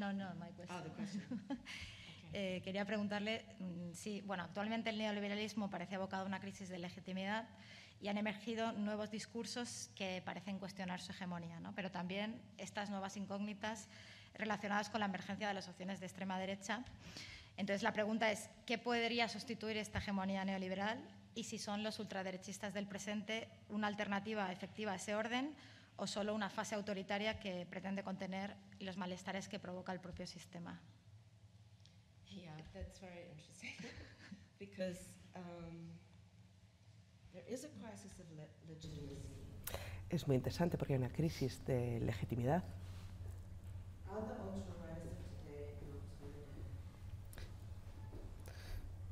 No, 0.00 0.14
no, 0.14 0.34
my 0.36 0.50
question. 0.56 0.78
Oh, 0.78 0.82
the 0.82 0.90
question. 0.90 1.22
Eh, 2.32 2.60
quería 2.62 2.84
preguntarle 2.84 3.44
mm, 3.58 3.92
si, 3.92 4.20
bueno, 4.20 4.44
actualmente 4.44 4.90
el 4.90 4.98
neoliberalismo 4.98 5.68
parece 5.68 5.96
abocado 5.96 6.22
a 6.22 6.26
una 6.26 6.38
crisis 6.38 6.68
de 6.68 6.78
legitimidad 6.78 7.48
y 8.00 8.06
han 8.06 8.18
emergido 8.18 8.70
nuevos 8.70 9.10
discursos 9.10 9.90
que 9.96 10.22
parecen 10.24 10.60
cuestionar 10.60 11.00
su 11.00 11.10
hegemonía, 11.10 11.58
¿no? 11.58 11.74
pero 11.74 11.90
también 11.90 12.40
estas 12.56 12.88
nuevas 12.88 13.16
incógnitas 13.16 13.88
relacionadas 14.34 14.90
con 14.90 15.00
la 15.00 15.06
emergencia 15.06 15.48
de 15.48 15.54
las 15.54 15.66
opciones 15.66 15.98
de 15.98 16.06
extrema 16.06 16.38
derecha. 16.38 16.84
Entonces, 17.56 17.82
la 17.82 17.92
pregunta 17.92 18.30
es, 18.30 18.48
¿qué 18.64 18.78
podría 18.78 19.28
sustituir 19.28 19.76
esta 19.76 19.98
hegemonía 19.98 20.44
neoliberal? 20.44 21.00
Y 21.34 21.42
si 21.42 21.58
son 21.58 21.82
los 21.82 21.98
ultraderechistas 21.98 22.74
del 22.74 22.86
presente 22.86 23.48
una 23.68 23.88
alternativa 23.88 24.52
efectiva 24.52 24.92
a 24.92 24.94
ese 24.94 25.16
orden 25.16 25.56
o 26.00 26.06
solo 26.06 26.34
una 26.34 26.48
fase 26.48 26.74
autoritaria 26.74 27.38
que 27.38 27.66
pretende 27.68 28.02
contener 28.02 28.56
los 28.80 28.96
malestares 28.96 29.48
que 29.48 29.58
provoca 29.58 29.92
el 29.92 30.00
propio 30.00 30.26
sistema. 30.26 30.80
Yeah, 32.26 32.56
that's 32.72 32.98
very 33.00 33.28
interesting 33.28 33.76
because 34.58 34.98
um, 35.36 35.92
there 37.32 37.44
is 37.46 37.64
a 37.64 37.68
crisis 37.68 38.18
of 38.18 38.26
le- 38.32 38.48
legitimacy. 38.66 39.20
Es 40.08 40.26
muy 40.26 40.36
interesante 40.36 40.78
porque 40.78 40.94
hay 40.94 40.98
una 40.98 41.12
crisis 41.12 41.64
de 41.66 42.00
legitimidad. 42.00 42.64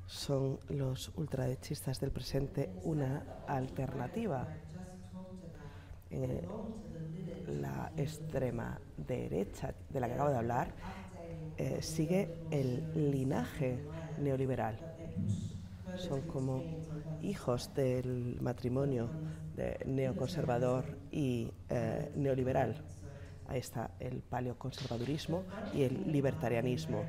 ¿Son 0.07 0.59
los 0.69 1.11
ultraderechistas 1.15 1.99
del 1.99 2.11
presente 2.11 2.69
una 2.83 3.23
alternativa? 3.47 4.47
Eh, 6.11 6.41
la 7.47 7.91
extrema 7.97 8.79
derecha 8.97 9.73
de 9.89 9.99
la 9.99 10.07
que 10.07 10.13
acabo 10.13 10.29
de 10.29 10.37
hablar 10.37 10.71
eh, 11.57 11.81
sigue 11.81 12.29
el 12.51 13.11
linaje 13.11 13.79
neoliberal. 14.17 14.77
Son 15.97 16.21
como 16.21 16.63
hijos 17.21 17.73
del 17.73 18.37
matrimonio 18.41 19.09
de 19.55 19.77
neoconservador 19.85 20.85
y 21.11 21.51
eh, 21.69 22.11
neoliberal. 22.15 22.75
Ahí 23.47 23.59
está 23.59 23.91
el 23.99 24.21
paleoconservadurismo 24.21 25.43
y 25.73 25.83
el 25.83 26.11
libertarianismo. 26.11 27.03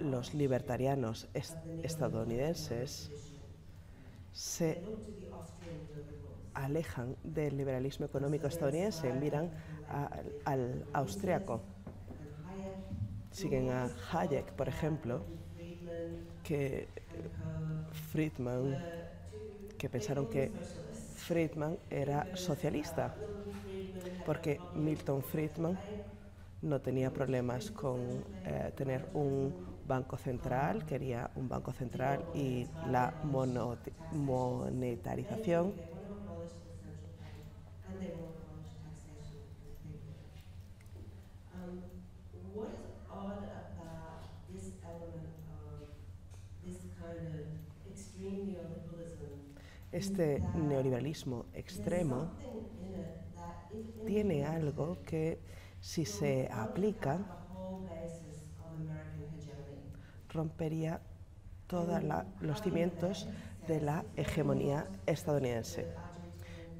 Los 0.00 0.34
libertarianos 0.34 1.28
est- 1.34 1.56
estadounidenses 1.82 3.10
se 4.32 4.82
alejan 6.54 7.16
del 7.24 7.56
liberalismo 7.56 8.06
económico 8.06 8.46
estadounidense, 8.46 9.12
miran 9.12 9.50
a- 9.88 10.10
al 10.44 10.86
austriaco. 10.92 11.62
Siguen 13.30 13.70
a 13.70 13.92
Hayek, 14.12 14.52
por 14.54 14.68
ejemplo, 14.68 15.26
que 16.42 16.88
Friedman, 18.10 18.84
que 19.78 19.88
pensaron 19.88 20.26
que 20.26 20.52
Friedman 21.14 21.78
era 21.90 22.28
socialista, 22.34 23.14
porque 24.22 24.68
Milton 24.74 25.22
Friedman 25.22 25.78
no 26.62 26.80
tenía 26.80 27.12
problemas 27.12 27.70
con 27.70 28.24
eh, 28.44 28.72
tener 28.76 29.08
un 29.14 29.54
banco 29.84 30.16
central, 30.16 30.84
quería 30.86 31.30
un 31.36 31.48
banco 31.48 31.72
central 31.72 32.24
y 32.32 32.68
la 32.82 33.14
monetarización. 33.22 35.74
and 37.92 38.00
they 38.00 38.08
will 38.16 38.32
abolish 38.36 38.72
taxation 38.80 39.44
completely. 39.52 40.40
Um, 41.52 41.84
what 42.52 42.72
is 42.72 42.88
odd 43.10 43.44
about 43.76 44.24
this 44.50 44.72
element 44.82 45.36
of 45.46 45.86
this 46.64 46.78
kind 46.98 47.36
of 47.36 47.44
extreme 47.90 48.48
neoliberalism? 48.48 49.32
Este 49.94 50.42
neoliberalismo 50.56 51.46
extremo 51.54 52.32
tiene 54.04 54.44
algo 54.44 54.98
que 55.06 55.38
si 55.78 56.04
se 56.04 56.48
aplica 56.50 57.20
rompería 60.30 61.00
todos 61.68 62.02
los 62.40 62.60
cimientos 62.60 63.28
de 63.68 63.80
la 63.82 64.04
hegemonía 64.16 64.88
estadounidense. 65.06 65.86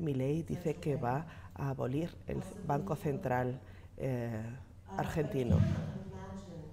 Milley 0.01 0.43
dice 0.43 0.75
que 0.75 0.97
va 0.97 1.25
a 1.55 1.71
abolir 1.71 2.17
el 2.27 2.43
Banco 2.67 2.97
Central 2.97 3.61
eh, 3.97 4.43
argentino. 4.97 5.61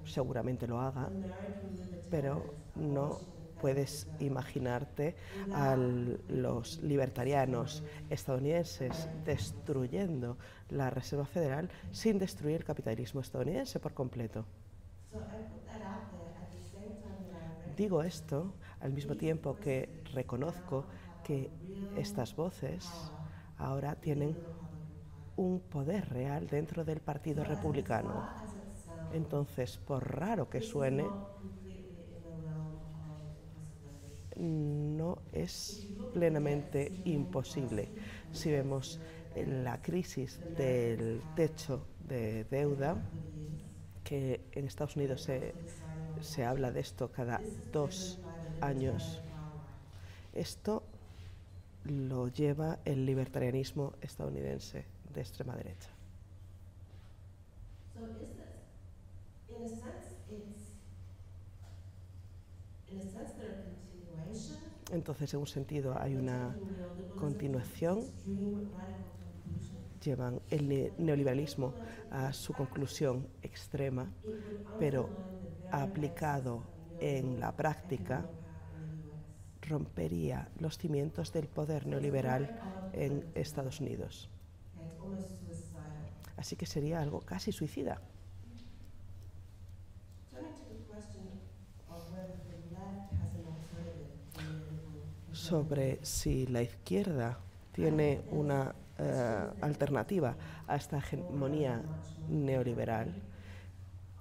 Seguramente 0.06 0.66
lo 0.66 0.80
haga, 0.82 1.08
pero 2.10 2.44
no 2.74 3.31
puedes 3.62 4.07
imaginarte 4.20 5.16
a 5.53 5.76
los 5.76 6.82
libertarianos 6.82 7.84
estadounidenses 8.09 9.07
destruyendo 9.24 10.38
la 10.70 10.89
Reserva 10.89 11.26
Federal 11.26 11.70
sin 11.91 12.18
destruir 12.18 12.55
el 12.57 12.64
capitalismo 12.64 13.22
estadounidense 13.22 13.80
por 13.80 13.93
completo. 13.93 14.45
Digo 17.78 18.01
esto 18.01 18.53
al 18.80 18.93
mismo 18.93 19.16
tiempo 19.16 19.55
que 19.55 20.01
reconozco 20.14 20.86
que 21.24 21.51
estas 21.95 22.36
voces 22.36 22.89
ahora 23.57 23.95
tienen 23.95 24.36
un 25.36 25.59
poder 25.59 26.09
real 26.09 26.47
dentro 26.47 26.84
del 26.84 26.99
Partido 26.99 27.43
Republicano. 27.43 28.28
Entonces, 29.14 29.78
por 29.78 30.16
raro 30.18 30.49
que 30.49 30.62
suene, 30.62 31.05
no 34.42 35.20
es 35.32 35.88
plenamente 36.14 36.92
imposible. 37.06 37.89
Si 38.32 38.52
vemos 38.52 39.00
la 39.36 39.82
crisis 39.82 40.39
del 40.58 41.22
techo 41.36 41.86
de 42.08 42.44
deuda, 42.46 43.02
que 44.04 44.42
en 44.52 44.66
Estados 44.66 44.96
Unidos 44.96 45.22
se, 45.22 45.54
se 46.22 46.44
habla 46.44 46.72
de 46.72 46.82
esto 46.82 47.12
cada 47.12 47.42
dos 47.72 48.20
años, 48.60 49.22
esto 50.34 50.84
lo 51.86 52.28
lleva 52.28 52.80
el 52.86 53.06
libertarianismo 53.06 53.94
estadounidense 54.02 54.86
de 55.14 55.22
extrema 55.22 55.56
derecha. 55.56 55.89
So 57.94 58.06
is 58.06 58.18
this, 58.20 58.62
in 59.50 59.64
a 59.64 59.70
sense, 59.70 60.16
it's, 60.30 60.72
in 62.89 63.00
a 63.00 63.04
sense, 63.04 63.34
they're 63.38 63.52
a 63.52 64.32
continuation, 64.32 64.58
Entonces, 64.92 65.34
en 65.34 65.39
un 65.39 65.48
sentido, 65.48 65.98
hay 66.00 66.16
una 66.16 66.56
continuación, 67.18 68.06
llevan 70.04 70.42
el 70.50 70.68
ne- 70.68 70.92
neoliberalismo 70.98 71.74
a 72.12 72.34
su 72.34 72.54
conclusión 72.54 73.28
extrema, 73.42 74.12
pero 74.80 75.10
aplicado 75.72 76.64
en 77.00 77.39
la 77.39 77.52
práctica 77.56 78.26
rompería 79.62 80.50
los 80.60 80.78
cimientos 80.78 81.32
del 81.32 81.48
poder 81.48 81.86
neoliberal 81.88 82.50
en 82.94 83.24
Estados 83.36 83.80
Unidos. 83.80 84.30
Así 86.36 86.56
que 86.56 86.66
sería 86.66 87.00
algo 87.02 87.22
casi 87.22 87.52
suicida. 87.52 88.02
Turning 90.32 90.52
to 90.54 90.66
the 90.68 90.84
question 90.92 91.24
of 91.89 92.02
whether 92.12 92.36
the 92.50 92.58
left 92.74 93.14
has 93.22 93.32
an 93.36 93.46
alternative 93.46 94.10
to 94.34 94.42
neoliberal 94.42 95.31
sobre 95.42 96.00
si 96.04 96.46
la 96.48 96.62
izquierda 96.62 97.39
tiene 97.72 98.22
una 98.32 98.76
eh, 98.98 99.48
alternativa 99.62 100.36
a 100.68 100.76
esta 100.76 101.00
hegemonía 101.00 101.82
neoliberal, 102.30 103.12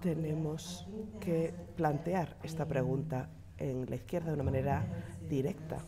tenemos 0.01 0.87
que 1.21 1.53
plantear 1.77 2.37
esta 2.43 2.66
pregunta 2.66 3.29
en 3.59 3.85
la 3.89 3.97
izquierda 3.97 4.29
de 4.29 4.35
una 4.35 4.45
manera 4.45 4.83
directa. 5.29 5.79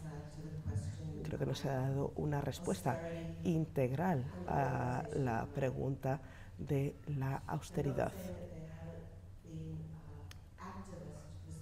Creo 1.22 1.38
que 1.38 1.46
no 1.46 1.54
se 1.54 1.70
ha 1.70 1.80
dado 1.80 2.12
una 2.16 2.42
respuesta 2.42 3.00
integral 3.42 4.24
a 4.46 5.04
la 5.14 5.46
pregunta 5.54 6.20
de 6.58 6.94
la 7.06 7.42
austeridad. 7.46 8.12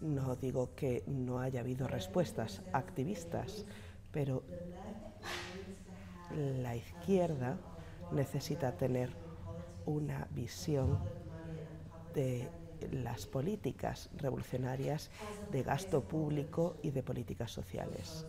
No 0.01 0.35
digo 0.37 0.75
que 0.75 1.05
no 1.07 1.39
haya 1.41 1.61
habido 1.61 1.87
respuestas 1.87 2.63
activistas, 2.73 3.65
pero 4.11 4.43
la 6.31 6.77
izquierda 6.77 7.61
necesita 8.11 8.73
tener 8.77 9.17
una 9.85 10.27
visión 10.31 10.99
de 12.15 12.53
las 12.93 13.27
políticas 13.27 14.09
revolucionarias 14.13 15.11
de 15.49 15.63
gasto 15.63 16.07
público 16.07 16.79
y 16.83 16.91
de 16.91 17.03
políticas 17.03 17.51
sociales 17.51 18.27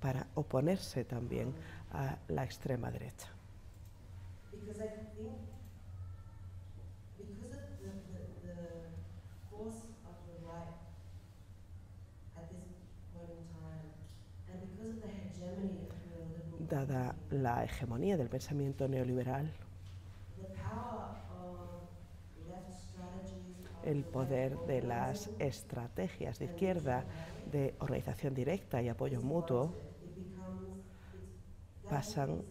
para 0.00 0.26
oponerse 0.34 1.04
también 1.04 1.54
a 1.90 2.18
la 2.28 2.44
extrema 2.44 2.90
derecha. 2.90 3.28
Because 4.52 4.80
I 4.80 4.88
think, 5.16 5.32
because 7.18 7.54
of 7.54 7.62
the, 7.82 7.90
the, 8.12 8.22
the 8.46 8.58
force 9.50 9.82
of 10.06 10.14
the 10.26 10.36
right 10.46 10.74
at 12.36 12.48
this 12.50 12.66
point 13.14 13.30
in 13.30 13.44
time, 13.54 13.86
and 14.50 14.58
because 14.66 14.90
of 14.96 15.00
the 15.02 15.10
hegemony 15.10 15.86
of 15.90 15.96
neoliberal, 16.10 16.59
La 17.30 17.64
hegemonía 17.64 18.16
del 18.16 18.28
pensamiento 18.28 18.86
neoliberal, 18.86 19.50
el 23.82 24.04
poder 24.04 24.56
de 24.66 24.82
las 24.82 25.30
estrategias 25.40 26.38
de 26.38 26.44
izquierda 26.44 27.04
de 27.50 27.74
organización 27.80 28.34
directa 28.34 28.80
y 28.80 28.88
apoyo 28.88 29.20
mutuo 29.20 29.74
pasan 31.88 32.42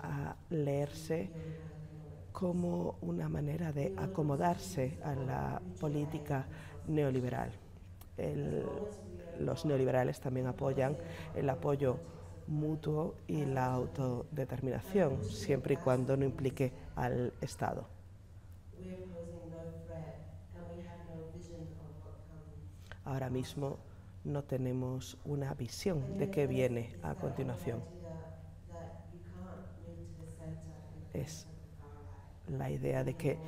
a 0.00 0.36
leerse 0.50 1.30
como 2.30 2.96
una 3.00 3.30
manera 3.30 3.72
de 3.72 3.94
acomodarse 3.96 4.98
a 5.02 5.14
la 5.14 5.62
política 5.80 6.46
neoliberal 6.88 7.52
los 9.40 9.64
neoliberales 9.64 10.20
también 10.20 10.46
apoyan 10.46 10.96
el 11.34 11.48
apoyo 11.50 11.98
mutuo 12.46 13.14
y 13.26 13.44
la 13.44 13.66
autodeterminación, 13.66 15.24
siempre 15.24 15.74
y 15.74 15.76
cuando 15.76 16.16
no 16.16 16.24
implique 16.24 16.72
al 16.94 17.32
Estado. 17.40 17.86
Ahora 23.04 23.30
mismo 23.30 23.78
no 24.24 24.42
tenemos 24.42 25.16
una 25.24 25.54
visión 25.54 26.18
de 26.18 26.30
qué 26.30 26.46
viene 26.46 26.96
a 27.02 27.14
continuación. 27.14 27.80
Es 31.12 31.46
la 32.48 32.70
idea 32.70 33.04
de 33.04 33.14
que 33.14 33.38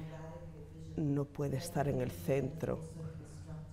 no 0.97 1.25
puede 1.25 1.57
estar 1.57 1.89
en 1.89 2.01
el 2.01 2.11
centro 2.11 2.79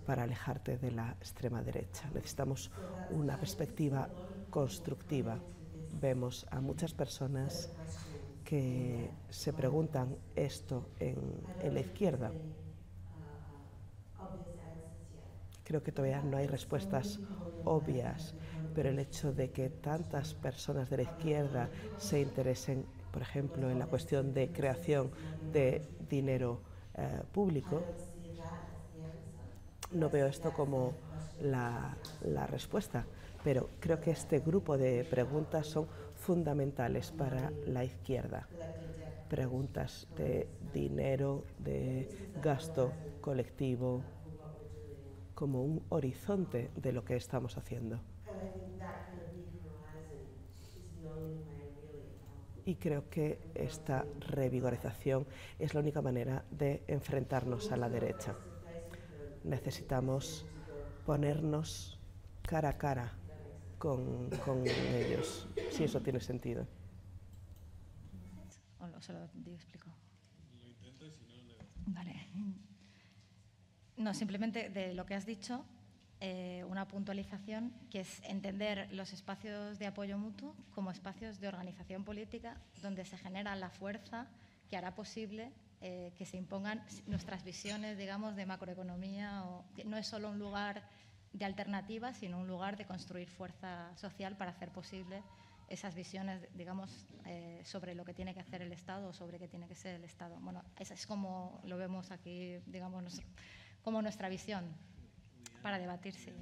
para 0.06 0.24
alejarte 0.24 0.78
de 0.78 0.92
la 0.92 1.12
extrema 1.20 1.62
derecha. 1.62 2.10
Necesitamos 2.14 2.72
una 3.12 3.38
perspectiva 3.38 4.10
constructiva. 4.50 5.40
Vemos 6.00 6.46
a 6.52 6.62
muchas 6.62 6.94
personas 6.94 7.70
que 8.44 9.10
se 9.30 9.52
preguntan 9.54 10.16
esto 10.36 10.90
en, 11.00 11.74
la 11.74 11.80
izquierda. 11.80 12.32
Creo 15.64 15.82
que 15.82 15.92
todavía 15.92 16.22
no 16.22 16.38
hay 16.38 16.46
respuestas 16.46 17.20
obvias, 17.64 18.36
pero 18.76 18.90
el 18.90 19.00
hecho 19.00 19.34
de 19.34 19.50
que 19.50 19.70
tantas 19.70 20.36
personas 20.36 20.92
de 20.92 20.98
la 20.98 21.04
izquierda 21.04 21.70
se 21.98 22.22
interesen, 22.22 22.86
por 23.12 23.24
ejemplo, 23.24 23.72
en 23.72 23.80
la 23.80 23.88
cuestión 23.88 24.32
de 24.32 24.52
creación 24.52 25.10
de 25.52 25.82
dinero 26.08 26.62
eh, 26.94 27.24
público, 27.34 27.82
no 29.92 30.10
veo 30.10 30.28
esto 30.28 30.52
como 30.52 30.94
la, 31.42 31.96
respuesta, 32.48 33.06
pero 33.44 33.70
creo 33.80 34.00
que 34.00 34.12
este 34.12 34.40
grupo 34.40 34.78
de 34.78 35.04
preguntas 35.04 35.68
son 35.68 35.88
fundamentales 36.16 37.12
para 37.12 37.52
la 37.66 37.84
izquierda. 37.84 38.48
Preguntas 39.30 40.08
de 40.16 40.48
dinero, 40.74 41.44
de 41.60 42.32
gasto 42.42 42.92
colectivo, 43.22 44.04
como 45.34 45.64
un 45.64 45.84
horizonte 45.90 46.72
de 46.76 46.94
lo 46.94 47.04
que 47.04 47.16
estamos 47.16 47.58
haciendo. 47.58 48.00
Y 52.68 52.76
creo 52.76 53.10
que 53.10 53.40
esta 53.54 54.06
revigorización 54.20 55.28
es 55.60 55.76
la 55.76 55.82
única 55.82 56.02
manera 56.02 56.46
de 56.50 56.84
enfrentarnos 56.88 57.72
a 57.72 57.78
la 57.78 57.90
derecha. 57.90 58.36
Necesitamos 59.46 60.44
ponernos 61.06 62.00
cara 62.42 62.70
a 62.70 62.78
cara 62.78 63.14
con, 63.78 64.30
con 64.44 64.66
ellos, 64.68 65.48
si 65.72 65.84
eso 65.84 66.02
tiene 66.02 66.20
sentido. 66.20 66.68
O 68.80 68.88
lo- 68.88 69.02
se 69.02 69.14
lo 69.14 69.28
digo, 69.36 69.56
explico. 69.56 69.90
Vale. 71.88 72.16
No, 73.98 74.14
simplemente 74.14 74.70
de 74.70 74.94
lo 74.94 75.06
que 75.06 75.14
has 75.14 75.26
dicho, 75.28 75.64
eh, 76.20 76.64
una 76.68 76.88
puntualización 76.88 77.72
que 77.92 78.00
es 78.00 78.22
entender 78.24 78.88
los 78.92 79.14
espacios 79.14 79.78
de 79.78 79.86
apoyo 79.86 80.18
mutuo 80.18 80.56
como 80.74 80.90
espacios 80.90 81.40
de 81.40 81.48
organización 81.48 82.04
política 82.04 82.58
donde 82.82 83.06
se 83.06 83.18
genera 83.18 83.56
la 83.56 83.70
fuerza 83.70 84.28
que 84.70 84.76
hará 84.78 84.96
posible 84.96 85.52
eh, 85.88 86.12
que 86.18 86.26
se 86.26 86.36
impongan 86.36 86.84
nuestras 87.06 87.44
visiones, 87.44 87.96
digamos, 87.96 88.36
de 88.36 88.48
macroeconomía. 88.48 89.44
O, 89.44 89.64
no 89.86 89.98
es 89.98 90.08
solo 90.08 90.32
un 90.32 90.40
lugar 90.40 90.82
de 91.32 91.46
alternativa, 91.46 92.12
sino 92.12 92.40
un 92.40 92.48
lugar 92.48 92.76
de 92.76 92.86
construir 92.86 93.30
fuerza 93.30 93.96
social 93.96 94.36
para 94.36 94.50
hacer 94.50 94.72
posible 94.72 95.22
esas 95.70 95.94
visiones, 95.94 96.42
digamos, 96.56 97.06
eh, 97.26 97.62
sobre 97.66 97.94
lo 97.94 98.04
que 98.04 98.16
tiene 98.16 98.34
que 98.34 98.40
hacer 98.40 98.64
el 98.64 98.72
Estado 98.72 99.10
o 99.10 99.14
sobre 99.14 99.38
qué 99.38 99.48
tiene 99.48 99.68
que 99.68 99.76
ser 99.76 99.94
el 99.94 100.04
Estado. 100.04 100.40
Bueno, 100.42 100.64
esa 100.80 100.96
es 100.96 101.06
como 101.06 101.62
lo 101.66 101.78
vemos 101.78 102.10
aquí, 102.10 102.58
digamos, 102.66 103.22
como 103.84 104.02
nuestra 104.02 104.28
visión 104.28 104.66
para 105.62 105.78
debatirse. 105.78 106.34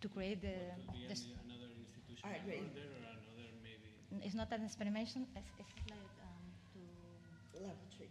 To 0.00 0.08
create 0.08 0.40
the, 0.40 0.56
be 0.96 1.04
the 1.04 1.12
another 1.44 1.68
institution 1.76 2.24
Alright, 2.24 2.40
great. 2.46 2.60
around 2.64 2.72
there 2.74 2.88
or 2.88 2.96
another 3.04 3.20
maybe 3.62 3.92
it's 4.24 4.34
not 4.34 4.50
an 4.52 4.64
experimentation, 4.64 5.26
it's, 5.36 5.50
it's 5.60 5.74
like 5.92 6.16
um, 6.24 6.40
to 6.72 6.80
Laboratory. 7.60 8.08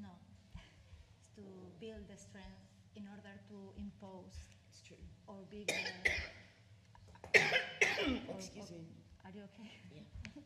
no, 0.00 0.08
it's 0.56 1.28
to 1.36 1.42
build 1.80 2.08
the 2.08 2.16
strength 2.16 2.64
in 2.96 3.04
order 3.12 3.34
to 3.50 3.56
impose 3.76 4.48
It's 4.70 4.80
true. 4.80 4.96
or 5.28 5.36
or- 5.44 5.46
Excuse 8.38 8.70
or- 8.70 8.78
me. 8.78 8.84
Are 9.24 9.30
you 9.36 9.42
okay? 9.52 9.70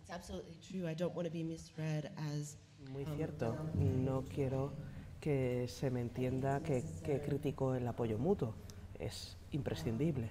It's 0.00 0.10
absolutely 0.10 0.56
true. 0.66 0.86
I 0.88 0.94
don't 0.94 1.14
want 1.14 1.26
to 1.26 1.30
be 1.32 1.42
misread 1.44 2.10
as 2.32 2.56
Muy 2.92 3.04
cierto. 3.16 3.54
No 3.74 4.24
quiero 4.34 4.72
que 5.20 5.66
se 5.68 5.90
me 5.90 6.00
entienda 6.00 6.60
que, 6.62 6.82
que 7.04 7.20
critico 7.20 7.74
el 7.74 7.86
apoyo 7.88 8.16
mutuo. 8.18 8.54
Es 8.98 9.36
imprescindible. 9.52 10.28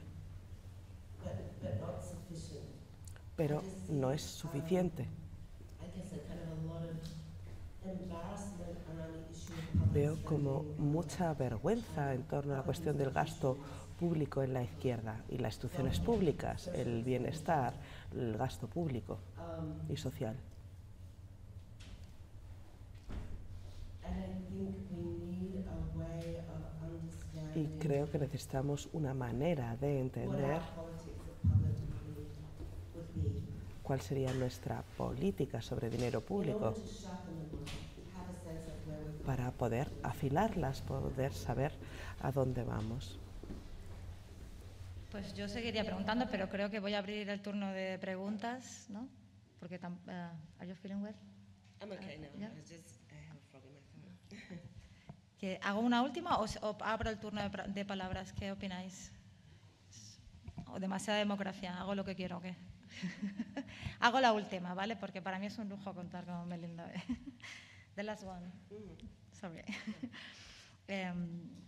Pero 3.36 3.62
no 3.90 4.12
es 4.12 4.22
suficiente. 4.22 5.08
Veo 9.94 10.18
como 10.24 10.64
mucha 10.78 11.34
vergüenza 11.34 12.14
en 12.14 12.24
torno 12.24 12.54
a 12.54 12.58
la 12.58 12.64
cuestión 12.64 12.98
del 12.98 13.12
gasto 13.12 13.58
público 14.00 14.44
en 14.44 14.54
la 14.54 14.64
izquierda 14.64 15.24
y 15.30 15.38
las 15.38 15.56
instituciones 15.56 16.00
públicas, 16.00 16.68
el 16.68 17.04
bienestar, 17.04 17.74
el 18.14 18.38
gasto 18.38 18.68
público 18.68 19.20
y 19.90 19.96
social. 19.96 20.36
Y 27.56 27.68
creo 27.80 28.10
que 28.12 28.20
necesitamos 28.20 28.90
una 28.94 29.14
manera 29.14 29.76
de 29.78 29.88
what 29.88 30.02
entender 30.02 30.52
our 30.52 30.62
politics 30.76 31.28
of 31.30 31.42
public 31.42 31.78
money 31.90 32.28
would 32.94 33.08
be. 33.16 33.42
cuál 33.84 34.02
sería 34.02 34.34
nuestra 34.34 34.82
política 34.98 35.62
sobre 35.62 35.90
dinero 35.90 36.20
In 36.20 36.26
público 36.26 36.74
para 39.26 39.52
poder 39.52 39.88
afilarlas, 40.04 40.82
poder 40.82 41.34
saber 41.34 41.72
a 42.22 42.32
dónde 42.32 42.64
vamos. 42.64 43.18
Pues 45.12 45.34
yo 45.34 45.48
seguiría 45.48 45.86
preguntando, 45.86 46.28
pero 46.30 46.50
creo 46.50 46.70
que 46.70 46.80
voy 46.80 46.94
a 46.94 47.00
abrir 47.00 47.30
el 47.30 47.42
turno 47.42 47.72
de 47.72 47.98
preguntas, 48.00 48.88
¿no? 48.90 49.08
Porque 49.60 49.76
eh, 49.76 49.80
are 50.60 50.68
you 50.68 50.76
feeling 50.76 51.02
well? 51.02 51.16
I'm 51.82 51.92
okay 51.92 52.18
now. 52.18 52.28
Yeah. 52.38 52.50
I 52.50 52.62
just 52.62 53.00
I 53.12 53.16
have 53.30 53.38
a 53.38 53.46
frog 53.52 53.64
in 53.66 53.72
my 53.74 54.48
throat. 54.48 54.62
Que 55.40 55.60
hago 55.64 55.82
una 55.82 56.02
última 56.02 56.38
o, 56.38 56.46
o 56.62 56.78
abro 56.82 57.10
el 57.10 57.20
turno 57.20 57.42
de, 57.42 57.64
de 57.68 57.86
palabras. 57.86 58.34
¿Qué 58.34 58.52
opináis? 58.52 59.12
O 60.68 60.80
demasiada 60.80 61.20
democracia. 61.20 61.78
Hago 61.80 61.96
lo 61.96 62.06
que 62.06 62.16
quiero, 62.16 62.38
¿o 62.38 62.42
qué? 62.42 62.56
hago 64.00 64.20
la 64.20 64.34
última, 64.34 64.74
¿vale? 64.74 64.96
Porque 64.96 65.22
para 65.22 65.40
mí 65.40 65.48
es 65.48 65.58
un 65.58 65.70
lujo 65.70 65.94
contar 65.94 66.26
con 66.26 66.48
Melinda. 66.48 66.90
The 67.96 68.04
last 68.04 68.24
one. 68.24 68.52
Sorry. 69.32 69.64
Em, 70.88 71.66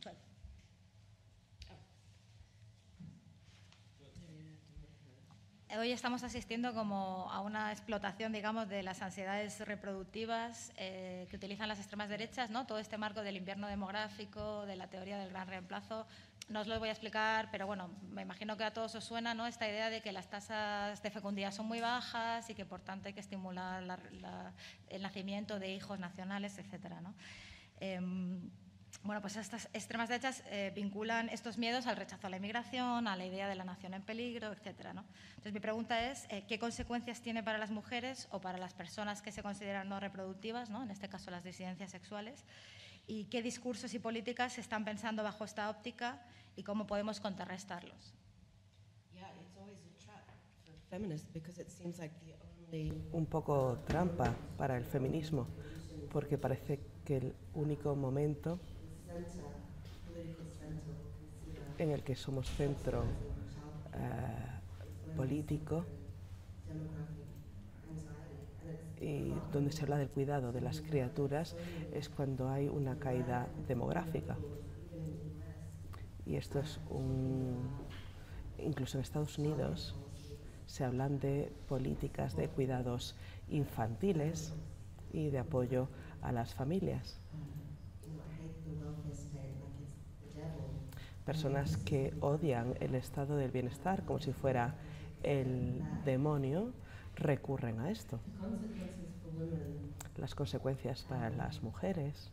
Hoy 5.76 5.91
estamos 5.91 6.23
asistiendo 6.23 6.73
como 6.73 7.30
a 7.30 7.41
una 7.41 7.73
explotación, 7.73 8.31
digamos, 8.31 8.69
de 8.69 8.84
las 8.84 9.02
ansiedades 9.02 9.60
reproductivas 9.68 10.72
eh, 10.77 11.27
que 11.30 11.35
utilizan 11.35 11.68
las 11.68 11.77
extremas 11.80 12.07
derechas, 12.07 12.49
¿no? 12.49 12.65
Todo 12.65 12.80
este 12.80 12.98
marco 12.98 13.22
del 13.22 13.35
invierno 13.35 13.68
demográfico, 13.68 14.65
de 14.65 14.77
la 14.77 14.88
teoría 14.89 15.18
del 15.18 15.30
gran 15.30 15.48
reemplazo. 15.49 16.07
No 16.48 16.61
os 16.61 16.68
lo 16.68 16.80
voy 16.80 16.88
a 16.88 16.94
explicar, 16.94 17.49
pero 17.52 17.68
bueno, 17.68 17.89
me 18.11 18.22
imagino 18.22 18.56
que 18.56 18.64
a 18.64 18.72
todos 18.72 18.95
os 18.95 19.03
suena, 19.03 19.34
¿no? 19.34 19.45
Esta 19.45 19.68
idea 19.68 19.89
de 19.89 20.02
que 20.02 20.14
las 20.14 20.30
tasas 20.30 21.03
de 21.03 21.11
fecundidad 21.11 21.52
son 21.52 21.65
muy 21.68 21.81
bajas 21.81 22.49
y 22.49 22.56
que 22.56 22.65
por 22.65 22.80
tanto 22.80 23.10
hay 23.10 23.14
que 23.14 23.19
estimular 23.19 23.84
la- 23.84 23.99
la- 24.22 24.53
el 24.88 25.02
nacimiento 25.02 25.60
de 25.60 25.73
hijos 25.76 25.99
nacionales, 25.99 26.57
etcétera, 26.57 27.02
¿no? 27.02 27.14
Em, 27.81 28.49
bueno, 29.07 29.21
pues 29.21 29.38
estas 29.38 29.69
extremas 29.71 30.09
derechas 30.09 30.43
eh, 30.51 30.73
vinculan 30.75 31.29
estos 31.29 31.57
miedos 31.57 31.88
al 31.88 31.95
rechazo 31.95 32.27
a 32.27 32.29
la 32.29 32.35
inmigración, 32.35 33.07
a 33.07 33.15
la 33.15 33.25
idea 33.25 33.47
de 33.47 33.55
la 33.55 33.63
nación 33.63 33.93
en 33.93 34.01
peligro, 34.01 34.51
etcétera, 34.51 34.93
¿no? 34.93 35.05
Entonces, 35.29 35.53
mi 35.53 35.61
pregunta 35.61 36.11
es, 36.11 36.27
eh, 36.29 36.43
¿qué 36.45 36.59
consecuencias 36.59 37.21
tiene 37.21 37.41
para 37.41 37.57
las 37.57 37.71
mujeres 37.71 38.27
o 38.31 38.41
para 38.41 38.57
las 38.57 38.73
personas 38.73 39.21
que 39.21 39.31
se 39.31 39.41
consideran 39.41 39.88
no 39.88 40.01
reproductivas, 40.01 40.69
¿no? 40.69 40.84
en 40.84 40.91
este 40.91 41.07
caso 41.07 41.31
las 41.31 41.45
disidencias 41.45 41.89
sexuales? 41.89 42.43
¿Y 43.07 43.25
qué 43.25 43.41
discursos 43.41 43.93
y 43.93 43.99
políticas 43.99 44.53
se 44.53 44.61
están 44.61 44.84
pensando 44.84 45.23
bajo 45.23 45.45
esta 45.45 45.69
óptica 45.69 46.21
y 46.57 46.63
cómo 46.63 46.85
podemos 46.85 47.21
contrarrestarlos? 47.21 48.13
Un 53.13 53.25
poco 53.25 53.79
trampa 53.88 54.35
para 54.57 54.75
el 54.75 54.84
feminismo, 54.84 55.47
porque 56.11 56.38
parece 56.38 56.81
que 57.05 57.17
el 57.17 57.35
único 57.53 57.95
momento 57.95 58.59
en 61.77 61.91
el 61.91 62.03
que 62.03 62.15
somos 62.15 62.49
centro 62.49 63.03
eh, 63.94 65.15
político 65.15 65.85
y 68.99 69.31
donde 69.53 69.72
se 69.72 69.84
habla 69.84 69.98
del 69.98 70.10
cuidado 70.10 70.52
de 70.52 70.61
las 70.61 70.81
criaturas 70.81 71.56
es 71.94 72.10
cuando 72.10 72.49
hay 72.49 72.68
una 72.68 72.98
caída 72.98 73.48
demográfica. 73.68 74.38
Y 76.26 76.35
esto 76.35 76.60
es 76.60 76.80
un... 76.89 77.56
Incluso 78.57 78.98
en 78.98 79.03
Estados 79.03 79.38
Unidos 79.38 79.95
se 80.65 80.84
hablan 80.84 81.19
de 81.19 81.52
políticas 81.69 82.35
de 82.35 82.49
cuidados 82.49 83.15
infantiles 83.49 84.53
y 85.14 85.30
de 85.30 85.39
apoyo 85.39 85.88
a 86.22 86.31
las 86.31 86.53
familias. 86.53 87.19
Personas 91.27 91.75
que 91.75 92.13
odian 92.21 92.75
el 92.79 92.95
estado 92.95 93.35
del 93.35 93.51
bienestar 93.51 94.05
como 94.05 94.21
si 94.21 94.31
fuera 94.31 94.75
el 95.23 95.83
demonio 96.05 96.71
recurren 97.17 97.81
a 97.81 97.91
esto. 97.91 98.21
Las 100.15 100.33
consecuencias 100.35 101.03
para 101.03 101.29
las 101.29 101.61
mujeres 101.61 102.31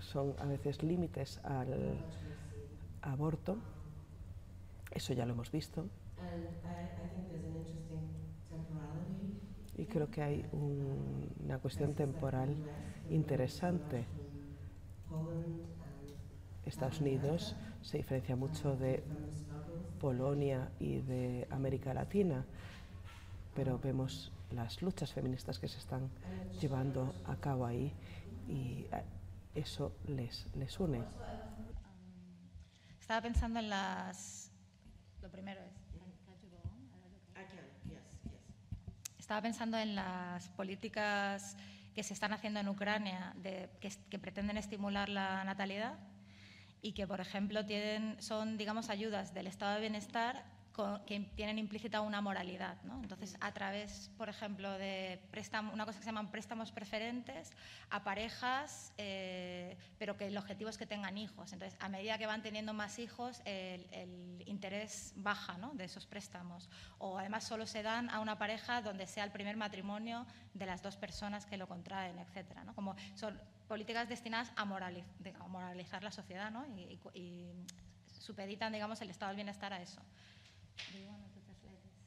son 0.00 0.34
a 0.40 0.46
veces 0.46 0.82
límites 0.82 1.38
al 1.44 1.98
aborto. 3.02 3.58
Eso 4.90 5.12
ya 5.12 5.24
lo 5.24 5.34
hemos 5.34 5.52
visto. 5.52 5.86
Y 9.76 9.86
creo 9.86 10.10
que 10.10 10.22
hay 10.22 10.44
un- 10.52 11.28
una 11.44 11.58
cuestión 11.58 11.94
temporal 11.94 12.48
interesante. 13.10 14.04
Estados 16.66 17.00
Unidos 17.00 17.54
se 17.82 17.96
diferencia 17.98 18.36
mucho 18.36 18.76
de 18.76 19.02
Polonia 20.00 20.70
y 20.80 20.98
de 20.98 21.46
América 21.50 21.94
Latina, 21.94 22.44
pero 23.54 23.78
vemos 23.78 24.30
las 24.50 24.82
luchas 24.82 25.12
feministas 25.12 25.58
que 25.58 25.68
se 25.68 25.78
están 25.78 26.08
llevando 26.60 27.14
a 27.26 27.36
cabo 27.36 27.64
ahí 27.66 27.92
y 28.48 28.84
eh, 28.92 29.02
eso 29.54 29.92
les, 30.08 30.46
les 30.56 30.78
une. 30.78 31.02
Estaba 33.00 33.22
pensando 33.22 33.58
en 33.60 33.70
las... 33.70 34.50
Lo 35.22 35.30
primero 35.30 35.60
es... 35.62 35.87
Estaba 39.28 39.42
pensando 39.42 39.76
en 39.76 39.94
las 39.94 40.48
políticas 40.48 41.54
que 41.94 42.02
se 42.02 42.14
están 42.14 42.32
haciendo 42.32 42.60
en 42.60 42.68
Ucrania 42.70 43.34
de, 43.36 43.68
que, 43.78 43.92
que 44.08 44.18
pretenden 44.18 44.56
estimular 44.56 45.10
la 45.10 45.44
natalidad 45.44 45.98
y 46.80 46.92
que, 46.92 47.06
por 47.06 47.20
ejemplo, 47.20 47.66
tienen, 47.66 48.16
son, 48.22 48.56
digamos, 48.56 48.88
ayudas 48.88 49.34
del 49.34 49.46
estado 49.46 49.74
de 49.74 49.80
bienestar 49.82 50.46
co- 50.78 51.00
que 51.06 51.18
tienen 51.34 51.58
implícita 51.58 52.00
una 52.02 52.20
moralidad. 52.20 52.80
¿no? 52.84 53.00
Entonces, 53.02 53.36
a 53.40 53.50
través, 53.52 54.10
por 54.16 54.28
ejemplo, 54.28 54.70
de 54.78 55.20
préstamo, 55.32 55.72
una 55.72 55.84
cosa 55.84 55.98
que 55.98 56.04
se 56.04 56.10
llaman 56.10 56.30
préstamos 56.30 56.70
preferentes 56.70 57.50
a 57.90 58.04
parejas, 58.04 58.92
eh, 58.96 59.76
pero 59.98 60.16
que 60.16 60.28
el 60.28 60.38
objetivo 60.38 60.70
es 60.70 60.78
que 60.78 60.86
tengan 60.86 61.18
hijos. 61.18 61.52
Entonces, 61.52 61.76
a 61.80 61.88
medida 61.88 62.16
que 62.16 62.26
van 62.26 62.42
teniendo 62.42 62.74
más 62.74 63.00
hijos, 63.00 63.42
el, 63.44 63.88
el 63.90 64.44
interés 64.46 65.14
baja 65.16 65.58
¿no? 65.58 65.72
de 65.74 65.84
esos 65.84 66.06
préstamos. 66.06 66.68
O 66.98 67.18
además 67.18 67.42
solo 67.42 67.66
se 67.66 67.82
dan 67.82 68.08
a 68.10 68.20
una 68.20 68.38
pareja 68.38 68.80
donde 68.80 69.06
sea 69.08 69.24
el 69.24 69.32
primer 69.32 69.56
matrimonio 69.56 70.26
de 70.54 70.64
las 70.66 70.80
dos 70.80 70.96
personas 70.96 71.44
que 71.44 71.56
lo 71.56 71.66
contraen, 71.66 72.20
etcétera, 72.20 72.62
¿no? 72.62 72.72
Como 72.74 72.94
son 73.16 73.36
políticas 73.66 74.08
destinadas 74.08 74.52
a, 74.56 74.64
morali- 74.64 75.04
de- 75.18 75.34
a 75.34 75.46
moralizar 75.48 76.04
la 76.04 76.12
sociedad 76.12 76.52
y, 76.76 77.00
y 77.14 77.18
y 77.18 77.52
supeditan, 78.20 78.72
digamos, 78.72 79.00
el 79.00 79.10
estado 79.10 79.30
del 79.30 79.36
bienestar 79.36 79.72
a 79.72 79.80
eso. 79.80 80.00
Do 80.86 80.96
you 80.98 81.06
want 81.10 81.26
to 81.26 81.40
translate 81.42 81.82
this? 81.82 81.98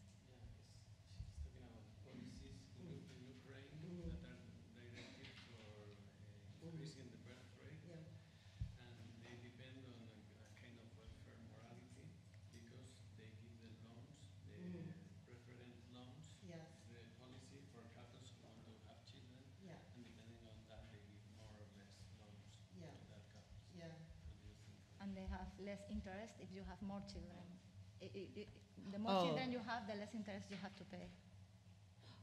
She's 1.51 1.99
talking 2.03 2.31
about 2.39 2.63
policies 2.73 3.05
in 3.11 3.19
Ukraine 3.27 3.75
that 4.23 4.41
are 4.79 4.87
directed 4.89 5.29
for 5.51 5.61
uh, 5.61 6.65
increasing 6.65 7.07
the 7.13 7.19
birth 7.27 7.45
rate, 7.59 7.83
and 8.79 8.93
they 9.21 9.35
depend 9.43 9.77
on 9.85 9.99
a, 10.07 10.15
a 10.41 10.49
kind 10.57 10.75
of 10.81 10.87
welfare 10.97 11.37
morality 11.51 12.07
because 12.55 12.89
they 13.19 13.29
give 13.43 13.53
the 13.61 13.71
loans, 13.85 14.17
the 14.47 14.57
loans, 15.93 16.25
Yes, 16.41 16.67
the 16.89 16.99
policy 17.21 17.61
for 17.75 17.85
couples 17.93 18.27
who 18.33 18.41
want 18.47 18.59
to 18.65 18.73
have 18.89 18.99
children, 19.05 19.43
yeah, 19.61 19.77
and 19.93 20.01
depending 20.07 20.41
on 20.47 20.57
that, 20.71 20.89
they 20.89 20.99
give 21.05 21.21
more 21.37 21.51
or 21.53 21.67
less 21.77 21.93
loans 22.17 22.41
yeah, 22.75 22.89
to 22.97 23.03
that 23.13 23.23
couple. 23.29 23.55
yeah. 23.77 23.93
What 24.27 24.41
do 24.41 24.47
you 24.49 24.57
think? 24.65 24.79
And 25.03 25.09
they 25.15 25.27
have 25.29 25.47
less 25.61 25.83
interest 25.91 26.39
if 26.41 26.49
you 26.49 26.65
have 26.65 26.81
more 26.81 27.01
children. 27.05 27.60
I- 28.01 28.09
I- 28.15 28.29
I- 28.41 28.47
the 28.91 28.97
more 28.99 29.13
Oh. 29.13 29.25
children 29.25 29.51
you 29.51 29.59
have, 29.59 29.85
the 29.87 29.95
less 29.95 30.13
interest 30.13 30.49
you 30.49 30.57
have 30.57 30.75
to 30.75 30.83
pay. 30.85 31.07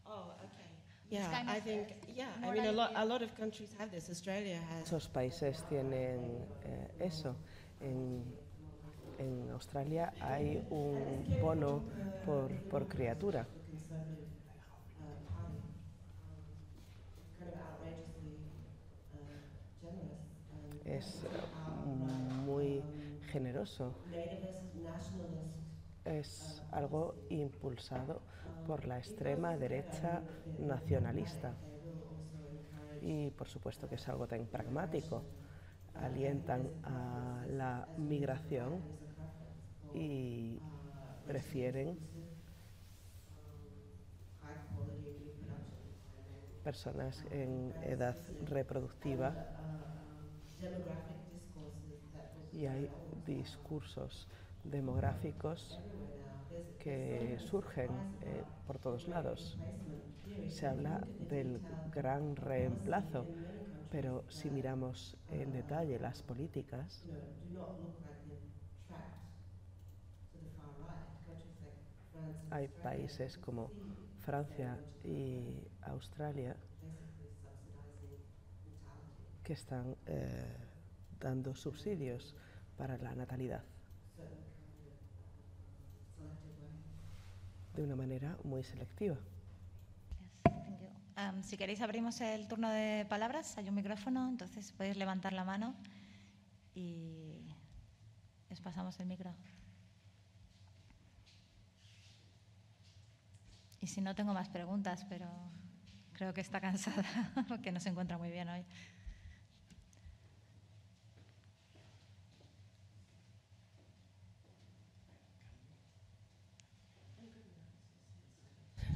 Oh, 0.05 0.33
okay. 0.45 0.69
Yeah, 1.11 1.31
kind 1.31 1.49
I 1.49 1.59
of, 1.59 1.65
think, 1.65 1.89
uh, 1.91 2.13
yeah, 2.15 2.29
I 2.43 2.51
mean, 2.51 2.67
a 2.67 2.73
lot, 2.73 2.91
a 2.95 3.05
lot 3.05 3.23
of 3.23 3.35
countries 3.37 3.73
have 3.79 3.91
this. 3.91 4.11
Australia 4.11 4.59
has. 4.71 4.91
Muchos 4.93 5.09
países 5.09 5.63
tienen 5.69 6.47
eh, 6.65 6.89
eso. 7.01 7.35
En, 7.81 8.25
en 9.19 9.51
Australia 9.51 10.13
hay 10.21 10.63
un 10.71 11.25
bono 11.41 11.83
por, 12.27 12.51
por 12.69 12.87
criatura. 12.87 13.47
conservative 13.71 14.29
uh, 15.01 15.33
party, 15.33 15.63
kind 17.39 17.49
of 17.49 17.61
outrageously 17.71 18.37
uh, 19.15 19.21
generous. 19.81 20.21
And 20.53 20.87
Es 20.87 21.25
eh, 21.25 21.29
muy 21.87 22.83
generoso. 23.33 23.95
Es 26.09 26.63
algo 26.73 27.15
impulsado 27.29 28.23
por 28.67 28.87
la 28.87 28.97
extrema 28.97 29.59
derecha 29.59 30.23
nacionalista. 30.59 31.53
Y 33.03 33.31
por 33.33 33.47
supuesto 33.47 33.87
que 33.89 33.97
es 33.97 34.09
algo 34.09 34.27
tan 34.27 34.47
pragmático. 34.47 35.23
Alientan 35.95 36.71
a 36.83 37.45
la 37.51 37.87
migración 37.99 38.81
y 39.93 40.59
prefieren 41.27 41.99
personas 46.65 47.23
en 47.31 47.75
edad 47.83 48.17
reproductiva 48.47 49.35
y 52.53 52.67
hay 52.67 52.91
discursos 53.27 54.27
demográficos 54.65 55.79
que 56.79 57.37
surgen 57.39 57.91
eh, 58.23 58.43
por 58.67 58.79
todos 58.79 59.09
lados. 59.09 59.59
Se 60.49 60.67
habla 60.67 61.07
del 61.29 61.61
gran 61.93 62.37
reemplazo, 62.37 63.27
pero 63.91 64.25
si 64.29 64.51
miramos 64.51 65.17
en 65.31 65.53
detalle 65.53 65.99
las 65.99 66.23
políticas, 66.23 67.03
hay 72.51 72.69
países 72.69 73.37
como 73.39 73.71
Francia 74.21 74.79
y 75.05 75.67
Australia 75.83 76.57
que 79.43 79.53
están 79.53 79.97
eh, 80.07 80.57
dando 81.21 81.55
subsidios 81.55 82.35
para 82.77 82.97
la 82.99 83.15
natalidad 83.15 83.63
certain 84.19 84.35
kind 86.19 86.29
of 86.29 86.29
uh, 86.29 86.29
selective 86.29 86.59
way. 86.59 86.67
De 87.79 87.85
una 87.85 87.95
manera 87.95 88.37
muy 88.43 88.65
selectiva. 88.65 89.17
Um, 91.17 91.43
si 91.43 91.57
queréis 91.57 91.81
abrimos 91.81 92.21
el 92.21 92.49
turno 92.49 92.69
de 92.71 93.07
palabras, 93.09 93.57
hay 93.57 93.69
un 93.69 93.77
micrófono, 93.77 94.29
entonces 94.29 94.73
podéis 94.73 94.97
levantar 94.97 95.33
la 95.33 95.45
mano 95.45 95.77
y 96.75 97.47
os 98.51 98.61
pasamos 98.61 98.99
el 98.99 99.07
micro. 99.07 99.33
Y 103.81 103.87
si 103.87 104.01
no, 104.01 104.17
tengo 104.17 104.35
más 104.35 104.49
preguntas, 104.49 105.07
pero 105.09 105.29
creo 106.15 106.35
que 106.35 106.41
está 106.41 106.61
cansada, 106.61 107.05
porque 107.49 107.71
no 107.71 107.79
se 107.79 107.91
encuentra 107.91 108.19
muy 108.19 108.33
bien 108.33 108.49
hoy. 108.49 108.65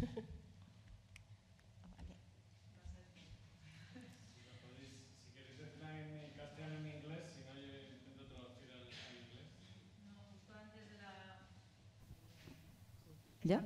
Aquí. 0.02 0.18
Si 5.16 5.30
queréis 5.30 5.58
decirla 5.58 6.00
en 6.00 6.32
castellano 6.36 6.78
en 6.78 6.86
inglés, 6.86 7.30
si 7.34 7.40
no, 7.44 7.54
yo 7.54 7.82
intento 7.94 8.24
traducir 8.26 8.70
al, 8.72 8.82
al 9.08 9.16
inglés. 9.22 9.46
¿Ya? 13.44 13.64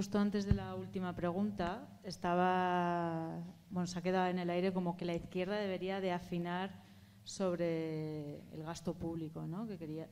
Justo 0.00 0.18
antes 0.18 0.46
de 0.46 0.54
la 0.54 0.74
última 0.76 1.14
pregunta, 1.14 1.86
estaba, 2.04 3.38
bueno, 3.68 3.86
se 3.86 3.98
ha 3.98 4.00
quedado 4.00 4.30
en 4.30 4.38
el 4.38 4.48
aire 4.48 4.72
como 4.72 4.96
que 4.96 5.04
la 5.04 5.14
izquierda 5.14 5.56
debería 5.56 6.00
de 6.00 6.10
afinar 6.10 6.82
sobre 7.22 8.38
el 8.50 8.62
gasto 8.62 8.94
público, 8.94 9.46
¿no? 9.46 9.66
Que 9.66 9.76
quería, 9.76 10.08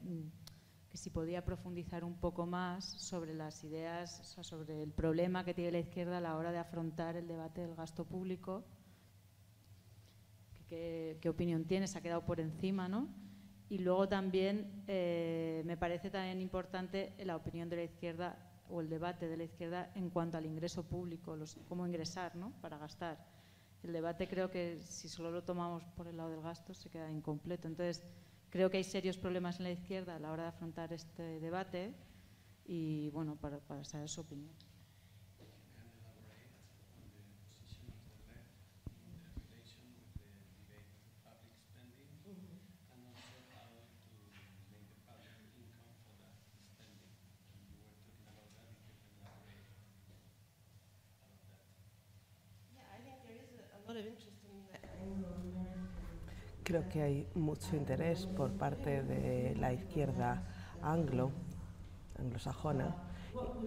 que 0.91 0.99
si 0.99 1.09
podía 1.09 1.43
profundizar 1.43 2.05
un 2.05 2.13
poco 2.17 2.45
más 2.45 2.85
sobre 2.85 3.33
las 3.33 3.65
ideas, 3.65 4.37
sobre 4.43 4.83
el 4.83 4.93
problema 4.93 5.43
que 5.43 5.55
tiene 5.55 5.73
la 5.73 5.79
izquierda 5.79 6.19
a 6.19 6.21
la 6.21 6.37
hora 6.37 6.53
de 6.53 6.59
afrontar 6.59 7.17
el 7.17 7.27
debate 7.27 7.63
del 7.63 7.75
gasto 7.75 8.05
público. 8.05 8.67
¿Qué, 10.69 11.17
qué 11.23 11.31
opinión 11.31 11.65
tiene? 11.65 11.87
Se 11.87 11.97
ha 11.97 12.03
quedado 12.03 12.27
por 12.27 12.41
encima, 12.41 12.91
¿no? 12.91 13.09
Y 13.71 13.79
luego 13.79 14.07
también 14.07 14.85
eh, 14.87 15.63
me 15.65 15.79
parece 15.79 16.11
también 16.11 16.43
importante 16.43 17.15
la 17.25 17.37
opinión 17.37 17.71
de 17.71 17.77
la 17.77 17.85
izquierda 17.85 18.48
o 18.71 18.81
el 18.81 18.89
debate 18.89 19.29
de 19.29 19.37
la 19.37 19.45
izquierda 19.45 19.91
en 19.95 20.11
cuanto 20.11 20.37
al 20.37 20.47
ingreso 20.47 20.83
público, 20.83 21.37
los, 21.37 21.57
cómo 21.69 21.87
ingresar 21.87 22.37
¿no? 22.37 22.53
para 22.61 22.79
gastar. 22.79 23.19
El 23.83 23.93
debate 23.93 24.27
creo 24.29 24.51
que 24.51 24.81
si 24.83 25.09
solo 25.09 25.31
lo 25.31 25.45
tomamos 25.45 25.85
por 25.97 26.09
el 26.09 26.17
lado 26.17 26.31
del 26.31 26.43
gasto 26.43 26.75
se 26.75 26.91
queda 26.91 27.11
incompleto. 27.11 27.69
Entonces, 27.69 28.05
creo 28.51 28.71
que 28.71 28.79
hay 28.79 28.85
serios 28.85 29.17
problemas 29.17 29.59
en 29.59 29.65
la 29.65 29.73
izquierda 29.73 30.17
a 30.17 30.19
la 30.19 30.33
hora 30.33 30.45
de 30.45 30.49
afrontar 30.49 30.93
este 30.93 31.41
debate 31.41 31.95
y, 32.65 33.09
bueno, 33.11 33.37
para, 33.37 33.59
para 33.61 33.85
saber 33.85 34.09
su 34.09 34.21
opinión. 34.21 34.68
Creo 56.69 56.87
que 56.87 57.01
hay 57.01 57.27
mucho 57.35 57.77
interés 57.77 58.27
por 58.27 58.51
parte 58.51 59.03
de 59.03 59.57
la 59.57 59.73
izquierda 59.73 60.43
anglo, 60.83 61.31
anglosajona, 62.19 62.95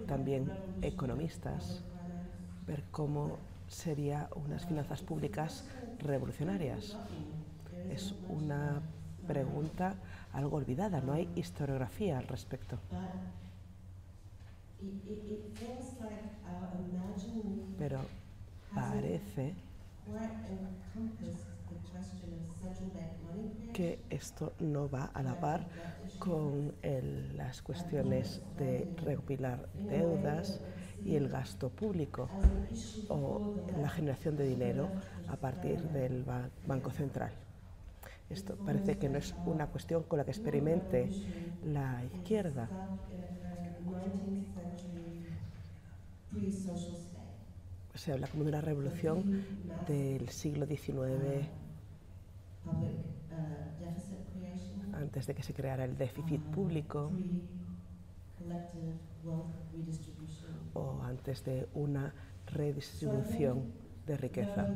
también 0.08 0.52
economistas, 0.84 1.82
ver 2.68 2.84
cómo 2.92 3.40
serían 3.68 4.28
unas 4.36 4.68
finanzas 4.68 5.02
públicas 5.02 5.64
revolucionarias. 5.98 6.96
Es 7.90 8.14
una 8.30 8.80
pregunta 9.26 9.96
algo 10.32 10.58
olvidada, 10.58 11.02
no 11.02 11.14
hay 11.14 11.28
historiografía 11.36 12.20
al 12.20 12.28
respecto. 12.28 12.78
Pero 17.80 18.00
parece 18.76 19.56
que 23.74 24.00
esto 24.10 24.54
no 24.60 24.90
va 24.90 25.06
a 25.06 25.24
la 25.24 25.40
par 25.40 25.68
con 26.20 26.74
las 27.36 27.62
cuestiones 27.62 28.42
de 28.58 28.88
recopilar 29.04 29.68
deudas 29.74 30.60
y 31.04 31.16
el 31.16 31.30
gasto 31.30 31.70
público 31.70 32.30
o 33.10 33.56
la 33.82 33.90
generación 33.90 34.38
de 34.38 34.48
dinero 34.48 34.88
a 35.28 35.36
partir 35.36 35.82
del 35.90 36.24
ba 36.24 36.50
Banco 36.68 36.92
Central. 36.92 37.32
Esto 38.30 38.56
parece 38.56 38.98
que 38.98 39.10
no 39.10 39.18
es 39.18 39.34
una 39.46 39.68
cuestión 39.68 40.04
con 40.04 40.20
la 40.20 40.26
que 40.26 40.32
experimente 40.32 41.10
la 41.66 42.04
izquierda. 42.14 42.70
Se 47.96 48.14
habla 48.14 48.28
como 48.28 48.44
de 48.44 48.50
una 48.50 48.62
revolución 48.62 49.44
del 49.88 50.30
siglo 50.30 50.66
XIX 50.66 51.50
antes 54.94 55.28
de 55.28 55.34
que 55.36 55.44
se 55.44 55.54
creara 55.54 55.86
el 55.86 55.98
déficit 55.98 56.42
público. 56.42 57.12
o 60.74 61.02
antes 61.04 61.44
de 61.44 61.68
una 61.74 62.14
redistribución 62.48 63.72
de 64.06 64.18
riqueza. 64.18 64.68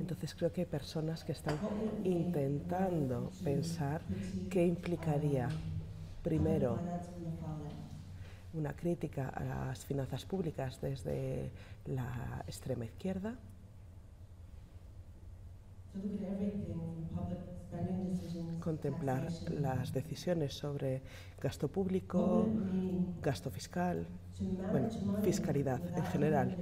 Entonces 0.00 0.34
creo 0.34 0.52
que 0.52 0.62
hay 0.62 0.66
personas 0.66 1.24
que 1.24 1.32
están 1.32 1.58
intentando 2.04 3.30
pensar 3.44 4.02
qué 4.50 4.66
implicaría 4.66 5.48
primero 6.22 6.78
una 8.54 8.72
crítica 8.74 9.28
a 9.30 9.44
las 9.44 9.84
finanzas 9.84 10.24
públicas 10.24 10.80
desde 10.80 11.50
la 11.86 12.44
extrema 12.46 12.84
izquierda 12.84 13.36
contemplar 18.60 19.28
las 19.50 19.92
decisiones 19.92 20.54
sobre 20.54 21.02
gasto 21.40 21.68
público, 21.68 22.48
gasto 23.20 23.50
fiscal, 23.50 24.06
bueno, 24.70 24.88
fiscalidad 25.22 25.80
en 25.96 26.04
general. 26.04 26.56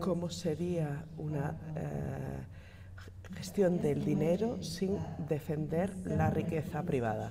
¿Cómo 0.00 0.28
sería 0.28 1.06
una 1.16 1.56
eh, 1.76 3.34
gestión 3.34 3.80
del 3.80 4.04
dinero 4.04 4.62
sin 4.62 4.98
defender 5.28 5.94
la 6.04 6.28
riqueza 6.28 6.82
privada? 6.82 7.30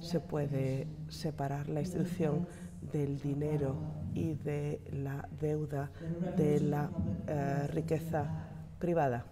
Se 0.00 0.20
puede 0.20 0.86
separar 1.08 1.68
la 1.68 1.80
institución 1.80 2.46
del 2.92 3.18
dinero 3.20 3.76
y 4.12 4.34
de 4.34 4.80
la 4.92 5.26
deuda 5.40 5.90
de 6.36 6.60
la 6.60 6.90
eh, 7.26 7.66
riqueza 7.68 8.53
privada. 8.84 9.24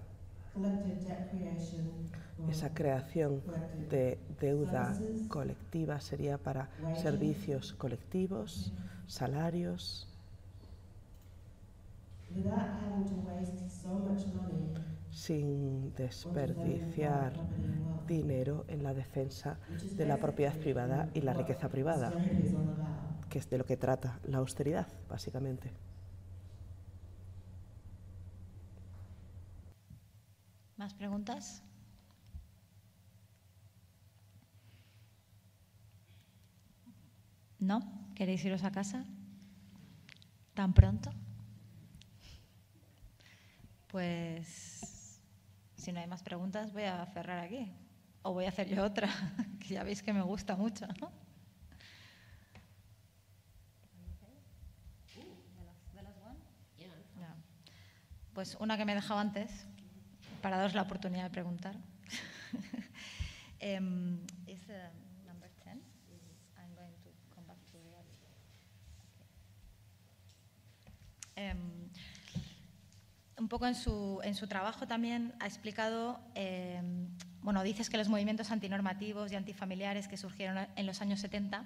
Esa 2.48 2.72
creación 2.72 3.42
de 3.90 4.18
deuda 4.40 4.98
colectiva 5.28 6.00
sería 6.00 6.38
para 6.38 6.70
servicios 6.94 7.74
colectivos, 7.74 8.72
salarios. 9.06 10.08
sin 15.10 15.94
desperdiciar 15.94 17.34
dinero 18.08 18.64
en 18.68 18.82
la 18.82 18.94
defensa 18.94 19.58
de 19.98 20.06
la 20.06 20.16
propiedad 20.16 20.56
privada 20.56 21.10
y 21.12 21.20
la 21.20 21.34
riqueza 21.34 21.68
privada, 21.68 22.10
que 23.28 23.38
es 23.38 23.50
de 23.50 23.58
lo 23.58 23.66
que 23.66 23.76
trata 23.76 24.18
la 24.24 24.38
austeridad, 24.38 24.86
básicamente. 25.10 25.91
¿Más 30.82 30.94
preguntas? 30.94 31.62
¿No? 37.60 37.78
¿Queréis 38.16 38.44
iros 38.44 38.64
a 38.64 38.72
casa? 38.72 39.04
¿Tan 40.54 40.74
pronto? 40.74 41.12
Pues 43.92 45.20
si 45.76 45.92
no 45.92 46.00
hay 46.00 46.08
más 46.08 46.24
preguntas 46.24 46.72
voy 46.72 46.82
a 46.82 47.06
cerrar 47.14 47.38
aquí. 47.38 47.72
O 48.22 48.32
voy 48.32 48.46
a 48.46 48.48
hacer 48.48 48.68
yo 48.68 48.82
otra, 48.82 49.08
que 49.60 49.74
ya 49.74 49.84
veis 49.84 50.02
que 50.02 50.12
me 50.12 50.22
gusta 50.22 50.56
mucho. 50.56 50.88
¿no? 51.00 51.12
Pues 58.34 58.56
una 58.58 58.76
que 58.76 58.84
me 58.84 58.92
he 58.92 58.94
dejado 58.96 59.20
antes, 59.20 59.68
para 60.42 60.58
daros 60.58 60.74
la 60.74 60.82
oportunidad 60.82 61.24
de 61.24 61.30
preguntar. 61.30 61.76
is, 63.62 64.60
uh, 64.68 64.90
number 65.26 65.48
10. 65.64 65.80
I'm 66.58 66.74
going 66.74 66.92
to 67.04 67.10
come 67.34 67.46
back 67.46 67.56
to 67.70 67.78
reality. 67.78 68.26
Okay. 71.36 71.50
Um, 71.50 71.88
un 73.38 73.48
poco 73.48 73.66
en 73.66 73.74
su, 73.74 74.20
en 74.22 74.34
su 74.34 74.46
trabajo 74.46 74.86
también 74.86 75.34
ha 75.40 75.46
explicado, 75.46 76.20
eh, 76.34 76.82
bueno, 77.40 77.62
dices 77.62 77.88
que 77.88 77.96
los 77.96 78.08
movimientos 78.08 78.50
antinormativos 78.50 79.32
y 79.32 79.36
antifamiliares 79.36 80.08
que 80.08 80.16
surgieron 80.16 80.68
en 80.76 80.86
los 80.86 81.00
años 81.00 81.20
70 81.20 81.64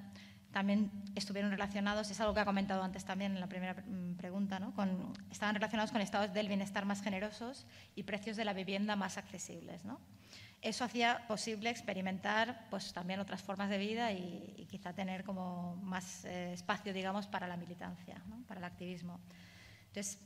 también 0.52 0.90
estuvieron 1.14 1.51
relacionados, 1.51 2.10
es 2.10 2.20
algo 2.20 2.35
que 2.35 2.40
ha 2.40 2.44
comentado 2.44 2.82
antes 2.82 3.05
también 3.05 3.32
en 3.32 3.40
la 3.40 3.47
primera 3.47 3.74
mm, 3.74 4.14
pregunta, 4.16 4.59
¿no? 4.59 4.74
con, 4.74 5.12
estaban 5.31 5.55
relacionados 5.55 5.93
con 5.93 6.01
estados 6.01 6.32
del 6.32 6.48
bienestar 6.48 6.85
más 6.85 7.02
generosos 7.02 7.66
y 7.94 8.05
precios 8.05 8.36
de 8.36 8.44
la 8.44 8.52
vivienda 8.52 8.97
más 8.97 9.18
accesibles. 9.18 9.85
¿no? 9.85 10.01
Eso 10.62 10.85
hacía 10.85 11.27
posible 11.28 11.70
experimentar 11.70 12.66
pues, 12.70 12.93
también 12.93 13.20
otras 13.20 13.43
formas 13.43 13.70
de 13.70 13.78
vida 13.78 14.12
y, 14.12 14.66
quizá 14.70 14.93
tener 14.93 15.23
como 15.23 15.77
más 15.77 16.24
eh, 16.24 16.52
espacio, 16.52 16.93
digamos, 16.93 17.28
para 17.28 17.47
la 17.47 17.56
militancia, 17.56 18.20
¿no? 18.28 18.43
para 18.48 18.59
el 18.59 18.64
activismo. 18.64 19.20
Entonces, 19.89 20.18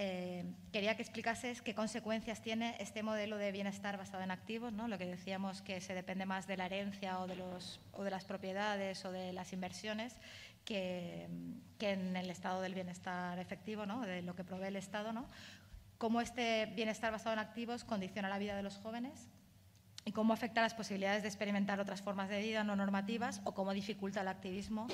eh, 0.00 0.44
quería 0.70 0.94
que 0.94 1.02
explicases 1.02 1.60
qué 1.60 1.74
consecuencias 1.74 2.40
tiene 2.40 2.76
este 2.78 3.02
modelo 3.02 3.36
de 3.36 3.50
bienestar 3.50 3.98
basado 3.98 4.22
en 4.22 4.30
activos, 4.30 4.72
¿no? 4.72 4.86
lo 4.86 4.96
que 4.96 5.06
decíamos 5.06 5.60
que 5.60 5.80
se 5.80 5.92
depende 5.92 6.24
más 6.24 6.46
de 6.46 6.56
la 6.56 6.66
herencia 6.66 7.18
o 7.18 7.26
de, 7.26 7.34
los, 7.34 7.80
o 7.90 8.04
de 8.04 8.10
las 8.12 8.24
propiedades 8.24 9.04
o 9.04 9.10
de 9.10 9.32
las 9.32 9.52
inversiones 9.52 10.14
que, 10.64 11.26
que, 11.78 11.94
en 11.94 12.16
el 12.16 12.30
estado 12.30 12.62
del 12.62 12.74
bienestar 12.74 13.40
efectivo, 13.40 13.86
¿no? 13.86 14.02
de 14.02 14.22
lo 14.22 14.36
que 14.36 14.44
provee 14.44 14.68
el 14.68 14.76
Estado. 14.76 15.12
¿no? 15.12 15.26
Cómo 15.98 16.20
este 16.20 16.66
bienestar 16.76 17.10
basado 17.10 17.32
en 17.32 17.40
activos 17.40 17.82
condiciona 17.82 18.28
la 18.28 18.38
vida 18.38 18.54
de 18.54 18.62
los 18.62 18.76
jóvenes 18.76 19.26
y 20.04 20.12
cómo 20.12 20.32
afecta 20.32 20.62
las 20.62 20.74
posibilidades 20.74 21.22
de 21.22 21.28
experimentar 21.28 21.80
otras 21.80 22.02
formas 22.02 22.28
de 22.28 22.40
vida 22.40 22.62
no 22.62 22.76
normativas 22.76 23.40
o 23.42 23.52
cómo 23.52 23.74
dificulta 23.74 24.20
el 24.20 24.28
activismo 24.28 24.86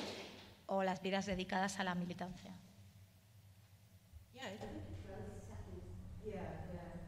o 0.65 0.83
las 0.83 1.03
vidas 1.03 1.27
dedicadas 1.27 1.79
a 1.79 1.85
la 1.85 1.95
militancia. 1.95 2.55
Yeah, 4.35 4.51
I 4.51 4.57
think 4.59 4.73
it 4.91 5.07
does. 5.07 5.31
Yeah, 6.27 6.35
yeah. 6.75 7.01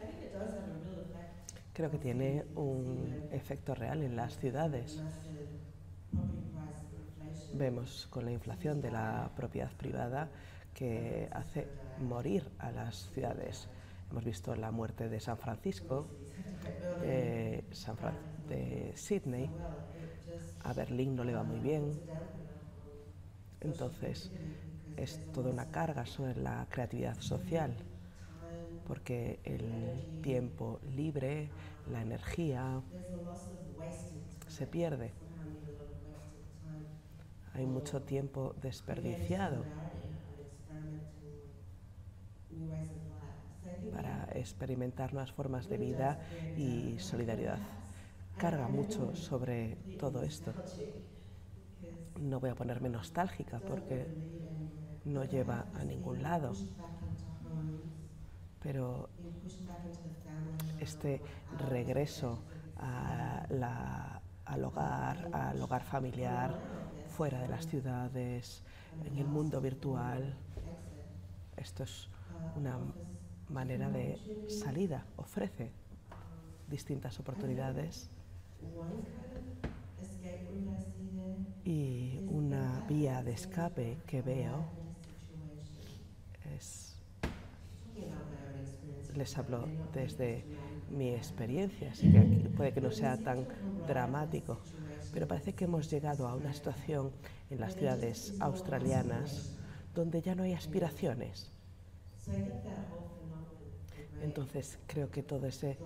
I 0.00 0.06
think 0.06 0.24
it 0.24 0.32
does 0.32 0.50
have 0.50 0.66
a 0.66 0.78
real 0.82 1.04
effect. 1.04 1.52
Creo 1.78 1.92
que 1.92 1.98
tiene 2.00 2.44
un 2.56 3.28
efecto 3.30 3.72
real 3.72 4.02
en 4.02 4.16
las 4.16 4.36
ciudades. 4.36 5.00
Vemos 7.52 8.08
con 8.10 8.24
la 8.24 8.32
inflación 8.32 8.80
de 8.80 8.90
la 8.90 9.30
propiedad 9.36 9.70
privada 9.76 10.28
que 10.74 11.28
hace 11.30 11.68
morir 11.96 12.50
a 12.58 12.72
las 12.72 13.08
ciudades. 13.12 13.68
Hemos 14.10 14.24
visto 14.24 14.56
la 14.56 14.72
muerte 14.72 15.08
de 15.08 15.20
San 15.20 15.38
Francisco, 15.38 16.08
eh, 17.00 17.62
San 17.70 17.96
Fran- 17.96 18.18
de 18.48 18.92
Sydney, 18.96 19.48
a 20.60 20.72
Berlín 20.72 21.14
no 21.14 21.22
le 21.22 21.34
va 21.34 21.44
muy 21.44 21.60
bien. 21.60 22.00
Entonces, 23.60 24.32
es 24.96 25.20
toda 25.32 25.50
una 25.50 25.70
carga 25.70 26.06
sobre 26.06 26.34
la 26.36 26.66
creatividad 26.70 27.20
social, 27.20 27.76
porque 28.88 29.38
el 29.44 30.20
tiempo 30.22 30.80
libre, 30.96 31.50
la 31.92 32.00
energía, 32.00 32.80
se 34.48 34.66
pierde. 34.66 35.12
Hay 37.52 37.66
mucho 37.66 38.02
tiempo 38.02 38.54
desperdiciado 38.62 39.62
para 43.92 44.28
experimentar 44.34 45.12
nuevas 45.12 45.32
formas 45.32 45.68
de 45.68 45.76
vida 45.76 46.18
y 46.56 46.98
solidaridad. 46.98 47.58
Carga 48.38 48.68
mucho 48.68 49.14
sobre 49.14 49.76
todo 49.98 50.22
esto. 50.22 50.52
No 52.20 52.40
voy 52.40 52.50
a 52.50 52.54
ponerme 52.54 52.88
nostálgica 52.88 53.60
porque 53.60 54.06
no 55.04 55.24
lleva 55.24 55.66
a 55.74 55.84
ningún 55.84 56.22
lado, 56.22 56.52
pero 58.62 59.08
este 60.80 61.20
regreso 61.68 62.42
al 62.76 64.64
hogar, 64.64 65.28
al 65.32 65.60
hogar 65.60 65.82
familiar, 65.84 66.58
fuera 67.08 67.40
de 67.40 67.48
las 67.48 67.66
ciudades, 67.66 68.62
en 69.04 69.18
el 69.18 69.26
mundo 69.26 69.60
virtual, 69.60 70.34
esto 71.56 71.82
es 71.82 72.08
una 72.56 72.78
manera 73.48 73.90
de 73.90 74.18
salida, 74.48 75.04
ofrece 75.16 75.72
distintas 76.68 77.18
oportunidades 77.18 78.10
y 81.64 82.20
una 82.28 82.84
vía 82.88 83.22
de 83.22 83.32
escape 83.32 83.98
que 84.06 84.22
veo 84.22 84.64
es, 86.56 86.96
les 89.18 89.36
hablo 89.36 89.68
desde 89.92 90.44
mi 90.90 91.10
experiencia, 91.10 91.90
así 91.90 92.10
que 92.10 92.20
puede 92.56 92.72
que 92.72 92.80
no 92.80 92.90
sea 92.90 93.18
tan 93.18 93.46
dramático, 93.86 94.58
pero 95.12 95.26
parece 95.26 95.54
que 95.54 95.64
hemos 95.64 95.90
llegado 95.90 96.26
a 96.28 96.34
una 96.34 96.52
situación 96.52 97.10
en 97.50 97.60
las 97.60 97.74
ciudades 97.74 98.34
australianas 98.40 99.58
donde 99.94 100.22
ya 100.22 100.34
no 100.34 100.44
hay 100.44 100.54
aspiraciones. 100.54 101.50
Entonces 104.22 104.78
creo 104.86 105.10
que 105.10 105.22
todo 105.22 105.46
ese 105.46 105.78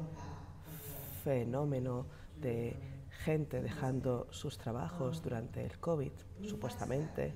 fenómeno 1.25 2.07
de 2.41 2.77
gente 3.25 3.63
dejando 3.63 4.27
sus 4.31 4.59
trabajos 4.59 5.23
durante 5.23 5.65
el 5.65 5.79
COVID, 5.79 6.13
supuestamente, 6.43 7.35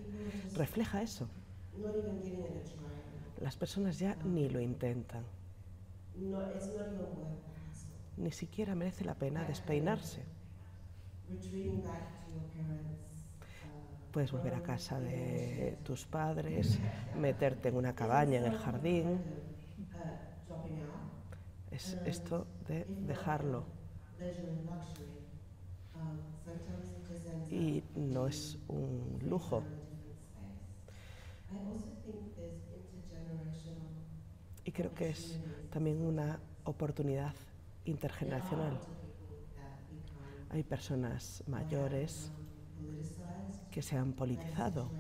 refleja 0.55 1.03
eso. 1.03 1.29
Las 3.41 3.57
personas 3.57 3.99
ya 3.99 4.17
ni 4.25 4.49
lo 4.49 4.61
intentan, 4.61 5.25
No, 6.19 6.41
it's 6.55 6.67
not 6.67 6.87
even 6.87 6.99
worth 7.17 7.43
the 7.45 7.53
hassle. 7.69 7.91
ni 8.17 8.31
siquiera 8.33 8.75
merece 8.75 9.05
la 9.05 9.15
pena 9.15 9.45
despeinarse. 9.45 10.25
Retreating 11.29 11.83
back 11.83 12.25
to 12.25 12.31
your 12.31 12.45
parents. 12.55 13.25
uh, 13.65 14.13
Puedes 14.13 14.33
volver 14.33 14.55
a 14.55 14.63
casa 14.63 14.99
de 15.01 15.77
tus 15.85 16.07
padres, 16.07 16.79
meterte 17.15 17.69
en 17.69 17.77
una 17.77 17.95
cabaña 17.95 18.39
en 18.39 18.47
el 18.47 18.57
jardín. 18.59 19.21
Es 21.71 21.99
esto 22.07 22.47
de 22.67 22.85
dejarlo. 23.07 23.65
Y 27.51 27.83
no 27.95 28.27
es 28.27 28.59
un 28.69 29.19
lujo. 29.23 29.59
up 29.59 29.65
in 29.65 29.69
a 29.69 29.83
different 29.83 30.23
space. 30.25 30.67
I 31.53 31.59
also 31.69 31.91
think 32.05 32.35
there's 32.37 32.63
intergenerational 32.73 33.93
Y 34.67 34.73
creo 34.73 34.93
que 34.93 35.11
es 35.11 35.39
también 35.71 36.03
una 36.03 36.41
oportunidad 36.65 37.33
intergeneracional. 37.85 38.77
Hay 40.51 40.65
personas 40.65 41.45
mayores 41.47 42.33
que 43.71 43.81
se 43.81 43.97
han 43.97 44.13
politizado, 44.13 44.91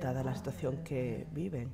dada 0.00 0.22
la 0.22 0.36
situación 0.36 0.84
que 0.84 1.26
viven. 1.32 1.68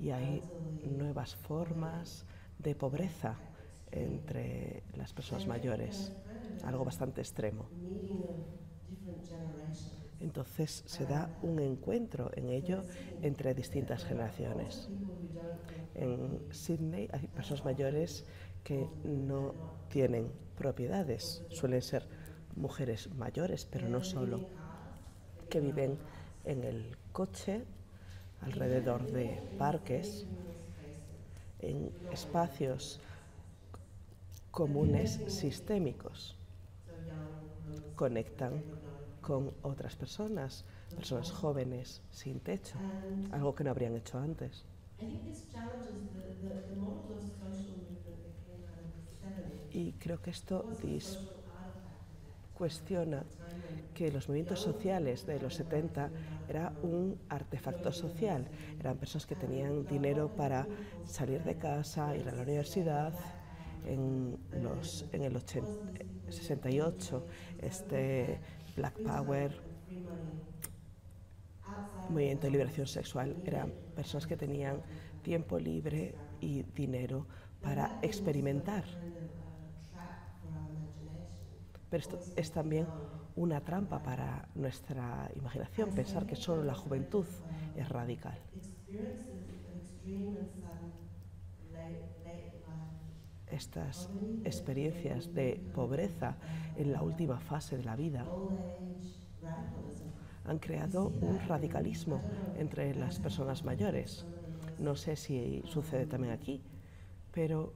Y 0.00 0.10
hay 0.10 0.42
nuevas 0.82 1.36
formas 1.36 2.24
de 2.58 2.74
pobreza 2.74 3.36
entre 3.90 4.82
las 4.96 5.12
personas 5.12 5.46
mayores, 5.46 6.10
algo 6.64 6.86
bastante 6.86 7.20
extremo. 7.20 7.68
Entonces 10.20 10.82
se 10.86 11.06
da 11.06 11.30
un 11.42 11.58
encuentro 11.58 12.30
en 12.34 12.50
ello 12.50 12.82
entre 13.22 13.54
distintas 13.54 14.04
generaciones. 14.04 14.88
En 15.94 16.40
Sydney 16.50 17.08
hay 17.12 17.26
personas 17.28 17.64
mayores 17.64 18.24
que 18.62 18.86
no 19.04 19.54
tienen 19.88 20.30
propiedades, 20.56 21.42
suelen 21.48 21.82
ser 21.82 22.06
mujeres 22.54 23.12
mayores, 23.14 23.64
pero 23.64 23.88
no 23.88 24.04
solo, 24.04 24.46
que 25.48 25.60
viven 25.60 25.98
en 26.44 26.64
el 26.64 26.96
coche, 27.12 27.64
alrededor 28.42 29.10
de 29.10 29.42
parques, 29.58 30.26
en 31.60 31.92
espacios 32.10 33.00
comunes 34.50 35.20
sistémicos. 35.28 36.36
Conectan 37.94 38.62
con 39.30 39.54
otras 39.62 39.94
personas, 39.94 40.64
personas 40.96 41.30
jóvenes 41.30 42.02
sin 42.10 42.40
techo, 42.40 42.76
algo 43.30 43.54
que 43.54 43.62
no 43.62 43.70
habrían 43.70 43.94
hecho 43.94 44.18
antes. 44.18 44.64
I 44.98 45.04
think 45.04 45.22
this 45.24 45.46
challenges 45.52 46.10
the, 46.12 46.48
the, 46.48 46.54
the 46.68 46.76
model 46.76 47.14
of 47.16 47.22
social 47.38 47.76
movement 47.78 48.24
that 48.24 48.34
came 48.44 48.64
out 48.66 48.82
of 48.82 48.90
the 48.92 49.72
70s. 49.72 49.72
Y 49.72 49.92
creo 50.00 50.20
que 50.20 50.30
esto 50.30 50.66
cuestiona 52.54 53.24
que 53.94 54.10
los 54.10 54.28
movimientos 54.28 54.58
sociales 54.58 55.24
de 55.26 55.38
los 55.38 55.54
70 55.54 56.10
era 56.48 56.72
un 56.82 57.16
artefacto 57.28 57.92
social. 57.92 58.48
Eran 58.80 58.96
personas 58.96 59.26
que 59.26 59.36
tenían 59.36 59.86
dinero 59.86 60.28
para 60.36 60.66
salir 61.06 61.44
de 61.44 61.54
casa, 61.56 62.16
ir 62.16 62.28
a 62.28 62.32
la 62.32 62.42
universidad. 62.42 63.14
En, 63.86 64.36
los, 64.52 65.06
en 65.12 65.22
el 65.22 65.34
80 65.36 66.10
68, 66.30 67.26
este 67.60 68.40
Black 68.80 68.98
Power, 69.00 69.60
movimiento 72.08 72.46
de 72.46 72.50
liberación 72.50 72.86
sexual, 72.86 73.36
eran 73.44 73.70
personas 73.94 74.26
que 74.26 74.38
tenían 74.38 74.80
tiempo 75.22 75.58
libre 75.58 76.14
y 76.40 76.62
dinero 76.62 77.26
para 77.60 77.98
experimentar. 78.00 78.84
Pero 81.90 82.00
esto 82.00 82.18
es 82.36 82.50
también 82.52 82.86
una 83.36 83.60
trampa 83.60 84.02
para 84.02 84.48
nuestra 84.54 85.30
imaginación, 85.36 85.90
pensar 85.90 86.24
que 86.24 86.36
solo 86.36 86.64
la 86.64 86.74
juventud 86.74 87.26
es 87.76 87.86
radical. 87.86 88.38
Estas 93.50 94.08
experiencias 94.44 95.34
de 95.34 95.60
pobreza 95.74 96.36
en 96.76 96.92
la 96.92 97.02
última 97.02 97.38
fase 97.40 97.76
de 97.76 97.84
la 97.84 97.96
vida 97.96 98.24
han 100.44 100.58
creado 100.58 101.12
un 101.20 101.38
radicalismo 101.46 102.22
entre 102.56 102.94
las 102.94 103.18
personas 103.20 103.64
mayores. 103.64 104.26
No 104.78 104.96
sé 104.96 105.16
si 105.16 105.62
sucede 105.66 106.06
también 106.06 106.32
aquí, 106.32 106.62
pero 107.32 107.74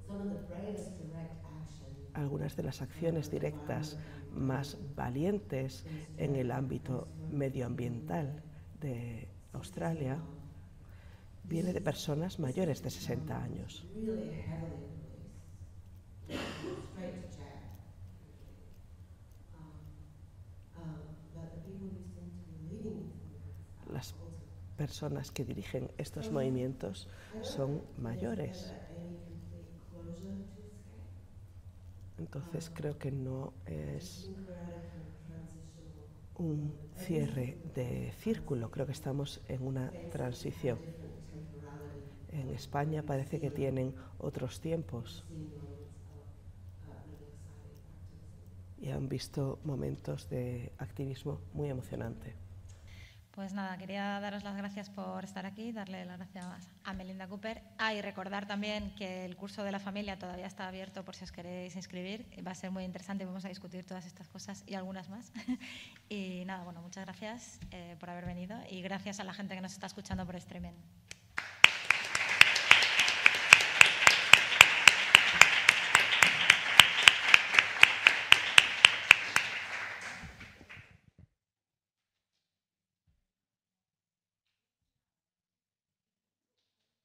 algunas 2.14 2.56
de 2.56 2.62
las 2.62 2.80
acciones 2.80 3.30
directas 3.30 3.98
más 4.32 4.78
valientes 4.96 5.84
en 6.16 6.36
el 6.36 6.50
ámbito 6.50 7.08
medioambiental 7.30 8.42
de 8.80 9.28
Australia 9.52 10.18
viene 11.44 11.72
de 11.72 11.80
personas 11.80 12.38
mayores 12.38 12.82
de 12.82 12.90
60 12.90 13.42
años. 13.42 13.86
Las 23.92 24.14
personas 24.76 25.30
que 25.30 25.44
dirigen 25.44 25.90
estos 25.98 26.32
movimientos 26.32 27.08
son 27.42 27.82
mayores. 27.96 28.72
Entonces 32.18 32.70
creo 32.74 32.98
que 32.98 33.10
no 33.10 33.52
es 33.66 34.30
un 36.36 36.74
cierre 36.96 37.58
de 37.74 38.12
círculo, 38.18 38.70
creo 38.70 38.86
que 38.86 38.92
estamos 38.92 39.40
en 39.48 39.62
una 39.62 39.92
transición. 40.10 40.78
En 42.32 42.50
España 42.50 43.02
parece 43.02 43.40
que 43.40 43.50
tienen 43.50 43.94
otros 44.18 44.60
tiempos 44.60 45.24
seeing 45.24 45.62
moments 46.74 46.82
of 46.84 46.84
uh, 46.84 47.02
really 47.04 47.22
exciting 47.22 48.73
activism. 48.73 48.73
Y 48.84 48.90
han 48.90 49.08
visto 49.08 49.60
momentos 49.64 50.28
de 50.28 50.70
activismo 50.78 51.40
muy 51.54 51.70
emocionante. 51.70 52.34
Pues 53.30 53.54
nada, 53.54 53.78
quería 53.78 54.20
daros 54.20 54.44
las 54.44 54.56
gracias 54.56 54.90
por 54.90 55.24
estar 55.24 55.46
aquí, 55.46 55.72
darle 55.72 56.04
las 56.04 56.18
gracias 56.18 56.70
a 56.84 56.92
Melinda 56.92 57.26
Cooper. 57.26 57.62
Ah, 57.78 57.94
y 57.94 58.02
recordar 58.02 58.46
también 58.46 58.94
que 58.94 59.24
el 59.24 59.36
curso 59.36 59.64
de 59.64 59.72
la 59.72 59.80
familia 59.80 60.18
todavía 60.18 60.46
está 60.46 60.68
abierto 60.68 61.02
por 61.02 61.16
si 61.16 61.24
os 61.24 61.32
queréis 61.32 61.74
inscribir. 61.74 62.26
Va 62.46 62.52
a 62.52 62.54
ser 62.54 62.70
muy 62.70 62.84
interesante, 62.84 63.24
vamos 63.24 63.44
a 63.46 63.48
discutir 63.48 63.84
todas 63.86 64.04
estas 64.04 64.28
cosas 64.28 64.62
y 64.66 64.74
algunas 64.74 65.08
más. 65.08 65.32
y 66.10 66.44
nada, 66.44 66.62
bueno, 66.62 66.82
muchas 66.82 67.06
gracias 67.06 67.58
eh, 67.70 67.96
por 67.98 68.10
haber 68.10 68.26
venido 68.26 68.56
y 68.70 68.82
gracias 68.82 69.18
a 69.18 69.24
la 69.24 69.32
gente 69.32 69.54
que 69.54 69.62
nos 69.62 69.72
está 69.72 69.86
escuchando 69.86 70.26
por 70.26 70.36
streaming. 70.36 70.74